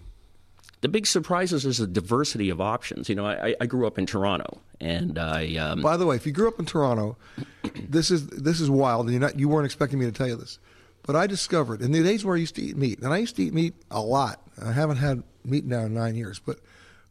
The 0.86 0.90
big 0.90 1.04
surprises 1.04 1.66
is 1.66 1.78
the 1.78 1.86
diversity 1.88 2.48
of 2.48 2.60
options. 2.60 3.08
You 3.08 3.16
know, 3.16 3.26
I, 3.26 3.56
I 3.60 3.66
grew 3.66 3.88
up 3.88 3.98
in 3.98 4.06
Toronto, 4.06 4.60
and 4.80 5.18
I. 5.18 5.56
Um, 5.56 5.82
By 5.82 5.96
the 5.96 6.06
way, 6.06 6.14
if 6.14 6.24
you 6.24 6.30
grew 6.30 6.46
up 6.46 6.60
in 6.60 6.64
Toronto, 6.64 7.16
this 7.88 8.12
is 8.12 8.28
this 8.28 8.60
is 8.60 8.70
wild, 8.70 9.06
and 9.06 9.12
you're 9.12 9.20
not 9.20 9.36
you 9.36 9.48
weren't 9.48 9.66
expecting 9.66 9.98
me 9.98 10.04
to 10.04 10.12
tell 10.12 10.28
you 10.28 10.36
this, 10.36 10.60
but 11.02 11.16
I 11.16 11.26
discovered 11.26 11.82
in 11.82 11.90
the 11.90 12.04
days 12.04 12.24
where 12.24 12.36
I 12.36 12.38
used 12.38 12.54
to 12.54 12.62
eat 12.62 12.76
meat, 12.76 13.00
and 13.00 13.12
I 13.12 13.18
used 13.18 13.34
to 13.34 13.42
eat 13.42 13.52
meat 13.52 13.74
a 13.90 14.00
lot. 14.00 14.40
I 14.64 14.70
haven't 14.70 14.98
had 14.98 15.24
meat 15.44 15.64
now 15.64 15.80
in 15.80 15.94
nine 15.94 16.14
years, 16.14 16.38
but 16.38 16.60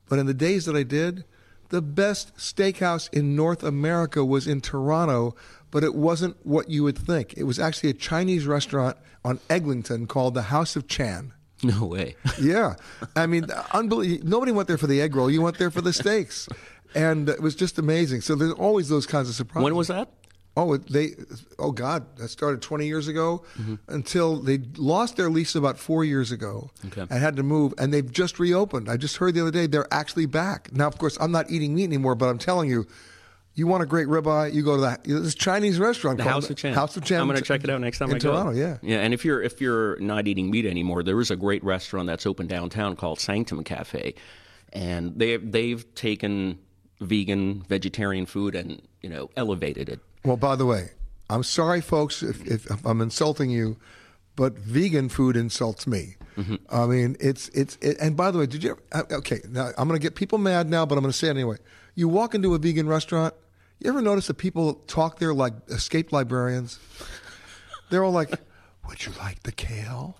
but 0.07 0.19
in 0.19 0.25
the 0.25 0.33
days 0.33 0.63
that 0.67 0.75
I 0.77 0.83
did, 0.83 1.25
the 1.67 1.81
best 1.81 2.33
steakhouse 2.38 3.13
in 3.13 3.35
North 3.35 3.61
America 3.61 4.23
was 4.23 4.47
in 4.47 4.61
Toronto, 4.61 5.35
but 5.69 5.83
it 5.83 5.95
wasn't 5.95 6.38
what 6.45 6.69
you 6.69 6.85
would 6.85 6.97
think. 6.97 7.33
It 7.35 7.43
was 7.43 7.59
actually 7.59 7.89
a 7.89 7.93
Chinese 7.93 8.47
restaurant 8.47 8.95
on 9.25 9.41
Eglinton 9.49 10.07
called 10.07 10.33
the 10.33 10.43
House 10.43 10.77
of 10.77 10.88
Chan. 10.88 11.33
No 11.80 11.86
way. 11.86 12.15
yeah, 12.41 12.75
I 13.15 13.25
mean, 13.25 13.47
unbelievable. 13.71 14.30
Nobody 14.30 14.51
went 14.51 14.67
there 14.67 14.78
for 14.78 14.88
the 14.88 15.01
egg 15.01 15.15
roll. 15.15 15.30
You 15.30 15.41
went 15.41 15.58
there 15.58 15.71
for 15.71 15.82
the 15.82 15.93
steaks, 15.93 16.47
and 16.93 17.30
it 17.30 17.41
was 17.41 17.56
just 17.56 17.80
amazing. 17.80 18.21
So 18.21 18.36
there's 18.36 18.54
always 18.54 18.89
those 18.89 19.06
kinds 19.06 19.30
of 19.30 19.36
surprises. 19.36 19.63
When 19.63 19.75
was 19.75 19.88
that? 19.88 20.10
Oh, 20.58 20.78
they. 20.78 21.15
Oh 21.60 21.71
God, 21.71 22.17
that 22.17 22.30
started 22.30 22.62
20 22.62 22.88
years 22.88 23.08
ago. 23.08 23.43
Mm-hmm. 23.60 23.75
Until 23.88 24.38
they 24.38 24.60
lost 24.78 25.17
their 25.17 25.30
lease 25.30 25.56
about 25.56 25.78
four 25.78 26.06
years 26.06 26.32
ago, 26.32 26.69
okay. 26.88 27.01
and 27.01 27.12
had 27.12 27.36
to 27.38 27.43
move, 27.43 27.73
and 27.78 27.93
they've 27.93 28.10
just 28.10 28.39
reopened. 28.39 28.89
I 28.89 28.97
just 28.97 29.17
heard 29.17 29.34
the 29.34 29.41
other 29.41 29.51
day 29.51 29.67
they're 29.67 29.93
actually 29.93 30.28
back. 30.28 30.71
Now, 30.71 30.88
of 30.88 30.97
course, 30.97 31.17
I'm 31.19 31.32
not 31.32 31.51
eating 31.51 31.75
meat 31.75 31.86
anymore, 31.86 32.15
but 32.15 32.28
I'm 32.28 32.38
telling 32.38 32.69
you, 32.69 32.88
you 33.55 33.67
want 33.67 33.83
a 33.83 33.85
great 33.85 34.07
ribeye, 34.07 34.53
you 34.53 34.63
go 34.63 34.75
to 34.75 34.81
that 34.81 35.03
this 35.05 35.33
Chinese 35.33 35.79
restaurant 35.79 36.17
the 36.17 36.23
called 36.23 36.43
House 36.43 36.49
of 36.49 36.57
Chen. 36.57 36.73
House 36.73 36.97
of 36.97 37.05
Chan. 37.05 37.21
I'm 37.21 37.27
going 37.27 37.37
to 37.39 37.43
check 37.43 37.63
it 37.63 37.69
out 37.69 37.81
next 37.81 37.99
time 37.99 38.09
in 38.09 38.17
I 38.17 38.19
go. 38.19 38.31
Toronto, 38.31 38.51
yeah, 38.51 38.77
yeah. 38.81 38.99
And 38.99 39.13
if 39.13 39.23
you're 39.23 39.41
if 39.41 39.61
you're 39.61 39.97
not 39.99 40.27
eating 40.27 40.51
meat 40.51 40.65
anymore, 40.65 41.03
there 41.03 41.19
is 41.19 41.31
a 41.31 41.35
great 41.35 41.63
restaurant 41.63 42.07
that's 42.07 42.25
open 42.25 42.47
downtown 42.47 42.95
called 42.95 43.19
Sanctum 43.19 43.63
Cafe, 43.63 44.13
and 44.73 45.17
they 45.17 45.37
they've 45.37 45.93
taken 45.95 46.59
vegan, 46.99 47.61
vegetarian 47.63 48.25
food 48.25 48.55
and 48.55 48.81
you 49.01 49.09
know 49.09 49.29
elevated 49.37 49.89
it. 49.89 49.99
Well, 50.23 50.37
by 50.37 50.55
the 50.55 50.65
way, 50.65 50.89
I'm 51.29 51.43
sorry, 51.43 51.81
folks, 51.81 52.23
if, 52.23 52.45
if 52.45 52.85
I'm 52.85 52.99
insulting 52.99 53.49
you, 53.49 53.77
but 54.35 54.57
vegan 54.57 55.09
food 55.09 55.37
insults 55.37 55.87
me. 55.87 56.15
Mm-hmm. 56.35 56.55
I 56.69 56.85
mean, 56.87 57.15
it's 57.19 57.47
it's 57.49 57.77
it, 57.81 57.97
and 58.01 58.17
by 58.17 58.31
the 58.31 58.39
way, 58.39 58.47
did 58.47 58.63
you 58.63 58.71
ever, 58.71 58.81
uh, 58.91 59.17
okay? 59.17 59.39
Now 59.49 59.71
I'm 59.77 59.87
going 59.87 59.99
to 59.99 60.03
get 60.03 60.15
people 60.15 60.39
mad 60.39 60.69
now, 60.69 60.85
but 60.85 60.97
I'm 60.97 61.01
going 61.01 61.11
to 61.11 61.17
say 61.17 61.27
it 61.27 61.31
anyway. 61.31 61.57
You 61.95 62.09
walk 62.09 62.35
into 62.35 62.53
a 62.53 62.57
vegan 62.57 62.87
restaurant 62.89 63.33
you 63.79 63.89
ever 63.89 64.01
notice 64.01 64.27
that 64.27 64.35
people 64.35 64.75
talk 64.88 65.19
there 65.19 65.33
like 65.33 65.53
escaped 65.69 66.11
librarians? 66.11 66.79
They're 67.89 68.03
all 68.03 68.11
like, 68.11 68.31
"Would 68.88 69.05
you 69.05 69.11
like 69.19 69.43
the 69.43 69.51
kale?" 69.51 70.17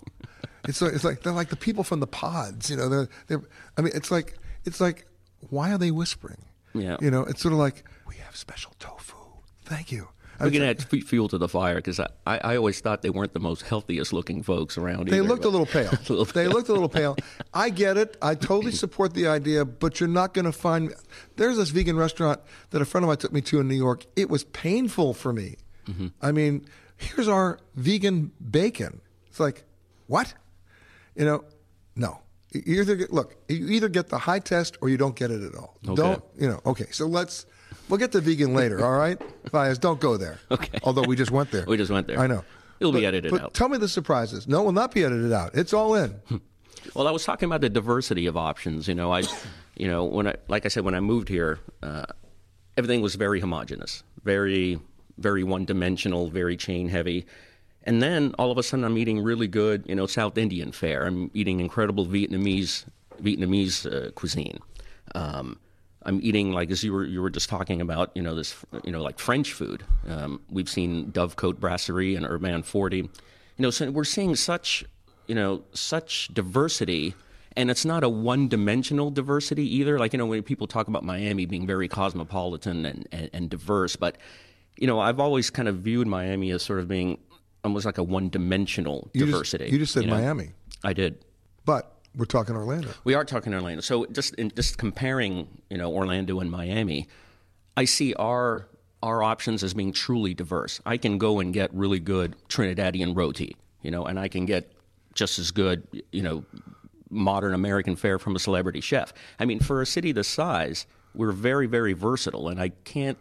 It's 0.68 0.82
like, 0.82 0.92
it's 0.92 1.04
like 1.04 1.22
they're 1.22 1.32
like 1.32 1.48
the 1.48 1.56
people 1.56 1.84
from 1.84 2.00
the 2.00 2.06
pods, 2.06 2.70
you 2.70 2.76
know. 2.76 2.88
They're, 2.88 3.08
they're 3.28 3.42
I 3.76 3.82
mean, 3.82 3.92
it's 3.94 4.10
like 4.10 4.38
it's 4.64 4.80
like 4.80 5.06
why 5.50 5.72
are 5.72 5.78
they 5.78 5.90
whispering? 5.90 6.44
Yeah, 6.74 6.96
you 7.00 7.10
know, 7.10 7.22
it's 7.22 7.40
sort 7.40 7.52
of 7.52 7.58
like 7.58 7.84
we 8.06 8.16
have 8.16 8.36
special 8.36 8.72
tofu. 8.78 9.16
Thank 9.64 9.90
you. 9.90 10.08
We 10.40 10.50
can 10.50 10.62
add 10.62 10.82
fuel 10.82 11.28
to 11.28 11.38
the 11.38 11.48
fire 11.48 11.76
because 11.76 12.00
I, 12.00 12.08
I, 12.26 12.56
always 12.56 12.80
thought 12.80 13.02
they 13.02 13.10
weren't 13.10 13.32
the 13.32 13.40
most 13.40 13.62
healthiest 13.62 14.12
looking 14.12 14.42
folks 14.42 14.76
around. 14.76 15.08
Here. 15.08 15.12
They 15.12 15.16
either, 15.18 15.28
looked 15.28 15.44
a 15.44 15.48
little 15.48 15.66
pale. 15.66 15.90
a 15.92 16.12
little 16.12 16.24
they 16.24 16.48
looked 16.48 16.68
a 16.68 16.72
little 16.72 16.88
pale. 16.88 17.16
I 17.54 17.70
get 17.70 17.96
it. 17.96 18.16
I 18.20 18.34
totally 18.34 18.72
support 18.72 19.14
the 19.14 19.28
idea, 19.28 19.64
but 19.64 20.00
you're 20.00 20.08
not 20.08 20.34
going 20.34 20.44
to 20.44 20.52
find. 20.52 20.94
There's 21.36 21.56
this 21.56 21.70
vegan 21.70 21.96
restaurant 21.96 22.40
that 22.70 22.82
a 22.82 22.84
friend 22.84 23.04
of 23.04 23.08
mine 23.08 23.18
took 23.18 23.32
me 23.32 23.40
to 23.42 23.60
in 23.60 23.68
New 23.68 23.74
York. 23.74 24.06
It 24.16 24.28
was 24.28 24.44
painful 24.44 25.14
for 25.14 25.32
me. 25.32 25.56
Mm-hmm. 25.86 26.08
I 26.20 26.32
mean, 26.32 26.66
here's 26.96 27.28
our 27.28 27.58
vegan 27.74 28.32
bacon. 28.50 29.00
It's 29.28 29.40
like, 29.40 29.64
what? 30.06 30.34
You 31.14 31.24
know, 31.24 31.44
no. 31.94 32.20
You 32.52 32.80
either 32.80 32.96
get, 32.96 33.12
look, 33.12 33.36
you 33.48 33.68
either 33.68 33.88
get 33.88 34.08
the 34.08 34.18
high 34.18 34.38
test 34.38 34.78
or 34.80 34.88
you 34.88 34.96
don't 34.96 35.16
get 35.16 35.30
it 35.30 35.42
at 35.42 35.54
all. 35.54 35.76
Okay. 35.84 35.94
Don't, 35.94 36.24
you 36.38 36.48
know, 36.48 36.60
okay. 36.64 36.86
So 36.90 37.06
let's 37.06 37.44
We'll 37.88 37.98
get 37.98 38.12
to 38.12 38.20
vegan 38.20 38.54
later, 38.54 38.84
all 38.84 38.96
right? 38.96 39.20
Bias, 39.52 39.78
don't 39.78 40.00
go 40.00 40.16
there. 40.16 40.38
Okay. 40.50 40.78
Although 40.82 41.02
we 41.02 41.16
just 41.16 41.30
went 41.30 41.50
there. 41.50 41.64
we 41.68 41.76
just 41.76 41.90
went 41.90 42.06
there. 42.06 42.18
I 42.18 42.26
know. 42.26 42.44
It'll 42.80 42.92
but, 42.92 42.98
be 42.98 43.06
edited 43.06 43.30
but 43.30 43.42
out. 43.42 43.54
Tell 43.54 43.68
me 43.68 43.78
the 43.78 43.88
surprises. 43.88 44.48
No, 44.48 44.62
it 44.62 44.64
will 44.64 44.72
not 44.72 44.92
be 44.92 45.04
edited 45.04 45.32
out. 45.32 45.54
It's 45.54 45.72
all 45.72 45.94
in. 45.94 46.20
well, 46.94 47.06
I 47.06 47.10
was 47.10 47.24
talking 47.24 47.46
about 47.46 47.60
the 47.60 47.70
diversity 47.70 48.26
of 48.26 48.36
options. 48.36 48.88
You 48.88 48.94
know, 48.94 49.12
I, 49.12 49.22
you 49.76 49.88
know, 49.88 50.04
when 50.04 50.26
I, 50.26 50.34
like 50.48 50.64
I 50.64 50.68
said, 50.68 50.84
when 50.84 50.94
I 50.94 51.00
moved 51.00 51.28
here, 51.28 51.58
uh, 51.82 52.06
everything 52.76 53.00
was 53.00 53.14
very 53.14 53.40
homogenous, 53.40 54.02
very, 54.24 54.78
very 55.18 55.44
one-dimensional, 55.44 56.28
very 56.28 56.56
chain-heavy. 56.56 57.24
And 57.84 58.02
then 58.02 58.34
all 58.36 58.50
of 58.50 58.58
a 58.58 58.64
sudden, 58.64 58.84
I'm 58.84 58.98
eating 58.98 59.22
really 59.22 59.46
good, 59.46 59.84
you 59.86 59.94
know, 59.94 60.06
South 60.06 60.36
Indian 60.36 60.72
fare. 60.72 61.06
I'm 61.06 61.30
eating 61.34 61.60
incredible 61.60 62.04
Vietnamese 62.04 62.84
Vietnamese 63.22 63.86
uh, 63.90 64.10
cuisine. 64.12 64.58
Um, 65.14 65.58
I'm 66.06 66.20
eating 66.22 66.52
like 66.52 66.70
as 66.70 66.84
you 66.84 66.92
were 66.92 67.04
you 67.04 67.20
were 67.20 67.30
just 67.30 67.48
talking 67.48 67.80
about, 67.80 68.12
you 68.14 68.22
know, 68.22 68.34
this 68.34 68.54
you 68.84 68.92
know 68.92 69.02
like 69.02 69.18
French 69.18 69.52
food. 69.52 69.84
Um, 70.08 70.40
we've 70.48 70.68
seen 70.68 71.10
Dovecote 71.12 71.56
Brasserie 71.56 72.16
and 72.16 72.24
Urbain 72.24 72.64
40. 72.64 72.96
You 72.98 73.08
know, 73.58 73.70
so 73.70 73.90
we're 73.90 74.04
seeing 74.04 74.36
such 74.36 74.84
you 75.26 75.34
know 75.34 75.64
such 75.74 76.28
diversity. 76.32 77.14
And 77.58 77.70
it's 77.70 77.86
not 77.86 78.04
a 78.04 78.08
one-dimensional 78.10 79.10
diversity 79.12 79.66
either. 79.76 79.98
Like 79.98 80.12
you 80.12 80.18
know, 80.18 80.26
when 80.26 80.42
people 80.42 80.66
talk 80.66 80.88
about 80.88 81.04
Miami 81.04 81.46
being 81.46 81.66
very 81.66 81.88
cosmopolitan 81.88 82.84
and, 82.84 83.08
and, 83.10 83.30
and 83.32 83.50
diverse, 83.50 83.96
but 83.96 84.18
you 84.76 84.86
know, 84.86 85.00
I've 85.00 85.18
always 85.18 85.48
kind 85.48 85.66
of 85.66 85.76
viewed 85.76 86.06
Miami 86.06 86.50
as 86.50 86.62
sort 86.62 86.80
of 86.80 86.88
being 86.88 87.18
almost 87.64 87.86
like 87.86 87.96
a 87.96 88.02
one-dimensional 88.02 89.10
diversity. 89.14 89.64
Just, 89.64 89.72
you 89.72 89.78
just 89.78 89.92
said 89.94 90.04
you 90.04 90.10
know? 90.10 90.16
Miami. 90.16 90.50
I 90.84 90.92
did. 90.92 91.24
But 91.64 91.95
we're 92.16 92.24
talking 92.24 92.56
Orlando. 92.56 92.88
We 93.04 93.14
are 93.14 93.24
talking 93.24 93.54
Orlando. 93.54 93.82
So 93.82 94.06
just 94.06 94.34
in, 94.34 94.50
just 94.56 94.78
comparing, 94.78 95.48
you 95.68 95.76
know, 95.76 95.92
Orlando 95.92 96.40
and 96.40 96.50
Miami, 96.50 97.08
I 97.76 97.84
see 97.84 98.14
our 98.14 98.68
our 99.02 99.22
options 99.22 99.62
as 99.62 99.74
being 99.74 99.92
truly 99.92 100.32
diverse. 100.34 100.80
I 100.86 100.96
can 100.96 101.18
go 101.18 101.38
and 101.38 101.52
get 101.52 101.72
really 101.72 102.00
good 102.00 102.34
Trinidadian 102.48 103.14
roti, 103.14 103.54
you 103.82 103.90
know, 103.90 104.04
and 104.06 104.18
I 104.18 104.28
can 104.28 104.46
get 104.46 104.72
just 105.14 105.38
as 105.38 105.50
good, 105.50 105.86
you 106.10 106.22
know, 106.22 106.44
modern 107.10 107.54
American 107.54 107.94
fare 107.94 108.18
from 108.18 108.34
a 108.34 108.38
celebrity 108.38 108.80
chef. 108.80 109.12
I 109.38 109.44
mean, 109.44 109.60
for 109.60 109.82
a 109.82 109.86
city 109.86 110.12
this 110.12 110.28
size, 110.28 110.86
we're 111.14 111.32
very 111.32 111.66
very 111.66 111.92
versatile, 111.92 112.48
and 112.48 112.60
I 112.60 112.70
can't 112.84 113.18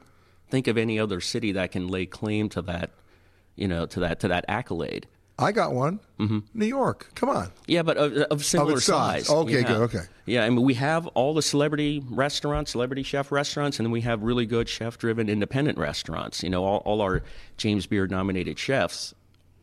think 0.50 0.68
of 0.68 0.78
any 0.78 0.98
other 1.00 1.20
city 1.20 1.52
that 1.52 1.72
can 1.72 1.88
lay 1.88 2.06
claim 2.06 2.48
to 2.50 2.62
that, 2.64 2.92
you 3.56 3.68
know, 3.68 3.86
to 3.88 4.00
that 4.00 4.22
to 4.22 4.30
that 4.30 4.46
accolade. 4.48 5.08
I 5.38 5.52
got 5.52 5.74
one. 5.74 6.00
Mm-hmm. 6.20 6.40
New 6.54 6.66
York. 6.66 7.12
Come 7.16 7.30
on. 7.30 7.52
Yeah, 7.68 7.84
but 7.84 7.98
of, 7.98 8.14
of 8.14 8.46
similar 8.46 8.76
of 8.76 8.84
size. 8.84 9.28
size. 9.28 9.36
Okay, 9.36 9.62
yeah. 9.62 9.68
good. 9.68 9.82
Okay. 9.82 10.02
Yeah, 10.26 10.46
I 10.46 10.50
mean, 10.50 10.62
we 10.62 10.76
have 10.76 11.08
all 11.08 11.34
the 11.34 11.42
celebrity 11.42 12.04
restaurants, 12.10 12.72
celebrity 12.72 13.04
chef 13.04 13.32
restaurants, 13.32 13.78
and 13.78 13.86
then 13.86 13.92
we 13.92 14.02
have 14.02 14.24
really 14.24 14.46
good 14.46 14.70
chef-driven 14.70 15.28
independent 15.28 15.78
restaurants. 15.78 16.42
You 16.42 16.50
know, 16.50 16.64
all, 16.64 16.78
all 16.86 17.02
our 17.02 17.22
James 17.58 17.86
Beard 17.86 18.12
nominated 18.12 18.58
chefs, 18.58 19.14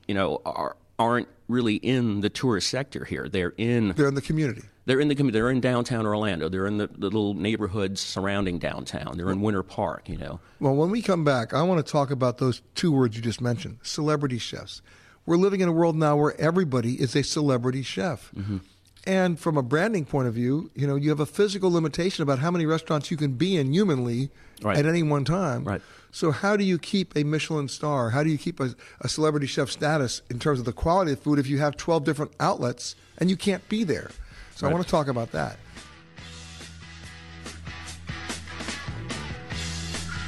you 0.07 0.15
know, 0.15 0.43
are 0.45 0.77
aren't 0.99 1.29
really 1.49 1.77
in 1.77 2.21
the 2.21 2.31
tourist 2.31 2.69
sector 2.69 3.05
here. 3.05 3.29
They're 3.29 3.55
in. 3.57 3.93
They're 3.93 4.09
in 4.09 4.15
the 4.15 4.21
community. 4.21 4.63
They're 4.85 5.01
in 5.01 5.09
the 5.09 5.15
community. 5.15 5.39
They're 5.39 5.51
in 5.51 5.61
downtown 5.61 6.07
Orlando. 6.07 6.49
They're 6.49 6.67
in 6.67 6.77
the, 6.77 6.89
the 6.89 7.07
little 7.07 7.35
neighborhoods 7.35 8.01
surrounding 8.01 8.59
downtown. 8.59 9.17
They're 9.17 9.31
in 9.31 9.41
Winter 9.41 9.63
Park. 9.63 10.09
You 10.09 10.19
know. 10.19 10.41
Well, 10.61 10.75
when 10.75 10.91
we 10.91 11.01
come 11.01 11.25
back, 11.25 11.55
I 11.55 11.63
want 11.63 11.85
to 11.85 11.91
talk 11.91 12.11
about 12.11 12.37
those 12.37 12.61
two 12.75 12.93
words 12.93 13.17
you 13.17 13.23
just 13.23 13.41
mentioned: 13.41 13.79
celebrity 13.83 14.39
chefs 14.39 14.83
we're 15.27 15.37
living 15.37 15.61
in 15.61 15.69
a 15.69 15.73
world 15.73 15.97
now 15.97 16.17
where 16.17 16.39
everybody 16.41 17.01
is 17.01 17.15
a 17.15 17.23
celebrity 17.23 17.83
chef. 17.83 18.31
Mm-hmm. 18.35 18.59
And 19.05 19.39
from 19.39 19.57
a 19.57 19.63
branding 19.63 20.05
point 20.05 20.29
of 20.29 20.35
view, 20.35 20.71
you 20.75 20.87
know, 20.87 20.95
you 20.95 21.11
have 21.11 21.21
a 21.21 21.27
physical 21.27 21.71
limitation 21.73 22.23
about 22.23 22.39
how 22.39 22.51
many 22.51 22.67
restaurants 22.67 23.11
you 23.11 23.17
can 23.17 23.33
be 23.33 23.57
in 23.57 23.73
humanly 23.73 24.31
right. 24.63 24.77
at 24.77 24.87
any 24.87 25.03
one 25.03 25.25
time. 25.25 25.65
Right. 25.65 25.83
So 26.13 26.31
how 26.31 26.57
do 26.57 26.63
you 26.63 26.79
keep 26.79 27.17
a 27.17 27.25
Michelin 27.25 27.69
star? 27.69 28.11
How 28.11 28.23
do 28.23 28.31
you 28.31 28.39
keep 28.39 28.61
a, 28.61 28.75
a 29.01 29.09
celebrity 29.09 29.47
chef 29.47 29.71
status 29.71 30.23
in 30.31 30.39
terms 30.39 30.61
of 30.61 30.67
the 30.67 30.73
quality 30.73 31.13
of 31.13 31.21
food 31.21 31.39
if 31.39 31.49
you 31.49 31.59
have 31.59 31.77
12 31.77 32.05
different 32.05 32.33
outlets 32.39 32.95
and 33.19 33.29
you 33.29 33.37
can't 33.37 33.67
be 33.69 33.83
there? 33.83 34.11
So 34.55 34.67
right. 34.67 34.71
I 34.71 34.75
want 34.75 34.85
to 34.85 34.91
talk 34.91 35.09
about 35.09 35.33
that. 35.33 35.57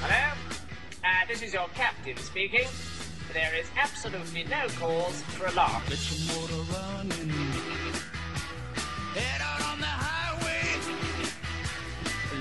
Hello, 0.00 0.34
this 1.28 1.42
is 1.42 1.52
your 1.52 1.68
captain 1.74 2.16
speaking. 2.16 2.66
There 3.34 3.54
is 3.56 3.66
absolutely 3.76 4.44
no 4.44 4.68
cause 4.78 5.20
for 5.22 5.46
alarm. 5.46 5.82
Get 5.88 5.98
your 6.08 6.20
motor 6.36 6.62
running. 6.72 7.30
Head 9.12 9.40
out 9.42 9.72
on 9.72 9.80
the 9.80 9.86
highway. 9.86 10.62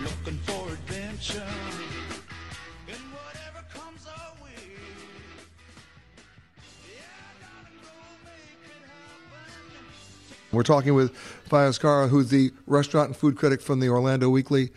Looking 0.03 0.37
for 0.43 0.71
adventure. 0.71 1.41
And 2.87 3.01
whatever 3.11 3.65
comes 3.73 4.05
our 4.05 4.35
way. 4.43 4.51
We're 10.51 10.61
talking 10.61 10.93
with 10.93 11.11
Faiyaz 11.49 11.79
Kara, 11.79 12.07
who's 12.07 12.29
the 12.29 12.51
restaurant 12.67 13.07
and 13.07 13.17
food 13.17 13.35
critic 13.35 13.61
from 13.61 13.79
the 13.79 13.89
Orlando 13.89 14.29
Weekly. 14.29 14.69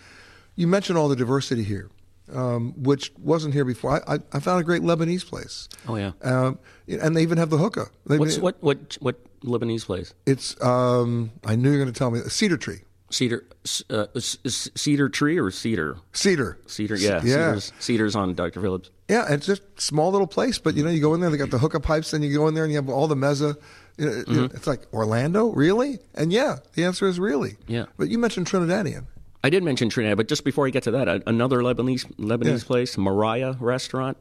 You 0.55 0.67
mentioned 0.67 0.97
all 0.97 1.09
the 1.09 1.17
diversity 1.17 1.63
here, 1.63 1.91
um, 2.33 2.75
which 2.77 3.13
wasn't 3.19 3.55
here 3.55 3.65
before. 3.65 3.93
I, 4.09 4.15
I, 4.15 4.19
I, 4.33 4.41
found 4.41 4.61
a 4.61 4.65
great 4.65 4.83
Lebanese 4.83 5.27
place. 5.27 5.69
Oh 5.87 5.97
yeah, 5.97 6.13
um, 6.23 6.59
and 6.89 7.17
they 7.17 7.23
even 7.23 7.39
have 7.39 7.51
the 7.51 7.59
hookah. 7.59 7.87
They, 8.07 8.19
What's, 8.19 8.39
what 8.39 8.57
what 8.63 8.97
what 9.01 9.41
Lebanese 9.41 9.85
place? 9.85 10.15
It's 10.27 10.61
um, 10.63 11.33
I 11.45 11.57
knew 11.57 11.71
you 11.71 11.79
were 11.79 11.85
going 11.85 11.93
to 11.93 11.99
tell 11.99 12.11
me 12.11 12.21
Cedar 12.29 12.57
Tree. 12.57 12.81
Cedar, 13.09 13.45
uh, 13.89 14.07
cedar 14.19 15.09
tree 15.09 15.39
or 15.39 15.53
cedar? 15.53 15.97
Cedar. 16.13 16.59
Cedar, 16.67 16.97
yeah. 16.97 17.21
yeah. 17.23 17.55
Cedars, 17.55 17.73
cedars 17.79 18.17
on 18.17 18.35
Dr. 18.35 18.61
Phillips. 18.61 18.91
Yeah, 19.09 19.33
it's 19.33 19.47
just 19.47 19.63
small 19.81 20.11
little 20.11 20.27
place, 20.27 20.59
but 20.59 20.75
you 20.75 20.83
know, 20.83 20.91
you 20.91 21.01
go 21.01 21.15
in 21.15 21.21
there, 21.21 21.31
they 21.31 21.37
got 21.37 21.51
the 21.51 21.59
hookah 21.59 21.79
pipes, 21.79 22.13
and 22.13 22.25
you 22.25 22.37
go 22.37 22.49
in 22.49 22.55
there 22.55 22.65
and 22.65 22.73
you 22.73 22.79
have 22.79 22.89
all 22.89 23.07
the 23.07 23.15
mezza. 23.15 23.57
Mm-hmm. 23.97 24.57
It's 24.57 24.67
like 24.67 24.93
Orlando, 24.93 25.53
really? 25.53 26.01
And 26.15 26.33
yeah, 26.33 26.59
the 26.75 26.85
answer 26.85 27.07
is 27.07 27.21
really. 27.21 27.57
Yeah. 27.69 27.87
But 27.97 28.09
you 28.09 28.19
mentioned 28.19 28.49
Trinidadian. 28.49 29.07
I 29.45 29.51
did 29.51 29.63
mention 29.63 29.89
Trinidad, 29.89 30.17
but 30.17 30.29
just 30.29 30.45
before 30.45 30.67
I 30.67 30.71
get 30.71 30.83
to 30.85 30.91
that, 30.93 31.23
another 31.27 31.59
Lebanese 31.59 32.05
Lebanese 32.17 32.61
yeah. 32.61 32.67
place, 32.67 32.99
Mariah 32.99 33.55
Restaurant. 33.61 34.17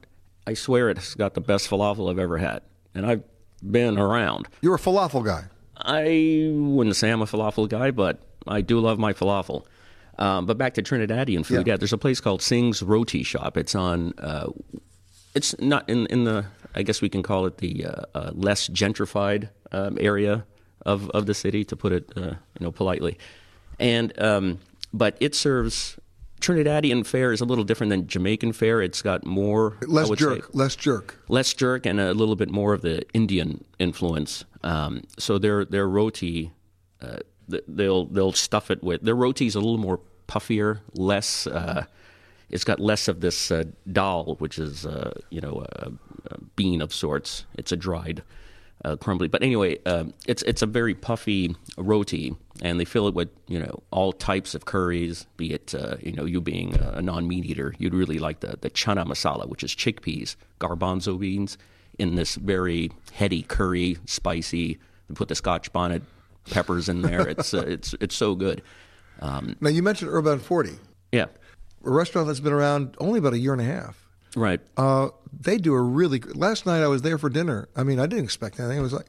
I 0.48 0.54
swear 0.54 0.90
it's 0.90 1.16
got 1.16 1.34
the 1.34 1.42
best 1.42 1.70
falafel 1.70 2.12
I've 2.12 2.20
ever 2.20 2.38
had, 2.38 2.62
and 2.94 3.06
I've 3.06 3.24
been 3.64 3.98
around. 3.98 4.48
You're 4.62 4.76
a 4.76 4.80
falafel 4.80 5.26
guy. 5.26 5.46
I 5.78 6.52
wouldn't 6.54 6.96
say 6.96 7.10
I'm 7.10 7.22
a 7.22 7.26
falafel 7.26 7.68
guy, 7.68 7.92
but 7.92 8.22
I 8.48 8.62
do 8.62 8.80
love 8.80 9.00
my 9.00 9.14
falafel. 9.14 9.66
Um, 10.18 10.46
but 10.46 10.58
back 10.58 10.76
to 10.76 10.84
Trinidadian 10.84 11.46
food, 11.46 11.68
yeah. 11.68 11.74
yeah. 11.74 11.78
There's 11.78 11.94
a 11.94 11.98
place 11.98 12.22
called 12.22 12.42
Singh's 12.42 12.82
Roti 12.82 13.24
Shop. 13.24 13.58
It's 13.58 13.76
on. 13.76 14.14
Uh, 14.18 14.52
it's 15.34 15.58
not 15.60 15.90
in 15.90 16.06
in 16.08 16.24
the. 16.24 16.46
I 16.74 16.84
guess 16.84 17.02
we 17.02 17.10
can 17.10 17.24
call 17.24 17.46
it 17.46 17.58
the 17.58 17.86
uh, 17.86 18.02
uh, 18.14 18.32
less 18.34 18.70
gentrified 18.70 19.50
um, 19.72 19.98
area 20.00 20.46
of 20.86 21.10
of 21.10 21.26
the 21.26 21.34
city, 21.34 21.66
to 21.66 21.76
put 21.76 21.92
it 21.92 22.12
uh, 22.16 22.22
you 22.22 22.62
know 22.62 22.72
politely. 22.72 23.18
And 23.78 24.18
um, 24.22 24.60
but 24.96 25.18
it 25.20 25.36
serves 25.36 26.00
Trinidadian 26.42 27.06
fare 27.06 27.32
is 27.32 27.42
a 27.42 27.46
little 27.46 27.64
different 27.64 27.90
than 27.90 28.08
Jamaican 28.08 28.54
fare. 28.54 28.82
It's 28.82 29.02
got 29.02 29.26
more 29.26 29.78
less 29.88 30.10
jerk, 30.12 30.44
say, 30.44 30.50
less 30.54 30.76
jerk, 30.76 31.20
less 31.28 31.54
jerk, 31.54 31.86
and 31.86 32.00
a 32.00 32.14
little 32.14 32.36
bit 32.36 32.50
more 32.50 32.74
of 32.74 32.82
the 32.82 33.04
Indian 33.14 33.64
influence. 33.80 34.46
Um, 34.64 35.04
so 35.18 35.38
their 35.38 35.66
their 35.66 35.88
roti 35.88 36.52
uh, 37.02 37.18
they'll 37.68 38.06
they'll 38.06 38.34
stuff 38.34 38.72
it 38.72 38.84
with 38.84 39.02
their 39.02 39.16
roti 39.16 39.46
roti's 39.46 39.56
a 39.56 39.60
little 39.60 39.78
more 39.78 40.00
puffier, 40.28 40.80
less. 40.94 41.48
Uh, 41.48 41.86
it's 42.50 42.64
got 42.64 42.80
less 42.80 43.08
of 43.08 43.22
this 43.22 43.52
uh, 43.52 43.64
dal, 43.92 44.36
which 44.40 44.60
is 44.60 44.86
uh, 44.86 45.14
you 45.30 45.42
know 45.42 45.66
a, 45.80 45.92
a, 46.28 46.38
bean 46.56 46.82
of 46.82 46.94
sorts. 46.94 47.46
It's 47.56 47.72
a 47.72 47.76
dried, 47.76 48.24
uh, 48.84 48.96
crumbly. 48.98 49.28
But 49.28 49.44
anyway, 49.44 49.80
uh, 49.86 50.06
it's 50.28 50.44
it's 50.44 50.62
a 50.62 50.68
very 50.68 50.94
puffy 50.94 51.56
roti, 51.78 52.36
and 52.62 52.80
they 52.80 52.86
fill 52.86 53.08
it 53.08 53.14
with 53.14 53.30
you 53.48 53.60
know 53.60 53.84
all 53.92 54.14
types 54.14 54.56
of 54.56 54.66
curries. 54.66 55.26
Be 55.38 55.54
it 55.54 55.76
uh, 55.76 55.98
you 56.02 56.14
know 56.14 56.26
you 56.26 56.42
being 56.42 56.76
a 56.76 57.02
non 57.02 57.28
meat 57.28 57.46
eater, 57.46 57.74
you'd 57.78 57.94
really 57.94 58.20
like 58.20 58.40
the 58.40 58.58
the 58.60 58.70
chana 58.70 59.06
masala, 59.06 59.48
which 59.48 59.64
is 59.64 59.76
chickpeas, 59.76 60.36
garbanzo 60.60 61.20
beans, 61.20 61.58
in 62.00 62.16
this 62.16 62.36
very 62.36 62.92
heady 63.14 63.42
curry, 63.44 63.98
spicy. 64.06 64.80
They 65.08 65.14
put 65.14 65.28
the 65.28 65.36
Scotch 65.36 65.72
bonnet 65.72 66.04
peppers 66.50 66.90
in 66.90 67.02
there. 67.02 67.28
It's 67.28 67.54
uh, 67.54 67.66
it's 67.68 67.94
it's 68.00 68.16
so 68.16 68.36
good. 68.36 68.62
Um, 69.22 69.56
now 69.62 69.70
you 69.70 69.84
mentioned 69.84 70.12
Urbain 70.12 70.40
Forty. 70.40 70.78
Yeah, 71.12 71.26
a 71.84 71.92
restaurant 71.92 72.28
that's 72.28 72.40
been 72.40 72.54
around 72.54 72.96
only 73.00 73.20
about 73.20 73.34
a 73.34 73.38
year 73.38 73.54
and 73.54 73.62
a 73.62 73.66
half. 73.66 74.02
Right. 74.36 74.60
Uh, 74.76 75.10
they 75.32 75.58
do 75.58 75.74
a 75.74 75.82
really. 75.82 76.20
Good, 76.20 76.36
last 76.36 76.66
night 76.66 76.84
I 76.84 76.88
was 76.88 77.02
there 77.02 77.18
for 77.18 77.30
dinner. 77.30 77.70
I 77.76 77.84
mean, 77.84 78.00
I 78.00 78.06
didn't 78.06 78.26
expect 78.26 78.60
anything. 78.60 78.78
It 78.78 78.82
was 78.82 78.94
like 78.94 79.08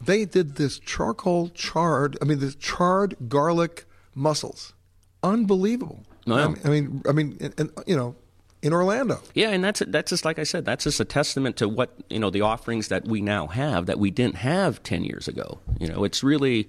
they 0.00 0.24
did 0.24 0.56
this 0.56 0.78
charcoal 0.78 1.48
charred. 1.50 2.16
I 2.22 2.24
mean, 2.24 2.38
this 2.38 2.54
charred 2.54 3.16
garlic 3.28 3.84
mussels. 4.14 4.74
Unbelievable. 5.22 6.04
Wow. 6.26 6.36
I 6.36 6.48
mean, 6.48 6.60
I 6.64 6.68
mean, 6.68 7.02
I 7.08 7.12
mean 7.12 7.38
and, 7.40 7.54
and, 7.58 7.70
you 7.86 7.96
know, 7.96 8.16
in 8.62 8.72
Orlando. 8.72 9.20
Yeah, 9.34 9.50
and 9.50 9.62
that's 9.62 9.82
that's 9.86 10.10
just 10.10 10.24
like 10.24 10.38
I 10.38 10.44
said, 10.44 10.64
that's 10.64 10.84
just 10.84 11.00
a 11.00 11.04
testament 11.04 11.56
to 11.56 11.68
what 11.68 11.94
you 12.10 12.18
know 12.18 12.30
the 12.30 12.40
offerings 12.40 12.88
that 12.88 13.06
we 13.06 13.20
now 13.20 13.46
have 13.46 13.86
that 13.86 13.98
we 13.98 14.10
didn't 14.10 14.36
have 14.36 14.82
ten 14.82 15.04
years 15.04 15.28
ago. 15.28 15.60
You 15.78 15.88
know, 15.88 16.04
it's 16.04 16.22
really. 16.22 16.68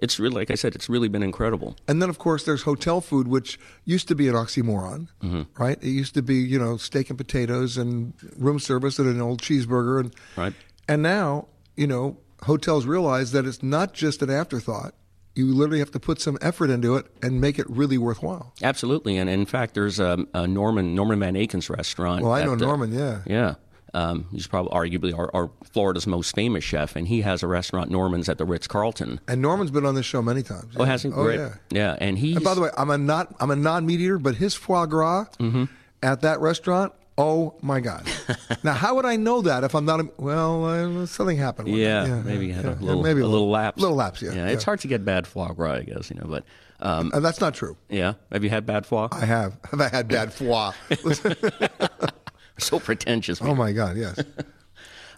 It's 0.00 0.20
really, 0.20 0.36
like 0.36 0.52
I 0.52 0.54
said, 0.54 0.76
it's 0.76 0.88
really 0.88 1.08
been 1.08 1.24
incredible. 1.24 1.76
And 1.88 2.00
then, 2.00 2.08
of 2.08 2.18
course, 2.18 2.44
there's 2.44 2.62
hotel 2.62 3.00
food, 3.00 3.26
which 3.26 3.58
used 3.84 4.06
to 4.06 4.14
be 4.14 4.28
an 4.28 4.34
oxymoron, 4.36 5.08
mm-hmm. 5.20 5.42
right? 5.60 5.76
It 5.82 5.88
used 5.88 6.14
to 6.14 6.22
be, 6.22 6.36
you 6.36 6.56
know, 6.56 6.76
steak 6.76 7.10
and 7.10 7.18
potatoes 7.18 7.76
and 7.76 8.12
room 8.36 8.60
service 8.60 9.00
and 9.00 9.08
an 9.08 9.20
old 9.20 9.42
cheeseburger, 9.42 9.98
and 9.98 10.14
right. 10.36 10.52
And 10.86 11.02
now, 11.02 11.48
you 11.76 11.88
know, 11.88 12.16
hotels 12.44 12.86
realize 12.86 13.32
that 13.32 13.46
it's 13.46 13.62
not 13.62 13.92
just 13.94 14.22
an 14.22 14.30
afterthought 14.30 14.94
you 15.38 15.54
literally 15.54 15.78
have 15.78 15.92
to 15.92 16.00
put 16.00 16.20
some 16.20 16.36
effort 16.42 16.68
into 16.68 16.96
it 16.96 17.06
and 17.22 17.40
make 17.40 17.60
it 17.60 17.70
really 17.70 17.96
worthwhile. 17.96 18.52
Absolutely, 18.60 19.16
and 19.16 19.30
in 19.30 19.46
fact, 19.46 19.74
there's 19.74 20.00
a, 20.00 20.26
a 20.34 20.48
Norman 20.48 20.96
Norman 20.96 21.20
Van 21.20 21.36
Aken's 21.36 21.70
restaurant. 21.70 22.24
Well, 22.24 22.32
I 22.32 22.44
know 22.44 22.56
Norman. 22.56 22.92
yeah, 22.92 23.22
yeah. 23.24 23.54
Um, 23.94 24.26
he's 24.32 24.46
probably 24.46 24.72
arguably 24.72 25.16
our, 25.16 25.30
our, 25.34 25.50
Florida's 25.72 26.06
most 26.06 26.34
famous 26.34 26.62
chef, 26.62 26.94
and 26.94 27.08
he 27.08 27.22
has 27.22 27.42
a 27.42 27.46
restaurant, 27.46 27.90
Norman's, 27.90 28.28
at 28.28 28.36
the 28.36 28.44
Ritz 28.44 28.66
Carlton. 28.66 29.18
And 29.26 29.40
Norman's 29.40 29.70
been 29.70 29.86
on 29.86 29.94
this 29.94 30.04
show 30.04 30.20
many 30.20 30.42
times. 30.42 30.74
Oh, 30.76 30.84
has 30.84 31.04
he? 31.04 31.08
Oh, 31.08 31.22
Great. 31.22 31.38
yeah. 31.38 31.54
Yeah, 31.70 31.96
and 31.98 32.18
he. 32.18 32.34
And 32.34 32.44
by 32.44 32.54
the 32.54 32.60
way, 32.60 32.70
I'm 32.76 32.90
a 32.90 32.98
not 32.98 33.34
I'm 33.38 33.50
a 33.50 33.56
non 33.56 33.86
meat 33.86 34.00
eater, 34.00 34.18
but 34.18 34.34
his 34.34 34.54
foie 34.54 34.86
gras 34.86 35.26
mm-hmm. 35.38 35.64
at 36.02 36.20
that 36.22 36.40
restaurant 36.40 36.92
Oh 37.20 37.56
my 37.62 37.80
God! 37.80 38.08
now, 38.62 38.74
how 38.74 38.94
would 38.94 39.04
I 39.04 39.16
know 39.16 39.42
that 39.42 39.64
if 39.64 39.74
I'm 39.74 39.84
not? 39.84 39.98
A, 39.98 40.08
well, 40.18 40.64
uh, 40.64 41.04
something 41.06 41.36
happened. 41.36 41.68
Yeah, 41.68 42.06
yeah, 42.06 42.22
maybe 42.22 42.46
you 42.46 42.52
had 42.52 42.64
yeah, 42.64 42.74
a 42.74 42.80
little, 42.80 43.02
maybe 43.02 43.20
a, 43.20 43.24
little, 43.24 43.40
little 43.40 43.50
lapse. 43.50 43.82
Little 43.82 43.96
lapse, 43.96 44.22
yeah, 44.22 44.32
yeah. 44.32 44.46
It's 44.46 44.62
hard 44.62 44.78
to 44.80 44.88
get 44.88 45.04
bad 45.04 45.26
foie 45.26 45.48
gras, 45.48 45.78
I 45.78 45.82
guess, 45.82 46.10
you 46.10 46.16
know. 46.16 46.28
But 46.28 46.44
um, 46.78 47.10
uh, 47.12 47.18
that's 47.18 47.40
not 47.40 47.54
true. 47.54 47.76
Yeah, 47.88 48.14
have 48.30 48.44
you 48.44 48.50
had 48.50 48.66
bad 48.66 48.86
foie? 48.86 49.08
I 49.10 49.24
have. 49.24 49.58
Have 49.70 49.80
I 49.80 49.88
had 49.88 50.06
bad 50.06 50.32
foie? 50.32 50.70
so 52.58 52.78
pretentious. 52.78 53.42
Oh 53.42 53.56
my 53.56 53.72
God! 53.72 53.96
Yes. 53.96 54.22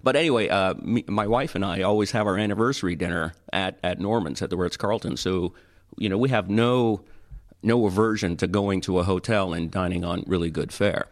But 0.03 0.16
anyway, 0.16 0.48
uh, 0.48 0.72
me, 0.80 1.05
my 1.07 1.26
wife 1.26 1.55
and 1.55 1.62
I 1.62 1.82
always 1.82 2.12
have 2.12 2.26
our 2.26 2.38
anniversary 2.38 2.96
dinner 2.96 3.34
at, 3.53 3.78
at 3.84 4.01
Norman's 4.01 4.40
at 4.40 4.48
the 4.48 4.57
Ritz 4.57 4.78
Carlton. 4.78 5.18
So, 5.18 5.53
you 5.98 6.09
know, 6.09 6.16
we 6.16 6.30
have 6.30 6.48
no 6.48 7.05
no 7.62 7.84
aversion 7.84 8.38
to 8.38 8.46
going 8.46 8.80
to 8.80 8.98
a 8.98 9.03
hotel 9.03 9.53
and 9.53 9.70
dining 9.70 10.03
on 10.03 10.24
really 10.26 10.51
good 10.51 10.72
fare. 10.72 11.07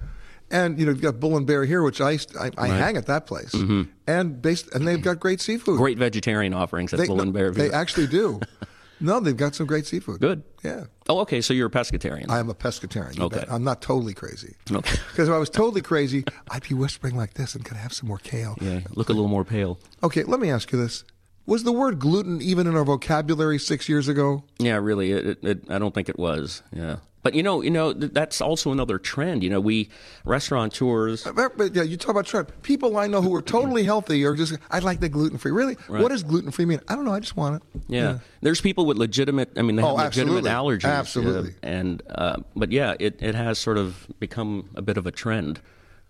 And 0.50 0.78
you 0.78 0.86
know 0.86 0.92
you've 0.92 1.02
got 1.02 1.20
Bull 1.20 1.36
and 1.36 1.46
Bear 1.46 1.64
here, 1.64 1.82
which 1.82 2.00
I 2.00 2.12
I, 2.12 2.16
I 2.40 2.48
right. 2.48 2.70
hang 2.70 2.96
at 2.96 3.06
that 3.06 3.26
place, 3.26 3.52
mm-hmm. 3.52 3.82
and 4.06 4.40
based 4.40 4.72
and 4.74 4.88
they've 4.88 5.02
got 5.02 5.20
great 5.20 5.40
seafood, 5.40 5.76
great 5.76 5.98
vegetarian 5.98 6.54
offerings 6.54 6.92
at 6.92 7.00
they, 7.00 7.06
Bull 7.06 7.20
and 7.20 7.32
Bear. 7.32 7.50
They 7.50 7.70
actually 7.70 8.06
do. 8.06 8.40
no, 9.00 9.20
they've 9.20 9.36
got 9.36 9.54
some 9.54 9.66
great 9.66 9.86
seafood. 9.86 10.20
Good. 10.20 10.42
Yeah. 10.64 10.84
Oh, 11.08 11.20
okay. 11.20 11.40
So 11.40 11.54
you're 11.54 11.68
a 11.68 11.70
pescatarian. 11.70 12.30
I 12.30 12.38
am 12.38 12.48
a 12.48 12.54
pescatarian. 12.54 13.20
Okay. 13.20 13.40
Bet. 13.40 13.52
I'm 13.52 13.64
not 13.64 13.82
totally 13.82 14.14
crazy. 14.14 14.56
Okay. 14.70 14.98
Because 15.10 15.28
if 15.28 15.34
I 15.34 15.38
was 15.38 15.50
totally 15.50 15.82
crazy, 15.82 16.24
I'd 16.50 16.62
be 16.62 16.74
whispering 16.74 17.16
like 17.16 17.34
this 17.34 17.54
and 17.54 17.64
could 17.64 17.76
I 17.76 17.80
have 17.80 17.92
some 17.92 18.08
more 18.08 18.18
kale. 18.18 18.56
Yeah. 18.60 18.80
Look 18.94 19.08
a 19.08 19.12
little 19.12 19.28
more 19.28 19.44
pale. 19.44 19.78
Okay. 20.02 20.22
Let 20.22 20.40
me 20.40 20.50
ask 20.50 20.72
you 20.72 20.78
this: 20.80 21.04
Was 21.44 21.64
the 21.64 21.72
word 21.72 21.98
gluten 21.98 22.40
even 22.40 22.66
in 22.66 22.76
our 22.76 22.84
vocabulary 22.84 23.58
six 23.58 23.88
years 23.88 24.08
ago? 24.08 24.44
Yeah, 24.58 24.76
really. 24.76 25.12
It, 25.12 25.44
it, 25.44 25.70
I 25.70 25.78
don't 25.78 25.92
think 25.92 26.08
it 26.08 26.18
was. 26.18 26.62
Yeah. 26.72 26.96
But 27.22 27.34
you 27.34 27.42
know, 27.42 27.62
you 27.62 27.70
know 27.70 27.92
that's 27.92 28.40
also 28.40 28.70
another 28.70 28.98
trend. 28.98 29.42
You 29.42 29.50
know, 29.50 29.60
we 29.60 29.88
restaurateurs. 30.24 31.26
But 31.34 31.74
yeah, 31.74 31.82
you 31.82 31.96
talk 31.96 32.10
about 32.10 32.26
trend. 32.26 32.52
People 32.62 32.96
I 32.96 33.06
know 33.06 33.20
who 33.20 33.34
are 33.34 33.42
totally 33.42 33.84
healthy 33.84 34.24
are 34.24 34.34
just. 34.34 34.56
I 34.70 34.78
like 34.78 35.00
the 35.00 35.08
gluten 35.08 35.36
free. 35.38 35.50
Really, 35.50 35.76
right. 35.88 36.00
what 36.02 36.10
does 36.10 36.22
gluten 36.22 36.50
free 36.52 36.64
mean? 36.64 36.80
I 36.88 36.94
don't 36.94 37.04
know. 37.04 37.12
I 37.12 37.20
just 37.20 37.36
want 37.36 37.56
it. 37.56 37.62
Yeah. 37.88 38.02
yeah. 38.02 38.18
there's 38.40 38.60
people 38.60 38.86
with 38.86 38.98
legitimate. 38.98 39.50
I 39.56 39.62
mean, 39.62 39.76
they 39.76 39.82
have 39.82 39.92
oh, 39.92 39.96
legitimate 39.96 40.44
allergies. 40.44 40.84
Absolutely. 40.84 41.50
Uh, 41.50 41.66
and 41.66 42.02
uh, 42.08 42.36
but 42.54 42.70
yeah, 42.70 42.94
it 43.00 43.16
it 43.20 43.34
has 43.34 43.58
sort 43.58 43.78
of 43.78 44.06
become 44.20 44.70
a 44.76 44.82
bit 44.82 44.96
of 44.96 45.06
a 45.06 45.10
trend. 45.10 45.60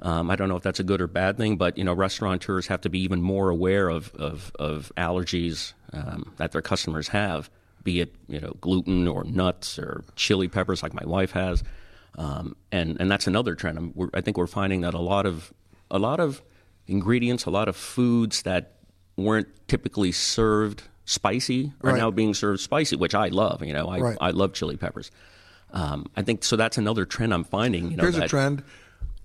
Um, 0.00 0.30
I 0.30 0.36
don't 0.36 0.48
know 0.48 0.56
if 0.56 0.62
that's 0.62 0.78
a 0.78 0.84
good 0.84 1.00
or 1.00 1.08
bad 1.08 1.38
thing, 1.38 1.56
but 1.56 1.76
you 1.78 1.84
know, 1.84 1.94
restaurateurs 1.94 2.66
have 2.68 2.82
to 2.82 2.90
be 2.90 3.00
even 3.00 3.22
more 3.22 3.48
aware 3.48 3.88
of 3.88 4.14
of, 4.16 4.52
of 4.58 4.92
allergies 4.96 5.72
um, 5.94 6.34
that 6.36 6.52
their 6.52 6.62
customers 6.62 7.08
have 7.08 7.50
be 7.88 8.00
it 8.00 8.14
you 8.28 8.38
know 8.38 8.54
gluten 8.60 9.08
or 9.08 9.24
nuts 9.24 9.78
or 9.78 10.04
chili 10.14 10.46
peppers, 10.46 10.82
like 10.82 10.92
my 10.92 11.06
wife 11.06 11.30
has, 11.30 11.64
um, 12.18 12.54
and 12.70 12.98
and 13.00 13.10
that's 13.10 13.26
another 13.26 13.54
trend. 13.54 13.94
I 14.12 14.20
think 14.20 14.36
we're 14.36 14.46
finding 14.46 14.82
that 14.82 14.92
a 14.92 15.00
lot 15.00 15.24
of 15.24 15.54
a 15.90 15.98
lot 15.98 16.20
of 16.20 16.42
ingredients, 16.86 17.46
a 17.46 17.50
lot 17.50 17.66
of 17.66 17.76
foods 17.76 18.42
that 18.42 18.74
weren't 19.16 19.48
typically 19.68 20.12
served 20.12 20.82
spicy 21.06 21.72
are 21.82 21.92
right. 21.92 21.98
now 21.98 22.10
being 22.10 22.34
served 22.34 22.60
spicy, 22.60 22.94
which 22.96 23.14
I 23.14 23.28
love. 23.28 23.64
You 23.64 23.72
know, 23.72 23.88
I 23.88 23.98
right. 24.00 24.18
I 24.20 24.32
love 24.32 24.52
chili 24.52 24.76
peppers. 24.76 25.10
Um, 25.72 26.10
I 26.14 26.20
think 26.20 26.44
so. 26.44 26.56
That's 26.56 26.76
another 26.76 27.06
trend 27.06 27.32
I'm 27.32 27.44
finding. 27.44 27.90
You 27.90 27.96
know, 27.96 28.02
Here's 28.02 28.16
that, 28.16 28.26
a 28.26 28.28
trend: 28.28 28.62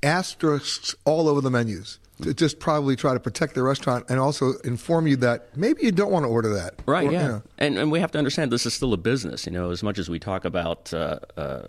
asterisks 0.01 0.95
all 1.03 1.27
over 1.27 1.41
the 1.41 1.51
menus 1.51 1.99
to 2.23 2.33
just 2.33 2.59
probably 2.59 2.95
try 2.95 3.13
to 3.13 3.19
protect 3.19 3.55
the 3.55 3.63
restaurant 3.63 4.05
and 4.09 4.19
also 4.19 4.53
inform 4.63 5.07
you 5.07 5.15
that 5.17 5.55
maybe 5.55 5.83
you 5.83 5.91
don't 5.91 6.11
want 6.11 6.25
to 6.25 6.29
order 6.29 6.53
that. 6.53 6.75
Right, 6.85 7.07
Or, 7.07 7.11
you 7.11 7.17
yeah. 7.17 7.27
know. 7.27 7.43
And, 7.57 7.77
and 7.77 7.91
we 7.91 7.99
have 7.99 8.11
to 8.11 8.17
understand 8.17 8.51
this 8.51 8.65
is 8.65 8.73
still 8.73 8.93
a 8.93 8.97
business, 8.97 9.45
you 9.45 9.51
know, 9.51 9.71
as 9.71 9.83
much 9.83 9.97
as 9.99 10.09
we 10.09 10.19
talk 10.19 10.45
about, 10.45 10.93
uh, 10.93 11.19
uh, 11.37 11.67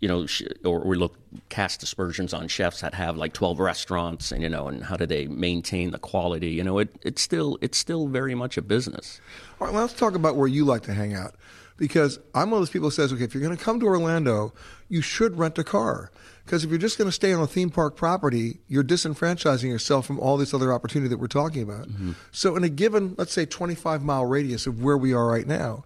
you 0.00 0.08
know, 0.08 0.26
or 0.64 0.80
we 0.80 0.96
look, 0.96 1.16
cast 1.48 1.82
aspersions 1.82 2.34
on 2.34 2.48
chefs 2.48 2.80
that 2.80 2.94
have 2.94 3.16
like 3.16 3.32
12 3.32 3.60
restaurants 3.60 4.32
and, 4.32 4.42
you 4.42 4.48
know, 4.48 4.66
and 4.68 4.84
how 4.84 4.96
do 4.96 5.06
they 5.06 5.26
maintain 5.28 5.92
the 5.92 5.98
quality, 5.98 6.50
you 6.50 6.64
know, 6.64 6.78
it, 6.78 6.94
it's 7.02 7.22
still, 7.22 7.56
it's 7.60 7.78
still 7.78 8.08
very 8.08 8.34
much 8.34 8.56
a 8.56 8.62
business. 8.62 9.20
All 9.60 9.66
right, 9.66 9.72
well, 9.72 9.82
let's 9.82 9.94
talk 9.94 10.14
about 10.14 10.36
where 10.36 10.48
you 10.48 10.64
like 10.64 10.82
to 10.82 10.94
hang 10.94 11.14
out. 11.14 11.34
Because 11.78 12.18
I'm 12.34 12.50
one 12.50 12.58
of 12.58 12.60
those 12.60 12.70
people 12.70 12.88
who 12.88 12.92
says, 12.94 13.12
okay, 13.12 13.24
if 13.24 13.34
you're 13.34 13.42
going 13.42 13.56
to 13.56 13.62
come 13.62 13.80
to 13.80 13.86
Orlando, 13.86 14.52
you 14.88 15.00
should 15.00 15.38
rent 15.38 15.58
a 15.58 15.64
car. 15.64 16.12
Because 16.44 16.64
if 16.64 16.70
you're 16.70 16.78
just 16.78 16.98
going 16.98 17.08
to 17.08 17.12
stay 17.12 17.32
on 17.32 17.40
a 17.40 17.46
theme 17.46 17.70
park 17.70 17.96
property, 17.96 18.58
you're 18.68 18.82
disenfranchising 18.82 19.68
yourself 19.68 20.06
from 20.06 20.18
all 20.18 20.36
this 20.36 20.52
other 20.52 20.72
opportunity 20.72 21.08
that 21.08 21.18
we're 21.18 21.28
talking 21.28 21.62
about. 21.62 21.88
Mm-hmm. 21.88 22.12
So, 22.32 22.56
in 22.56 22.64
a 22.64 22.68
given, 22.68 23.14
let's 23.16 23.32
say, 23.32 23.46
25 23.46 24.02
mile 24.02 24.26
radius 24.26 24.66
of 24.66 24.82
where 24.82 24.98
we 24.98 25.12
are 25.12 25.26
right 25.26 25.46
now, 25.46 25.84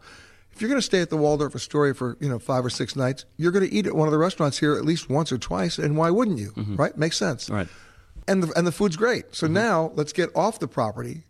if 0.57 0.63
you're 0.63 0.71
going 0.71 0.81
to 0.81 0.87
stay 0.87 1.03
at 1.03 1.11
the 1.11 1.19
Waldorf 1.19 1.55
Astoria 1.55 1.93
for 1.93 2.17
you 2.19 2.31
know 2.31 2.39
five 2.39 2.65
or 2.65 2.71
six 2.71 2.97
nights, 2.97 3.27
you're 3.37 3.53
going 3.53 3.69
to 3.69 3.73
eat 3.73 3.87
at 3.87 3.95
one 3.95 4.09
of 4.09 4.13
the 4.13 4.19
restaurants 4.19 4.59
here 4.59 4.75
at 4.75 4.87
least 4.87 5.11
once 5.11 5.31
or 5.31 5.37
twice, 5.37 5.77
and 5.77 5.99
why 5.99 6.11
wouldn't 6.11 6.39
you? 6.39 6.53
Mm-hmm. 6.53 6.77
Right? 6.77 6.97
Makes 6.97 7.19
sense. 7.19 7.51
Right. 7.51 7.69
And 8.27 8.43
the, 8.43 8.53
and 8.57 8.67
the 8.67 8.73
food's 8.73 8.97
great. 8.97 9.35
So 9.35 9.47
mm-hmm. 9.47 9.55
now 9.55 9.93
let's 9.95 10.15
get 10.15 10.31
off 10.35 10.59
the 10.59 10.67
property. 10.67 11.26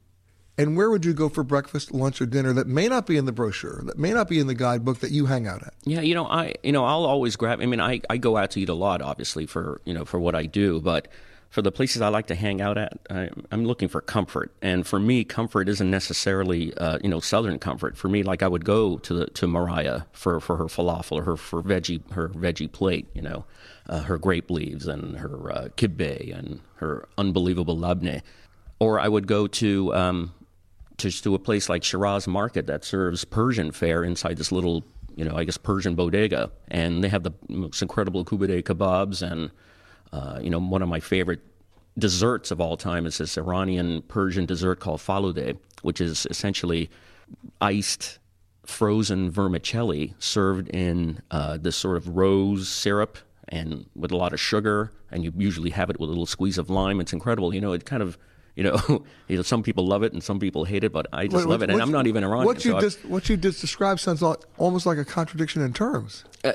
And 0.59 0.77
where 0.77 0.91
would 0.91 1.05
you 1.05 1.13
go 1.13 1.29
for 1.29 1.45
breakfast, 1.45 1.93
lunch, 1.93 2.21
or 2.21 2.27
dinner 2.27 2.53
that 2.55 2.67
may 2.67 2.89
not 2.89 3.07
be 3.07 3.19
in 3.19 3.27
the 3.27 3.33
brochure, 3.33 3.83
that 3.85 3.99
may 3.99 4.13
not 4.13 4.27
be 4.27 4.39
in 4.39 4.47
the 4.47 4.55
guidebook 4.55 5.01
that 5.01 5.11
you 5.11 5.27
hang 5.27 5.47
out 5.47 5.63
at? 5.63 5.75
Yeah, 5.85 6.01
you 6.01 6.15
know, 6.15 6.27
I 6.27 6.55
you 6.63 6.73
know, 6.73 6.85
I'll 6.85 7.05
always 7.05 7.37
grab. 7.37 7.61
I 7.61 7.67
mean, 7.67 7.81
I, 7.81 8.01
I 8.09 8.17
go 8.17 8.39
out 8.39 8.53
to 8.53 8.61
eat 8.61 8.71
a 8.71 8.75
lot, 8.75 9.03
obviously 9.03 9.45
for 9.47 9.81
you 9.85 9.93
know 9.93 10.05
for 10.07 10.19
what 10.19 10.35
I 10.35 10.47
do, 10.47 10.81
but 10.81 11.09
for 11.51 11.63
the 11.63 11.73
places 11.73 12.03
I 12.03 12.09
like 12.09 12.27
to 12.27 12.35
hang 12.35 12.61
out 12.61 12.77
at, 12.77 12.99
I, 13.09 13.31
I'm 13.51 13.65
looking 13.65 13.89
for 13.89 14.01
comfort. 14.01 14.53
And 14.61 14.87
for 14.87 14.99
me, 14.99 15.25
comfort 15.25 15.69
isn't 15.69 15.91
necessarily 15.91 16.75
uh, 16.75 16.99
you 17.03 17.09
know 17.09 17.21
southern 17.21 17.59
comfort. 17.59 17.97
For 17.97 18.09
me, 18.09 18.23
like 18.23 18.43
I 18.43 18.49
would 18.49 18.65
go 18.65 18.99
to 18.99 19.15
the, 19.15 19.27
to 19.27 19.47
Mariah 19.47 20.03
for, 20.13 20.41
for 20.41 20.57
her 20.57 20.67
falafel 20.67 21.13
or 21.13 21.23
her 21.23 21.37
for 21.37 21.63
veggie 21.63 22.11
her 22.13 22.29
veggie 22.31 22.71
plate, 22.71 23.09
you 23.15 23.23
know, 23.23 23.45
uh, 23.89 24.01
her 24.01 24.17
grape 24.17 24.51
leaves 24.51 24.87
and 24.87 25.19
her 25.19 25.53
uh, 25.53 25.69
kibbeh 25.77 26.37
and 26.37 26.61
her 26.77 27.07
unbelievable 27.19 27.77
labneh. 27.77 28.23
Or 28.79 29.01
I 29.01 29.09
would 29.09 29.27
go 29.27 29.47
to 29.47 29.95
um, 29.95 30.35
just 30.99 31.25
to 31.25 31.35
a 31.35 31.39
place 31.39 31.69
like 31.69 31.85
Shiraz 31.85 32.27
Market 32.27 32.67
that 32.67 32.85
serves 32.85 33.25
Persian 33.25 33.71
fare 33.73 34.05
inside 34.05 34.37
this 34.37 34.51
little, 34.51 34.85
you 35.15 35.25
know, 35.25 35.37
I 35.37 35.45
guess 35.45 35.57
Persian 35.57 35.95
bodega, 35.95 36.51
and 36.69 37.03
they 37.05 37.09
have 37.09 37.23
the 37.23 37.33
most 37.49 37.83
incredible 37.83 38.25
koobideh 38.25 38.63
kebabs, 38.63 39.23
and 39.23 39.51
uh, 40.13 40.39
you 40.43 40.51
know, 40.51 40.61
one 40.61 40.83
of 40.83 40.89
my 40.89 41.01
favorite 41.01 41.41
desserts 41.99 42.51
of 42.51 42.61
all 42.61 42.77
time 42.77 43.07
is 43.07 43.19
this 43.19 43.39
Iranian 43.39 44.03
Persian 44.03 44.47
dessert 44.47 44.81
called 44.81 45.01
falude, 45.01 45.59
which 45.83 46.01
is 46.01 46.27
essentially 46.31 46.91
iced 47.61 48.19
frozen 48.65 49.31
vermicelli 49.31 50.15
served 50.19 50.69
in 50.71 51.21
uh, 51.31 51.57
this 51.57 51.77
sort 51.77 51.97
of 51.97 52.17
rose 52.17 52.69
syrup 52.69 53.19
and 53.49 53.87
with 53.95 54.11
a 54.11 54.17
lot 54.17 54.33
of 54.33 54.41
sugar, 54.41 54.91
and 55.11 55.25
you 55.25 55.33
usually 55.37 55.71
have 55.71 55.89
it 55.89 56.01
with 56.01 56.09
a 56.09 56.11
little 56.11 56.27
squeeze 56.27 56.59
of 56.59 56.69
lime. 56.69 57.01
It's 57.01 57.13
incredible. 57.13 57.55
You 57.55 57.61
know, 57.61 57.73
it 57.73 57.87
kind 57.87 58.03
of, 58.03 58.19
you 58.57 58.65
know, 58.65 59.05
you 59.29 59.37
know, 59.37 59.43
some 59.43 59.63
people 59.63 59.87
love 59.87 60.03
it 60.03 60.13
and 60.13 60.23
some 60.23 60.41
people 60.41 60.65
hate 60.65 60.83
it, 60.83 60.91
but 60.93 61.07
I 61.13 61.27
just 61.27 61.37
Wait, 61.37 61.47
love 61.51 61.63
it, 61.63 61.71
and 61.71 61.81
I'm 61.81 61.93
not 61.93 62.07
even 62.09 62.25
Iranian. 62.25 62.47
What 62.47 62.65
you 62.65 62.73
so 62.73 62.81
just 62.81 63.05
what 63.05 63.29
you 63.29 63.37
just 63.37 63.61
described 63.61 64.01
sounds 64.01 64.23
like, 64.23 64.39
almost 64.59 64.87
like 64.87 64.99
a 64.99 65.05
contradiction 65.05 65.63
in 65.63 65.73
terms. 65.73 66.25
uh, 66.43 66.53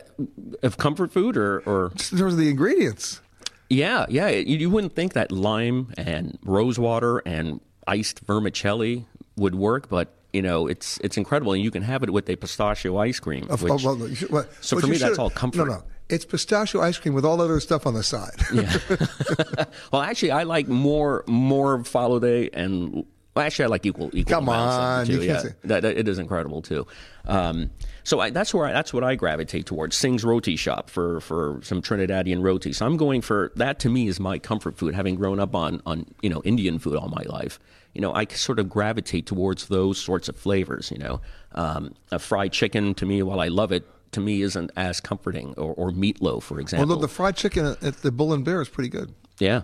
of 0.64 0.78
comfort 0.78 1.12
food, 1.14 1.38
or, 1.38 1.60
or 1.60 1.92
Just 1.96 2.12
in 2.12 2.18
terms 2.18 2.34
of 2.34 2.40
the 2.40 2.50
ingredients. 2.50 3.22
yeah, 3.70 4.06
yeah, 4.10 4.28
you, 4.30 4.58
you 4.58 4.70
wouldn't 4.70 4.96
think 4.96 5.14
that 5.14 5.32
lime 5.32 5.94
and 5.98 6.38
rose 6.44 6.78
water 6.78 7.20
and 7.20 7.62
iced 7.88 8.20
vermicelli 8.22 9.06
would 9.38 9.56
work, 9.56 9.88
but 9.90 10.14
you 10.34 10.42
know, 10.42 10.66
it's 10.68 10.98
it's 11.04 11.18
incredible, 11.18 11.54
and 11.54 11.62
you 11.64 11.72
can 11.72 11.84
have 11.84 12.04
it 12.04 12.10
with 12.10 12.30
a 12.30 12.36
pistachio 12.36 12.98
ice 12.98 13.20
cream. 13.20 13.48
Of- 13.50 13.62
which- 13.64 13.72
of- 13.72 13.84
well, 13.84 14.10
well, 14.30 14.46
so 14.62 14.80
for 14.80 14.88
me, 14.88 14.98
that's 14.98 15.20
all 15.20 15.30
comfort. 15.30 15.58
No, 15.58 15.66
no, 15.66 15.84
it's 16.12 16.26
pistachio 16.26 16.82
ice 16.82 16.98
cream 16.98 17.14
with 17.14 17.26
all 17.26 17.40
other 17.42 17.60
stuff 17.60 17.86
on 17.88 17.94
the 17.94 18.04
side. 18.04 18.36
Well, 19.92 20.02
actually, 20.02 20.32
I 20.32 20.44
like 20.44 20.68
more 20.68 21.24
more 21.28 21.80
falude 21.80 22.50
and 22.54 23.06
well, 23.34 23.46
actually, 23.46 23.66
I 23.66 23.68
like 23.70 23.86
equal 23.86 24.10
equal 24.14 24.36
Come 24.36 24.50
on, 24.50 25.08
can't 25.08 25.22
Yeah, 25.24 25.40
say- 25.40 25.54
that, 25.64 25.84
that- 25.84 25.98
it 25.98 26.08
is 26.08 26.20
incredible 26.20 26.62
too. 26.62 26.86
Um, 27.26 27.70
so 28.04 28.20
I, 28.20 28.30
that's 28.30 28.54
where 28.54 28.68
I, 28.68 28.74
that's 28.74 28.94
what 28.94 29.04
I 29.04 29.16
gravitate 29.16 29.66
towards. 29.68 29.96
Singh's 29.96 30.24
Roti 30.26 30.56
Shop 30.56 30.90
for 30.90 31.22
for 31.22 31.60
some 31.64 31.82
Trinidadian 31.82 32.42
roti. 32.44 32.74
So 32.74 32.86
I'm 32.86 32.98
going 32.98 33.22
for 33.22 33.52
that. 33.56 33.80
To 33.80 33.90
me, 33.90 34.08
is 34.08 34.20
my 34.20 34.38
comfort 34.40 34.78
food. 34.78 34.96
Having 34.96 35.16
grown 35.16 35.40
up 35.40 35.56
on 35.56 35.82
on 35.86 36.06
you 36.22 36.30
know 36.30 36.42
Indian 36.44 36.80
food 36.80 36.96
all 36.98 37.08
my 37.10 37.24
life, 37.28 37.60
you 37.94 38.02
know 38.02 38.14
I 38.14 38.26
sort 38.26 38.60
of 38.60 38.70
gravitate 38.70 39.28
towards 39.28 39.68
those 39.68 39.98
sorts 40.00 40.28
of 40.30 40.36
flavors. 40.36 40.92
You 40.92 40.98
know, 40.98 41.22
um, 41.54 41.94
a 42.12 42.20
fried 42.20 42.52
chicken 42.52 42.94
to 42.96 43.06
me, 43.06 43.22
while 43.24 43.40
I 43.40 43.48
love 43.48 43.72
it. 43.72 43.88
To 44.14 44.20
me, 44.20 44.42
isn't 44.42 44.72
as 44.76 45.00
comforting, 45.00 45.54
or, 45.58 45.74
or 45.74 45.92
meatloaf, 45.92 46.44
for 46.44 46.60
example. 46.60 46.90
Although 46.92 47.02
the 47.02 47.08
fried 47.08 47.36
chicken 47.38 47.78
at 47.82 48.02
the 48.02 48.12
Bull 48.12 48.34
and 48.34 48.44
Bear 48.44 48.62
is 48.62 48.68
pretty 48.70 48.90
good. 48.90 49.14
yeah, 49.40 49.62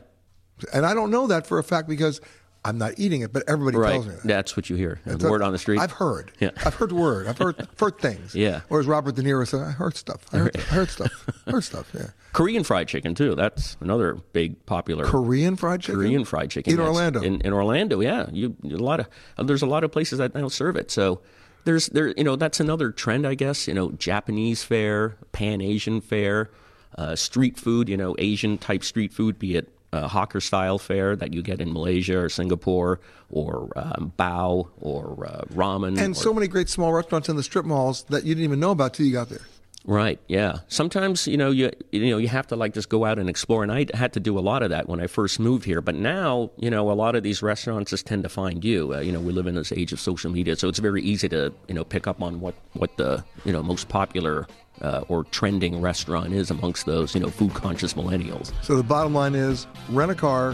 And 0.73 0.85
I 0.85 0.93
don't 0.93 1.11
know 1.11 1.27
that 1.27 1.45
for 1.45 1.59
a 1.59 1.63
fact 1.63 1.89
because 1.89 2.21
I'm 2.65 2.77
not 2.77 2.93
eating 2.97 3.21
it, 3.21 3.31
but 3.31 3.43
everybody 3.47 3.77
right. 3.77 3.91
tells 3.91 4.07
me 4.07 4.13
that. 4.15 4.23
That's 4.23 4.57
what 4.57 4.69
you 4.69 4.75
hear. 4.75 4.99
It's 5.05 5.21
The 5.21 5.27
a- 5.27 5.31
word 5.31 5.41
on 5.41 5.51
the 5.53 5.57
street. 5.57 5.79
I've 5.79 5.91
heard. 5.91 6.31
Yeah. 6.39 6.51
I've 6.65 6.73
heard 6.75 6.91
word. 6.91 7.27
I've 7.27 7.37
heard 7.37 7.67
heard 7.79 7.97
things. 7.99 8.35
Yeah. 8.35 8.61
Or 8.69 8.79
as 8.79 8.87
Robert 8.87 9.15
De 9.15 9.21
Niro 9.21 9.47
said, 9.47 9.61
I 9.61 9.71
heard 9.71 9.95
stuff. 9.95 10.25
I 10.33 10.37
heard, 10.39 10.57
I 10.57 10.59
heard 10.61 10.89
stuff. 10.89 11.29
I 11.45 11.51
heard 11.51 11.63
stuff. 11.63 11.89
Yeah. 11.93 12.07
Korean 12.33 12.63
fried 12.63 12.87
chicken 12.87 13.15
too. 13.15 13.35
That's 13.35 13.77
another 13.79 14.15
big 14.33 14.65
popular 14.65 15.05
Korean 15.05 15.55
fried 15.55 15.81
chicken. 15.81 15.95
Korean 16.01 16.25
fried 16.25 16.49
chicken 16.51 16.73
in 16.73 16.79
yes. 16.79 16.87
Orlando. 16.87 17.21
In, 17.21 17.39
in 17.41 17.53
Orlando, 17.53 17.99
yeah. 18.01 18.27
You 18.31 18.55
a 18.63 18.67
lot 18.69 18.99
of 19.01 19.07
uh, 19.37 19.43
there's 19.43 19.61
a 19.61 19.65
lot 19.67 19.83
of 19.83 19.91
places 19.91 20.17
that 20.19 20.33
now 20.35 20.47
serve 20.49 20.75
it. 20.75 20.89
So 20.91 21.21
there's 21.67 21.87
there 21.87 22.13
you 22.15 22.23
know 22.23 22.35
that's 22.37 22.59
another 22.59 22.91
trend 22.91 23.27
I 23.27 23.35
guess. 23.35 23.67
You 23.67 23.73
know, 23.73 23.91
Japanese 23.91 24.63
fare, 24.63 25.17
Pan 25.33 25.61
Asian 25.61 25.99
fare, 26.01 26.49
uh, 26.97 27.15
street 27.15 27.57
food. 27.59 27.89
You 27.89 27.97
know, 27.97 28.15
Asian 28.17 28.57
type 28.57 28.83
street 28.83 29.11
food, 29.13 29.37
be 29.37 29.55
it 29.57 29.67
uh, 29.91 30.07
hawker 30.07 30.39
style 30.39 30.79
fare 30.79 31.15
that 31.17 31.33
you 31.33 31.41
get 31.41 31.59
in 31.61 31.71
Malaysia 31.73 32.17
or 32.17 32.29
Singapore, 32.29 32.99
or 33.29 33.69
um, 33.75 34.13
bao 34.17 34.69
or 34.79 35.27
uh, 35.27 35.41
ramen. 35.53 35.99
and 35.99 36.11
or- 36.15 36.15
so 36.15 36.33
many 36.33 36.47
great 36.47 36.69
small 36.69 36.93
restaurants 36.93 37.27
in 37.29 37.35
the 37.35 37.43
strip 37.43 37.65
malls 37.65 38.03
that 38.03 38.23
you 38.23 38.33
didn't 38.33 38.45
even 38.45 38.59
know 38.61 38.71
about 38.71 38.93
till 38.93 39.05
you 39.05 39.11
got 39.11 39.27
there. 39.29 39.41
Right. 39.85 40.19
Yeah. 40.27 40.59
Sometimes 40.67 41.27
you 41.27 41.37
know 41.37 41.49
you 41.49 41.71
you 41.93 42.09
know 42.09 42.17
you 42.17 42.27
have 42.27 42.47
to 42.47 42.57
like 42.57 42.73
just 42.73 42.89
go 42.89 43.05
out 43.05 43.17
and 43.19 43.29
explore, 43.29 43.63
and 43.63 43.71
I 43.71 43.85
had 43.93 44.11
to 44.13 44.19
do 44.19 44.37
a 44.37 44.41
lot 44.41 44.61
of 44.61 44.69
that 44.69 44.89
when 44.89 44.99
I 44.99 45.07
first 45.07 45.39
moved 45.39 45.63
here. 45.63 45.79
But 45.79 45.95
now 45.95 46.51
you 46.57 46.69
know 46.69 46.91
a 46.91 46.93
lot 46.93 47.15
of 47.15 47.23
these 47.23 47.41
restaurants 47.41 47.91
just 47.91 48.05
tend 48.05 48.23
to 48.23 48.29
find 48.29 48.65
you. 48.65 48.93
Uh, 48.95 48.99
you 48.99 49.13
know 49.13 49.21
we 49.21 49.31
live 49.31 49.47
in 49.47 49.55
this 49.55 49.71
age 49.71 49.93
of 49.93 49.99
social 50.01 50.29
media, 50.29 50.57
so 50.57 50.67
it's 50.67 50.79
very 50.79 51.01
easy 51.01 51.29
to 51.29 51.53
you 51.69 51.73
know 51.73 51.85
pick 51.85 52.05
up 52.05 52.21
on 52.21 52.41
what 52.41 52.55
what 52.73 52.97
the 52.97 53.23
you 53.45 53.53
know 53.53 53.63
most 53.63 53.87
popular 53.87 54.45
uh, 54.81 55.05
or 55.07 55.23
trending 55.25 55.79
restaurant 55.79 56.33
is 56.33 56.51
amongst 56.51 56.85
those 56.85 57.15
you 57.15 57.21
know 57.21 57.29
food 57.29 57.53
conscious 57.53 57.93
millennials. 57.93 58.51
So 58.63 58.75
the 58.75 58.83
bottom 58.83 59.13
line 59.13 59.35
is 59.35 59.67
rent 59.89 60.11
a 60.11 60.15
car, 60.15 60.53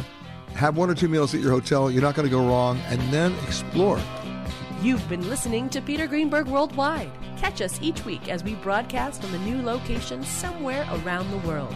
have 0.53 0.77
one 0.77 0.91
or 0.91 0.95
two 0.95 1.07
meals 1.07 1.33
at 1.33 1.41
your 1.41 1.51
hotel. 1.51 1.89
You're 1.89 2.03
not 2.03 2.13
going 2.13 2.27
to 2.27 2.31
go 2.31 2.45
wrong, 2.45 2.77
and 2.85 3.01
then 3.11 3.33
explore. 3.47 3.99
You've 4.83 5.07
been 5.09 5.27
listening 5.27 5.69
to 5.69 5.81
Peter 5.81 6.05
Greenberg 6.05 6.47
Worldwide. 6.47 7.09
Catch 7.43 7.59
us 7.59 7.77
each 7.81 8.05
week 8.05 8.29
as 8.29 8.41
we 8.41 8.55
broadcast 8.55 9.21
from 9.21 9.33
a 9.33 9.37
new 9.39 9.61
location 9.61 10.23
somewhere 10.23 10.87
around 10.93 11.29
the 11.29 11.45
world. 11.45 11.75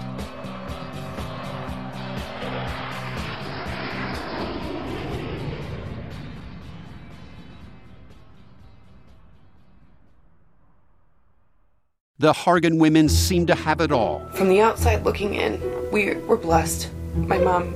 The 12.20 12.32
Hargan 12.32 12.80
women 12.80 13.10
seem 13.10 13.46
to 13.48 13.54
have 13.54 13.82
it 13.82 13.92
all. 13.92 14.26
From 14.36 14.48
the 14.48 14.62
outside 14.62 15.04
looking 15.04 15.34
in, 15.34 15.62
we 15.92 16.16
were 16.16 16.38
blessed. 16.38 16.90
My 17.14 17.40
mom 17.40 17.76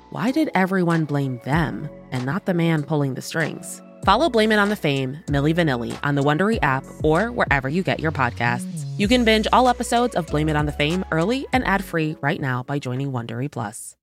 why 0.11 0.29
did 0.29 0.49
everyone 0.53 1.05
blame 1.05 1.39
them 1.45 1.89
and 2.11 2.25
not 2.25 2.45
the 2.45 2.53
man 2.53 2.83
pulling 2.83 3.13
the 3.13 3.21
strings? 3.21 3.81
Follow 4.03 4.29
Blame 4.29 4.51
It 4.51 4.59
on 4.59 4.67
the 4.67 4.75
Fame, 4.75 5.17
Milli 5.27 5.55
Vanilli, 5.55 5.97
on 6.03 6.15
the 6.15 6.21
Wondery 6.21 6.59
app 6.61 6.83
or 7.01 7.31
wherever 7.31 7.69
you 7.69 7.81
get 7.81 8.01
your 8.01 8.11
podcasts. 8.11 8.83
You 8.97 9.07
can 9.07 9.23
binge 9.23 9.47
all 9.53 9.69
episodes 9.69 10.15
of 10.15 10.27
Blame 10.27 10.49
It 10.49 10.57
on 10.57 10.65
the 10.65 10.73
Fame 10.73 11.05
early 11.11 11.47
and 11.53 11.65
ad-free 11.65 12.17
right 12.19 12.41
now 12.41 12.61
by 12.63 12.77
joining 12.77 13.13
Wondery 13.13 13.49
Plus. 13.49 13.95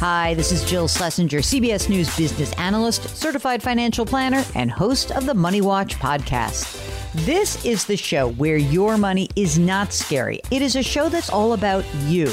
Hi, 0.00 0.32
this 0.34 0.52
is 0.52 0.64
Jill 0.64 0.88
Schlesinger, 0.88 1.40
CBS 1.40 1.90
News 1.90 2.16
business 2.16 2.54
analyst, 2.54 3.14
certified 3.14 3.62
financial 3.62 4.06
planner, 4.06 4.42
and 4.54 4.70
host 4.70 5.10
of 5.12 5.26
the 5.26 5.34
Money 5.34 5.60
Watch 5.60 5.96
podcast. 5.96 6.78
This 7.26 7.62
is 7.66 7.84
the 7.84 7.98
show 7.98 8.30
where 8.32 8.56
your 8.56 8.96
money 8.96 9.28
is 9.36 9.58
not 9.58 9.92
scary. 9.92 10.40
It 10.50 10.62
is 10.62 10.76
a 10.76 10.82
show 10.82 11.10
that's 11.10 11.28
all 11.28 11.52
about 11.52 11.84
you. 12.06 12.32